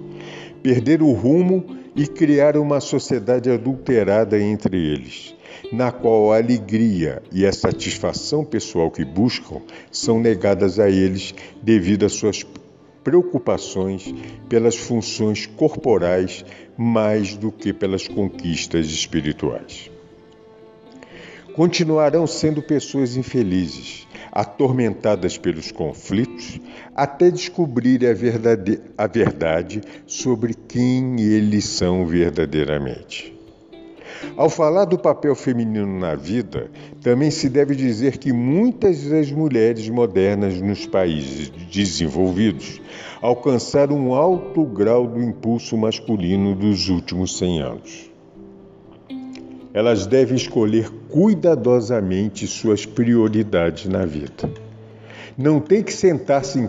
Perder 0.62 1.02
o 1.02 1.10
rumo 1.10 1.64
e 1.96 2.06
criar 2.06 2.56
uma 2.56 2.80
sociedade 2.80 3.50
adulterada 3.50 4.40
entre 4.40 4.76
eles, 4.76 5.34
na 5.72 5.90
qual 5.90 6.32
a 6.32 6.36
alegria 6.36 7.20
e 7.32 7.44
a 7.44 7.52
satisfação 7.52 8.44
pessoal 8.44 8.92
que 8.92 9.04
buscam 9.04 9.60
são 9.90 10.20
negadas 10.20 10.78
a 10.78 10.88
eles 10.88 11.34
devido 11.60 12.06
às 12.06 12.12
suas 12.12 12.44
preocupações 13.04 14.12
pelas 14.48 14.74
funções 14.74 15.46
corporais 15.46 16.44
mais 16.76 17.36
do 17.36 17.52
que 17.52 17.72
pelas 17.72 18.08
conquistas 18.08 18.86
espirituais. 18.86 19.90
Continuarão 21.54 22.26
sendo 22.26 22.60
pessoas 22.60 23.16
infelizes, 23.16 24.08
atormentadas 24.32 25.38
pelos 25.38 25.70
conflitos, 25.70 26.58
até 26.96 27.30
descobrirem 27.30 28.08
a 28.08 28.14
verdade, 28.14 28.80
a 28.98 29.06
verdade 29.06 29.80
sobre 30.04 30.54
quem 30.54 31.20
eles 31.20 31.64
são 31.66 32.04
verdadeiramente. 32.04 33.33
Ao 34.36 34.48
falar 34.48 34.84
do 34.84 34.98
papel 34.98 35.34
feminino 35.34 35.98
na 35.98 36.14
vida, 36.14 36.70
também 37.02 37.30
se 37.30 37.48
deve 37.48 37.74
dizer 37.74 38.18
que 38.18 38.32
muitas 38.32 39.04
das 39.04 39.30
mulheres 39.30 39.88
modernas 39.88 40.60
nos 40.60 40.86
países 40.86 41.50
desenvolvidos 41.70 42.80
alcançaram 43.20 43.96
um 43.96 44.14
alto 44.14 44.64
grau 44.64 45.06
do 45.06 45.22
impulso 45.22 45.76
masculino 45.76 46.54
dos 46.54 46.88
últimos 46.88 47.38
100 47.38 47.62
anos 47.62 48.14
elas 49.74 50.06
devem 50.06 50.36
escolher 50.36 50.88
cuidadosamente 51.10 52.46
suas 52.46 52.86
prioridades 52.86 53.86
na 53.86 54.06
vida. 54.06 54.48
Não 55.36 55.58
tem 55.58 55.82
que 55.82 55.92
sentar-se 55.92 56.60
em, 56.60 56.68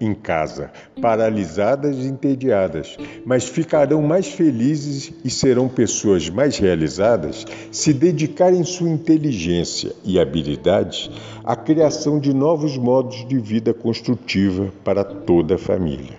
em 0.00 0.14
casa, 0.14 0.70
paralisadas 1.00 1.96
e 1.96 2.08
entediadas, 2.08 2.96
mas 3.24 3.48
ficarão 3.48 4.02
mais 4.02 4.28
felizes 4.28 5.12
e 5.24 5.30
serão 5.30 5.68
pessoas 5.68 6.28
mais 6.28 6.58
realizadas 6.58 7.44
se 7.70 7.92
dedicarem 7.92 8.64
sua 8.64 8.88
inteligência 8.88 9.92
e 10.04 10.18
habilidade 10.18 11.10
à 11.44 11.56
criação 11.56 12.18
de 12.18 12.32
novos 12.32 12.76
modos 12.76 13.26
de 13.26 13.38
vida 13.38 13.74
construtiva 13.74 14.72
para 14.84 15.02
toda 15.04 15.56
a 15.56 15.58
família. 15.58 16.16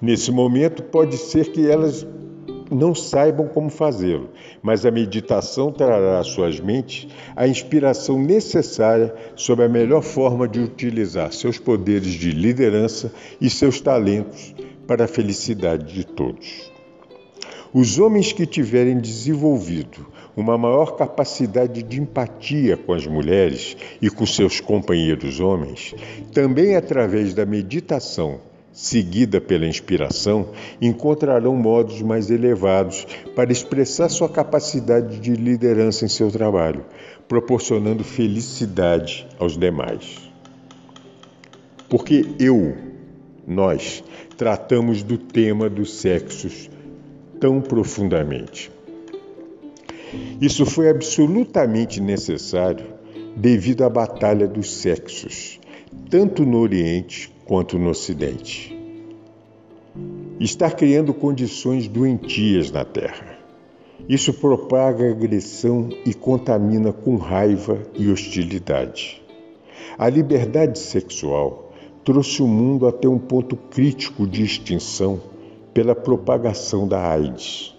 Nesse 0.00 0.30
momento, 0.30 0.82
pode 0.82 1.16
ser 1.16 1.50
que 1.50 1.68
elas 1.68 2.06
não 2.70 2.94
saibam 2.94 3.46
como 3.46 3.70
fazê-lo, 3.70 4.30
mas 4.62 4.84
a 4.84 4.90
meditação 4.90 5.72
trará 5.72 6.18
às 6.20 6.28
suas 6.28 6.60
mentes 6.60 7.08
a 7.34 7.46
inspiração 7.46 8.18
necessária 8.18 9.14
sobre 9.36 9.64
a 9.64 9.68
melhor 9.68 10.02
forma 10.02 10.46
de 10.46 10.60
utilizar 10.60 11.32
seus 11.32 11.58
poderes 11.58 12.12
de 12.12 12.30
liderança 12.30 13.12
e 13.40 13.48
seus 13.48 13.80
talentos 13.80 14.54
para 14.86 15.04
a 15.04 15.08
felicidade 15.08 15.92
de 15.92 16.04
todos. 16.04 16.72
Os 17.72 17.98
homens 17.98 18.32
que 18.32 18.46
tiverem 18.46 18.98
desenvolvido 18.98 20.06
uma 20.34 20.56
maior 20.56 20.96
capacidade 20.96 21.82
de 21.82 22.00
empatia 22.00 22.76
com 22.76 22.94
as 22.94 23.06
mulheres 23.06 23.76
e 24.00 24.08
com 24.08 24.24
seus 24.24 24.60
companheiros 24.60 25.38
homens, 25.38 25.94
também 26.32 26.76
através 26.76 27.34
da 27.34 27.44
meditação 27.44 28.40
seguida 28.78 29.40
pela 29.40 29.66
inspiração, 29.66 30.50
encontrarão 30.80 31.56
modos 31.56 32.00
mais 32.00 32.30
elevados 32.30 33.04
para 33.34 33.50
expressar 33.50 34.08
sua 34.08 34.28
capacidade 34.28 35.18
de 35.18 35.32
liderança 35.32 36.04
em 36.04 36.08
seu 36.08 36.30
trabalho, 36.30 36.84
proporcionando 37.26 38.04
felicidade 38.04 39.26
aos 39.36 39.58
demais. 39.58 40.30
Porque 41.88 42.24
eu, 42.38 42.76
nós, 43.44 44.04
tratamos 44.36 45.02
do 45.02 45.18
tema 45.18 45.68
dos 45.68 45.94
sexos 45.94 46.70
tão 47.40 47.60
profundamente. 47.60 48.70
Isso 50.40 50.64
foi 50.64 50.88
absolutamente 50.88 52.00
necessário 52.00 52.86
devido 53.36 53.82
à 53.82 53.90
batalha 53.90 54.46
dos 54.46 54.72
sexos, 54.72 55.58
tanto 56.08 56.46
no 56.46 56.60
Oriente 56.60 57.36
quanto 57.48 57.78
no 57.78 57.88
Ocidente. 57.88 58.76
Está 60.38 60.70
criando 60.70 61.14
condições 61.14 61.88
doentias 61.88 62.70
na 62.70 62.84
Terra. 62.84 63.38
Isso 64.06 64.34
propaga 64.34 65.10
agressão 65.10 65.88
e 66.04 66.12
contamina 66.12 66.92
com 66.92 67.16
raiva 67.16 67.82
e 67.94 68.08
hostilidade. 68.10 69.22
A 69.98 70.08
liberdade 70.10 70.78
sexual 70.78 71.72
trouxe 72.04 72.42
o 72.42 72.46
mundo 72.46 72.86
até 72.86 73.08
um 73.08 73.18
ponto 73.18 73.56
crítico 73.56 74.26
de 74.26 74.44
extinção 74.44 75.18
pela 75.72 75.94
propagação 75.94 76.86
da 76.86 77.00
AIDS. 77.10 77.74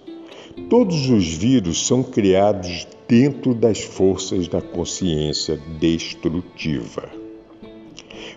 Todos 0.68 1.10
os 1.10 1.32
vírus 1.32 1.86
são 1.86 2.02
criados 2.02 2.88
dentro 3.08 3.54
das 3.54 3.82
forças 3.82 4.48
da 4.48 4.62
consciência 4.62 5.58
destrutiva. 5.80 7.19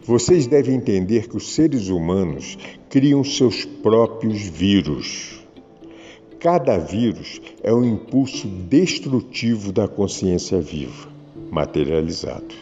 Vocês 0.04 0.48
devem 0.48 0.74
entender 0.74 1.28
que 1.28 1.36
os 1.36 1.54
seres 1.54 1.88
humanos 1.88 2.58
criam 2.88 3.22
seus 3.22 3.64
próprios 3.64 4.40
vírus. 4.40 5.40
Cada 6.40 6.76
vírus 6.76 7.40
é 7.62 7.72
um 7.72 7.84
impulso 7.84 8.48
destrutivo 8.48 9.72
da 9.72 9.86
consciência 9.86 10.60
viva, 10.60 11.08
materializado. 11.52 12.52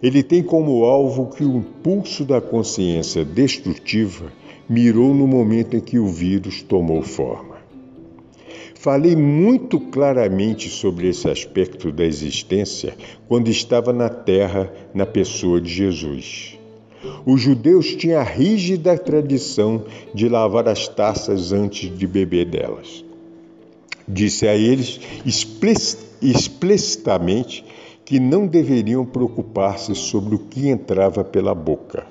Ele 0.00 0.22
tem 0.22 0.44
como 0.44 0.84
alvo 0.84 1.26
que 1.26 1.42
o 1.44 1.56
impulso 1.56 2.24
da 2.24 2.40
consciência 2.40 3.24
destrutiva 3.24 4.32
mirou 4.68 5.12
no 5.12 5.26
momento 5.26 5.76
em 5.76 5.80
que 5.80 5.98
o 5.98 6.06
vírus 6.06 6.62
tomou 6.62 7.02
forma. 7.02 7.53
Falei 8.84 9.16
muito 9.16 9.80
claramente 9.80 10.68
sobre 10.68 11.08
esse 11.08 11.26
aspecto 11.26 11.90
da 11.90 12.04
existência 12.04 12.94
quando 13.26 13.48
estava 13.48 13.94
na 13.94 14.10
Terra 14.10 14.70
na 14.92 15.06
pessoa 15.06 15.58
de 15.58 15.72
Jesus. 15.72 16.58
Os 17.24 17.40
judeus 17.40 17.94
tinham 17.94 18.20
a 18.20 18.22
rígida 18.22 18.98
tradição 18.98 19.86
de 20.12 20.28
lavar 20.28 20.68
as 20.68 20.86
taças 20.86 21.50
antes 21.50 21.96
de 21.96 22.06
beber 22.06 22.44
delas. 22.44 23.02
Disse 24.06 24.46
a 24.46 24.54
eles 24.54 25.00
explicitamente 26.20 27.64
que 28.04 28.20
não 28.20 28.46
deveriam 28.46 29.06
preocupar-se 29.06 29.94
sobre 29.94 30.34
o 30.34 30.40
que 30.40 30.68
entrava 30.68 31.24
pela 31.24 31.54
boca. 31.54 32.06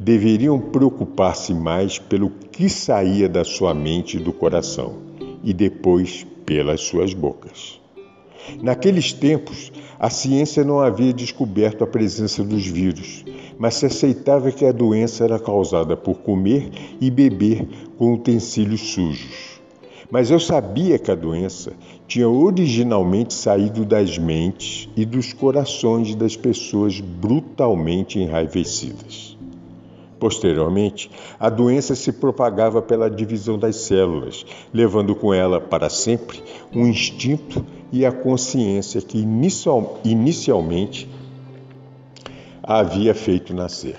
Deveriam 0.00 0.58
preocupar-se 0.58 1.52
mais 1.52 1.98
pelo 1.98 2.30
que 2.30 2.66
saía 2.70 3.28
da 3.28 3.44
sua 3.44 3.74
mente 3.74 4.16
e 4.16 4.20
do 4.20 4.32
coração, 4.32 5.06
e 5.42 5.52
depois 5.52 6.26
pelas 6.44 6.82
suas 6.82 7.12
bocas. 7.14 7.80
Naqueles 8.62 9.12
tempos, 9.12 9.70
a 9.98 10.08
ciência 10.08 10.64
não 10.64 10.80
havia 10.80 11.12
descoberto 11.12 11.84
a 11.84 11.86
presença 11.86 12.42
dos 12.42 12.66
vírus, 12.66 13.24
mas 13.58 13.74
se 13.74 13.86
aceitava 13.86 14.50
que 14.50 14.64
a 14.64 14.72
doença 14.72 15.24
era 15.24 15.38
causada 15.38 15.96
por 15.96 16.18
comer 16.18 16.70
e 17.00 17.10
beber 17.10 17.68
com 17.96 18.14
utensílios 18.14 18.80
sujos. 18.92 19.58
Mas 20.10 20.30
eu 20.30 20.40
sabia 20.40 20.98
que 20.98 21.10
a 21.10 21.14
doença 21.14 21.72
tinha 22.06 22.28
originalmente 22.28 23.34
saído 23.34 23.84
das 23.84 24.16
mentes 24.16 24.88
e 24.96 25.04
dos 25.04 25.34
corações 25.34 26.14
das 26.14 26.34
pessoas 26.34 26.98
brutalmente 27.00 28.18
enraivecidas. 28.18 29.37
Posteriormente, 30.18 31.10
a 31.38 31.48
doença 31.48 31.94
se 31.94 32.12
propagava 32.12 32.82
pela 32.82 33.08
divisão 33.08 33.58
das 33.58 33.76
células, 33.76 34.44
levando 34.74 35.14
com 35.14 35.32
ela 35.32 35.60
para 35.60 35.88
sempre 35.88 36.42
um 36.74 36.86
instinto 36.86 37.64
e 37.92 38.04
a 38.04 38.10
consciência 38.10 39.00
que 39.00 39.18
inicial, 39.18 40.00
inicialmente 40.04 41.08
a 42.62 42.80
havia 42.80 43.14
feito 43.14 43.54
nascer. 43.54 43.96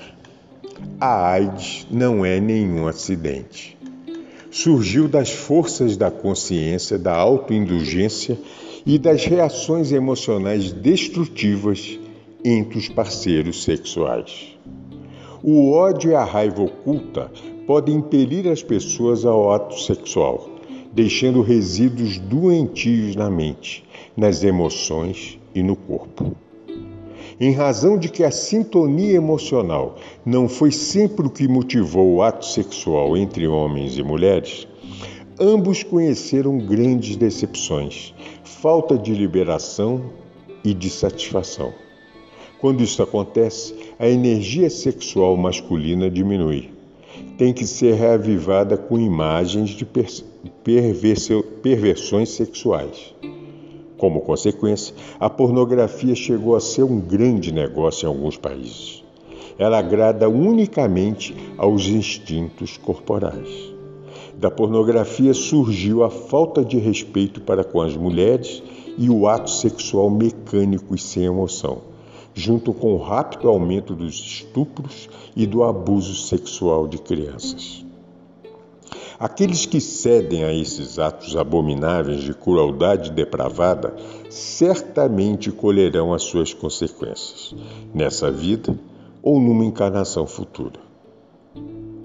A 1.00 1.32
AIDS 1.32 1.88
não 1.90 2.24
é 2.24 2.40
nenhum 2.40 2.88
acidente. 2.88 3.78
Surgiu 4.52 5.08
das 5.08 5.32
forças 5.32 5.98
da 5.98 6.12
consciência, 6.12 6.98
da 6.98 7.16
autoindulgência 7.16 8.38
e 8.86 8.98
das 8.98 9.26
reações 9.26 9.92
emocionais 9.92 10.72
destrutivas 10.72 12.00
entre 12.44 12.78
os 12.78 12.88
parceiros 12.90 13.64
sexuais. 13.64 14.59
O 15.42 15.72
ódio 15.72 16.12
e 16.12 16.16
a 16.16 16.24
raiva 16.24 16.62
oculta 16.62 17.32
podem 17.66 17.96
impelir 17.96 18.46
as 18.50 18.62
pessoas 18.62 19.26
ao 19.26 19.54
ato 19.54 19.80
sexual, 19.80 20.50
deixando 20.92 21.42
resíduos 21.42 22.20
doentios 22.20 23.16
na 23.16 23.30
mente, 23.30 23.86
nas 24.18 24.44
emoções 24.44 25.40
e 25.56 25.64
no 25.64 25.78
corpo. 25.78 26.36
Em 27.40 27.54
razão 27.54 27.98
de 27.98 28.10
que 28.10 28.26
a 28.26 28.32
sintonia 28.32 29.14
emocional 29.14 29.96
não 30.26 30.50
foi 30.50 30.74
sempre 30.74 31.28
o 31.28 31.30
que 31.30 31.48
motivou 31.48 32.16
o 32.16 32.22
ato 32.22 32.46
sexual 32.46 33.16
entre 33.16 33.48
homens 33.48 33.98
e 33.98 34.04
mulheres, 34.04 34.68
ambos 35.40 35.84
conheceram 35.84 36.58
grandes 36.58 37.16
decepções, 37.16 38.14
falta 38.44 38.98
de 38.98 39.14
liberação 39.14 40.02
e 40.66 40.74
de 40.74 40.90
satisfação. 40.90 41.72
Quando 42.62 42.84
isso 42.84 43.02
acontece, 43.02 43.74
a 43.98 44.06
energia 44.06 44.70
sexual 44.70 45.38
masculina 45.38 46.10
diminui. 46.10 46.72
Tem 47.38 47.54
que 47.54 47.66
ser 47.66 47.94
reavivada 47.94 48.76
com 48.76 49.00
imagens 49.00 49.70
de 49.70 49.88
perversões 51.64 52.30
sexuais. 52.32 53.16
Como 53.98 54.20
consequência, 54.20 54.94
a 55.18 55.30
pornografia 55.30 56.14
chegou 56.14 56.54
a 56.54 56.60
ser 56.60 56.84
um 56.84 57.00
grande 57.00 57.54
negócio 57.54 58.06
em 58.06 58.10
alguns 58.10 58.36
países. 58.36 59.06
Ela 59.58 59.80
agrada 59.80 60.28
unicamente 60.28 61.34
aos 61.58 61.88
instintos 61.88 62.76
corporais. 62.76 63.74
Da 64.38 64.52
pornografia 64.52 65.34
surgiu 65.34 66.04
a 66.04 66.10
falta 66.10 66.64
de 66.64 66.78
respeito 66.78 67.40
para 67.40 67.64
com 67.64 67.80
as 67.80 67.96
mulheres 67.96 68.62
e 68.98 69.10
o 69.10 69.30
ato 69.30 69.50
sexual 69.50 70.10
mecânico 70.10 70.94
e 70.94 70.98
sem 70.98 71.24
emoção 71.24 71.89
junto 72.40 72.74
com 72.74 72.94
o 72.94 72.98
rápido 72.98 73.50
aumento 73.50 73.94
dos 73.94 74.16
estupros 74.16 75.10
e 75.36 75.46
do 75.46 75.62
abuso 75.62 76.16
sexual 76.16 76.88
de 76.88 76.98
crianças. 76.98 77.86
Aqueles 79.20 79.66
que 79.66 79.82
cedem 79.82 80.46
a 80.46 80.54
esses 80.54 80.98
atos 80.98 81.36
abomináveis 81.36 82.22
de 82.22 82.34
crueldade 82.34 83.12
depravada 83.12 83.94
certamente 84.30 85.52
colherão 85.52 86.14
as 86.14 86.24
suas 86.24 86.54
consequências, 86.54 87.54
nessa 87.94 88.32
vida 88.32 88.80
ou 89.22 89.38
numa 89.42 89.66
encarnação 89.66 90.26
futura. 90.26 90.80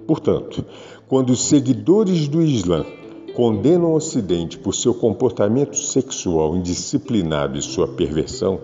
Portanto, 0.05 0.64
quando 1.07 1.30
os 1.30 1.45
seguidores 1.45 2.26
do 2.26 2.43
Islã 2.43 2.85
condenam 3.37 3.93
o 3.93 3.95
Ocidente 3.95 4.59
por 4.59 4.74
seu 4.74 4.93
comportamento 4.93 5.76
sexual 5.76 6.57
indisciplinado 6.57 7.57
e 7.57 7.62
sua 7.62 7.87
perversão, 7.87 8.59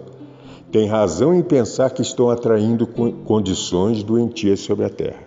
tem 0.71 0.87
razão 0.87 1.35
em 1.35 1.43
pensar 1.43 1.91
que 1.91 2.03
estão 2.03 2.31
atraindo 2.31 2.87
condições 3.25 4.03
doentias 4.03 4.61
sobre 4.61 4.85
a 4.85 4.91
Terra. 4.91 5.23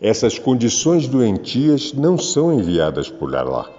Essas 0.00 0.38
condições 0.38 1.06
doentias 1.06 1.92
não 1.92 2.18
são 2.18 2.52
enviadas 2.52 3.08
por 3.08 3.34
Allah, 3.34 3.70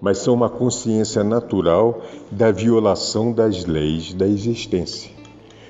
mas 0.00 0.18
são 0.18 0.34
uma 0.34 0.50
consciência 0.50 1.22
natural 1.22 2.02
da 2.30 2.50
violação 2.50 3.32
das 3.32 3.64
leis 3.64 4.12
da 4.12 4.26
existência. 4.26 5.10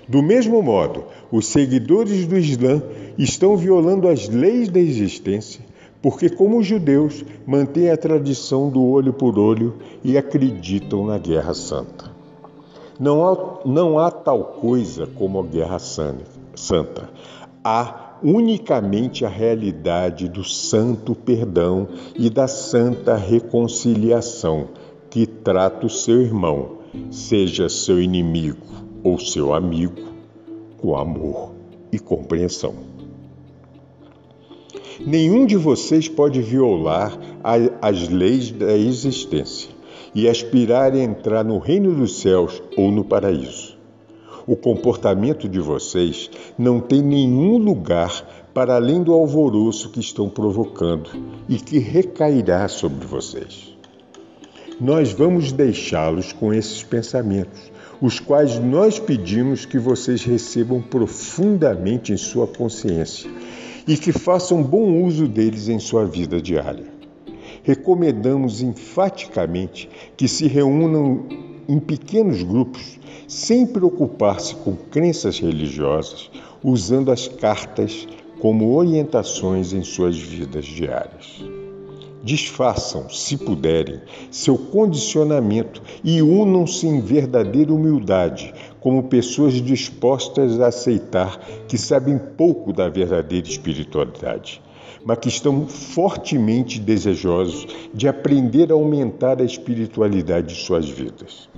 Do 0.08 0.22
mesmo 0.22 0.62
modo, 0.62 1.04
os 1.30 1.46
seguidores 1.46 2.26
do 2.26 2.36
Islã 2.36 2.82
estão 3.16 3.56
violando 3.56 4.08
as 4.08 4.28
leis 4.28 4.68
da 4.68 4.80
existência 4.80 5.64
porque, 6.04 6.28
como 6.28 6.58
os 6.58 6.66
judeus, 6.66 7.24
mantêm 7.46 7.90
a 7.90 7.96
tradição 7.96 8.68
do 8.68 8.84
olho 8.84 9.10
por 9.10 9.38
olho 9.38 9.76
e 10.04 10.18
acreditam 10.18 11.06
na 11.06 11.16
Guerra 11.16 11.54
Santa. 11.54 12.13
Não 13.04 13.22
há, 13.22 13.58
não 13.66 13.98
há 13.98 14.10
tal 14.10 14.42
coisa 14.62 15.06
como 15.06 15.38
a 15.38 15.42
guerra 15.42 15.78
santa. 15.78 17.10
Há 17.62 18.16
unicamente 18.22 19.26
a 19.26 19.28
realidade 19.28 20.26
do 20.26 20.42
santo 20.42 21.14
perdão 21.14 21.86
e 22.16 22.30
da 22.30 22.48
santa 22.48 23.14
reconciliação 23.14 24.68
que 25.10 25.26
trata 25.26 25.84
o 25.84 25.90
seu 25.90 26.22
irmão, 26.22 26.78
seja 27.10 27.68
seu 27.68 28.00
inimigo 28.00 28.66
ou 29.02 29.18
seu 29.18 29.52
amigo, 29.52 30.00
com 30.78 30.96
amor 30.96 31.50
e 31.92 31.98
compreensão. 31.98 32.72
Nenhum 34.98 35.44
de 35.44 35.58
vocês 35.58 36.08
pode 36.08 36.40
violar 36.40 37.18
as 37.82 38.08
leis 38.08 38.50
da 38.50 38.72
existência 38.74 39.73
e 40.14 40.28
aspirar 40.28 40.92
a 40.92 40.98
entrar 40.98 41.44
no 41.44 41.58
reino 41.58 41.94
dos 41.94 42.20
céus 42.20 42.62
ou 42.76 42.90
no 42.90 43.04
paraíso. 43.04 43.76
O 44.46 44.54
comportamento 44.54 45.48
de 45.48 45.58
vocês 45.58 46.30
não 46.58 46.78
tem 46.78 47.02
nenhum 47.02 47.56
lugar 47.56 48.50
para 48.52 48.76
além 48.76 49.02
do 49.02 49.12
alvoroço 49.12 49.88
que 49.88 50.00
estão 50.00 50.28
provocando 50.28 51.10
e 51.48 51.56
que 51.56 51.78
recairá 51.78 52.68
sobre 52.68 53.06
vocês. 53.06 53.74
Nós 54.80 55.12
vamos 55.12 55.50
deixá-los 55.50 56.32
com 56.32 56.52
esses 56.52 56.82
pensamentos, 56.82 57.72
os 58.00 58.20
quais 58.20 58.58
nós 58.58 58.98
pedimos 58.98 59.64
que 59.64 59.78
vocês 59.78 60.22
recebam 60.22 60.82
profundamente 60.82 62.12
em 62.12 62.16
sua 62.16 62.46
consciência 62.46 63.30
e 63.88 63.96
que 63.96 64.12
façam 64.12 64.62
bom 64.62 65.02
uso 65.04 65.26
deles 65.26 65.68
em 65.68 65.78
sua 65.78 66.04
vida 66.04 66.40
diária 66.40 66.93
recomendamos 67.64 68.62
enfaticamente 68.62 69.88
que 70.16 70.28
se 70.28 70.46
reúnam 70.46 71.26
em 71.68 71.80
pequenos 71.80 72.42
grupos, 72.42 73.00
sem 73.26 73.66
preocupar-se 73.66 74.54
com 74.56 74.76
crenças 74.76 75.40
religiosas, 75.40 76.30
usando 76.62 77.10
as 77.10 77.26
cartas 77.26 78.06
como 78.38 78.76
orientações 78.76 79.72
em 79.72 79.82
suas 79.82 80.16
vidas 80.16 80.66
diárias. 80.66 81.42
Desfaçam, 82.22 83.10
se 83.10 83.36
puderem, 83.36 84.00
seu 84.30 84.56
condicionamento 84.56 85.82
e 86.02 86.22
unam-se 86.22 86.86
em 86.86 87.00
verdadeira 87.00 87.72
humildade, 87.72 88.52
como 88.80 89.04
pessoas 89.04 89.54
dispostas 89.54 90.58
a 90.60 90.68
aceitar 90.68 91.38
que 91.68 91.76
sabem 91.76 92.18
pouco 92.18 92.72
da 92.72 92.88
verdadeira 92.88 93.46
espiritualidade, 93.46 94.62
mas 95.04 95.18
que 95.18 95.28
estão 95.28 95.66
fortemente 95.66 96.80
desejosos 96.80 97.66
de 97.92 98.08
aprender 98.08 98.70
a 98.70 98.74
aumentar 98.74 99.40
a 99.40 99.44
espiritualidade 99.44 100.54
de 100.54 100.60
suas 100.60 100.88
vidas. 100.88 101.48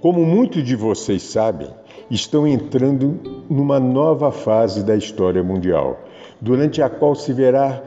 Como 0.00 0.24
muitos 0.24 0.64
de 0.64 0.76
vocês 0.76 1.22
sabem, 1.22 1.68
estão 2.10 2.46
entrando 2.46 3.44
numa 3.48 3.80
nova 3.80 4.30
fase 4.30 4.84
da 4.84 4.96
história 4.96 5.42
mundial, 5.42 5.98
durante 6.40 6.82
a 6.82 6.90
qual 6.90 7.14
se 7.14 7.32
verá 7.32 7.82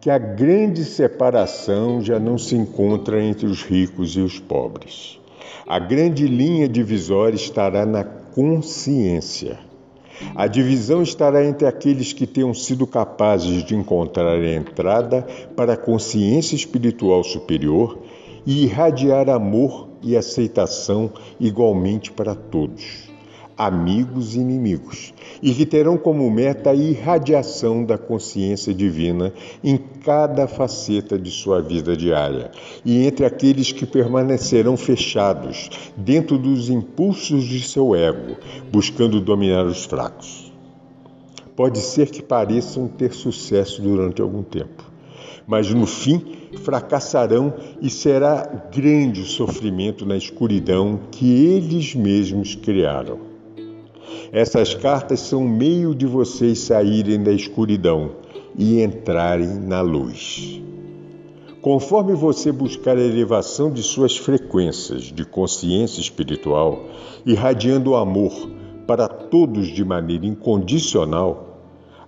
que 0.00 0.10
a 0.10 0.18
grande 0.18 0.84
separação 0.84 2.00
já 2.02 2.18
não 2.18 2.36
se 2.36 2.56
encontra 2.56 3.22
entre 3.22 3.46
os 3.46 3.62
ricos 3.62 4.16
e 4.16 4.20
os 4.20 4.40
pobres. 4.40 5.20
A 5.64 5.78
grande 5.78 6.26
linha 6.26 6.68
divisória 6.68 7.36
estará 7.36 7.86
na 7.86 8.02
consciência. 8.02 9.58
A 10.34 10.46
divisão 10.46 11.02
estará 11.02 11.44
entre 11.44 11.66
aqueles 11.66 12.12
que 12.12 12.26
tenham 12.26 12.54
sido 12.54 12.86
capazes 12.86 13.64
de 13.64 13.74
encontrar 13.74 14.38
a 14.38 14.54
entrada 14.54 15.26
para 15.54 15.74
a 15.74 15.76
consciência 15.76 16.56
espiritual 16.56 17.22
superior 17.22 17.98
e 18.46 18.64
irradiar 18.64 19.28
amor 19.28 19.88
e 20.02 20.16
aceitação 20.16 21.10
igualmente 21.38 22.10
para 22.10 22.34
todos 22.34 23.11
amigos 23.66 24.34
e 24.34 24.40
inimigos, 24.40 25.14
e 25.42 25.54
que 25.54 25.64
terão 25.64 25.96
como 25.96 26.30
meta 26.30 26.70
a 26.70 26.74
irradiação 26.74 27.84
da 27.84 27.96
consciência 27.96 28.74
divina 28.74 29.32
em 29.62 29.76
cada 29.76 30.46
faceta 30.46 31.18
de 31.18 31.30
sua 31.30 31.62
vida 31.62 31.96
diária, 31.96 32.50
e 32.84 33.06
entre 33.06 33.24
aqueles 33.24 33.70
que 33.72 33.86
permanecerão 33.86 34.76
fechados 34.76 35.70
dentro 35.96 36.36
dos 36.36 36.68
impulsos 36.68 37.44
de 37.44 37.60
seu 37.60 37.94
ego, 37.94 38.36
buscando 38.72 39.20
dominar 39.20 39.64
os 39.64 39.84
fracos. 39.84 40.52
Pode 41.54 41.78
ser 41.78 42.10
que 42.10 42.22
pareçam 42.22 42.88
ter 42.88 43.12
sucesso 43.12 43.80
durante 43.82 44.22
algum 44.22 44.42
tempo, 44.42 44.90
mas 45.46 45.72
no 45.72 45.86
fim 45.86 46.20
fracassarão 46.62 47.52
e 47.80 47.90
será 47.90 48.68
grande 48.74 49.20
o 49.20 49.26
sofrimento 49.26 50.06
na 50.06 50.16
escuridão 50.16 51.00
que 51.10 51.30
eles 51.30 51.94
mesmos 51.94 52.54
criaram. 52.54 53.31
Essas 54.32 54.74
cartas 54.74 55.20
são 55.20 55.46
meio 55.46 55.94
de 55.94 56.06
vocês 56.06 56.58
saírem 56.60 57.22
da 57.22 57.32
escuridão 57.32 58.12
e 58.56 58.82
entrarem 58.82 59.60
na 59.60 59.80
luz. 59.80 60.60
Conforme 61.60 62.14
você 62.14 62.50
buscar 62.50 62.96
a 62.96 63.00
elevação 63.00 63.70
de 63.70 63.82
suas 63.82 64.16
frequências 64.16 65.04
de 65.04 65.24
consciência 65.24 66.00
espiritual, 66.00 66.86
irradiando 67.24 67.90
o 67.90 67.96
amor 67.96 68.32
para 68.86 69.06
todos 69.06 69.68
de 69.68 69.84
maneira 69.84 70.26
incondicional, 70.26 71.58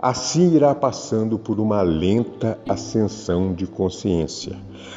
assim 0.01 0.57
irá 0.57 0.75
passando 0.75 1.39
por 1.39 1.61
uma 1.61 1.83
lenta 1.83 2.59
ascensão 2.69 3.55
de 3.55 3.67
consciência, 3.67 4.57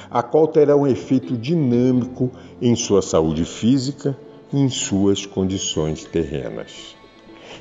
a 0.09 0.23
qual 0.23 0.47
terá 0.47 0.75
um 0.75 0.87
efeito 0.87 1.37
dinâmico 1.37 2.31
em 2.61 2.75
sua 2.75 3.03
saúde 3.03 3.45
física 3.45 4.17
e 4.51 4.59
em 4.59 4.69
suas 4.69 5.25
condições 5.25 6.03
terrenas 6.03 6.96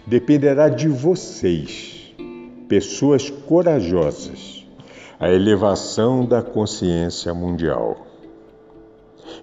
dependerá 0.07 0.69
de 0.69 0.89
vocês, 0.89 2.15
pessoas 2.69 3.31
corajosas, 3.31 4.65
a 5.19 5.31
elevação 5.31 6.25
da 6.25 6.43
consciência 6.43 7.33
mundial. 7.33 8.07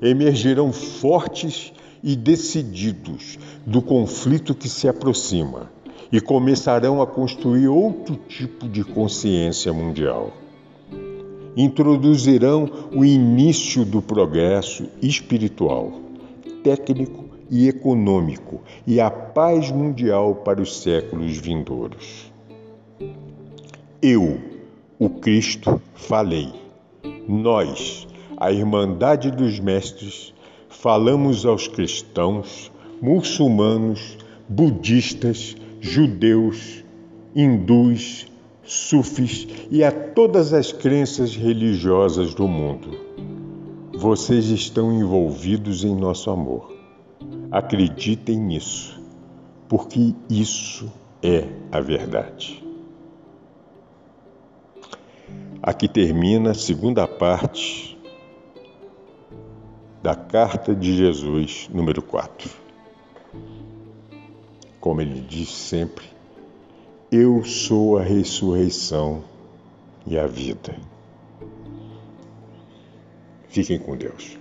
Emergirão 0.01 0.71
fortes 0.71 1.73
e 2.03 2.15
decididos 2.15 3.39
do 3.65 3.81
conflito 3.81 4.53
que 4.53 4.67
se 4.67 4.87
aproxima 4.87 5.71
e 6.11 6.19
começarão 6.19 7.01
a 7.01 7.07
construir 7.07 7.67
outro 7.67 8.15
tipo 8.27 8.67
de 8.67 8.83
consciência 8.83 9.73
mundial. 9.73 10.31
Introduzirão 11.55 12.69
o 12.95 13.05
início 13.05 13.85
do 13.85 14.01
progresso 14.01 14.87
espiritual, 15.01 15.91
técnico 16.63 17.22
e 17.53 17.69
econômico 17.69 18.61
e 18.87 18.99
a 18.99 19.11
paz 19.11 19.69
mundial 19.69 20.33
para 20.33 20.59
os 20.59 20.81
séculos 20.81 21.37
vindouros. 21.37 22.33
Eu, 24.01 24.41
o 24.97 25.07
Cristo, 25.07 25.79
falei. 25.93 26.51
Nós, 27.27 28.07
a 28.37 28.51
Irmandade 28.51 29.29
dos 29.29 29.59
Mestres, 29.59 30.33
falamos 30.67 31.45
aos 31.45 31.67
cristãos, 31.67 32.71
muçulmanos, 32.99 34.17
budistas, 34.49 35.55
judeus, 35.79 36.83
hindus, 37.35 38.25
sufis 38.63 39.47
e 39.69 39.83
a 39.83 39.91
todas 39.91 40.53
as 40.53 40.71
crenças 40.71 41.35
religiosas 41.35 42.33
do 42.33 42.47
mundo. 42.47 42.97
Vocês 43.93 44.47
estão 44.47 44.91
envolvidos 44.91 45.83
em 45.83 45.95
nosso 45.95 46.31
amor. 46.31 46.72
Acreditem 47.53 48.39
nisso, 48.39 48.99
porque 49.69 50.15
isso 50.27 50.91
é 51.21 51.47
a 51.71 51.79
verdade. 51.79 52.63
Aqui 55.61 55.87
termina 55.87 56.49
a 56.49 56.55
segunda 56.55 57.07
parte 57.07 57.95
da 60.01 60.15
carta 60.15 60.73
de 60.73 60.95
Jesus, 60.95 61.69
número 61.71 62.01
4. 62.01 62.49
Como 64.79 64.99
ele 64.99 65.21
diz 65.21 65.49
sempre, 65.49 66.07
eu 67.11 67.45
sou 67.45 67.99
a 67.99 68.01
ressurreição 68.01 69.23
e 70.07 70.17
a 70.17 70.25
vida. 70.25 70.75
Fiquem 73.47 73.77
com 73.77 73.95
Deus. 73.95 74.39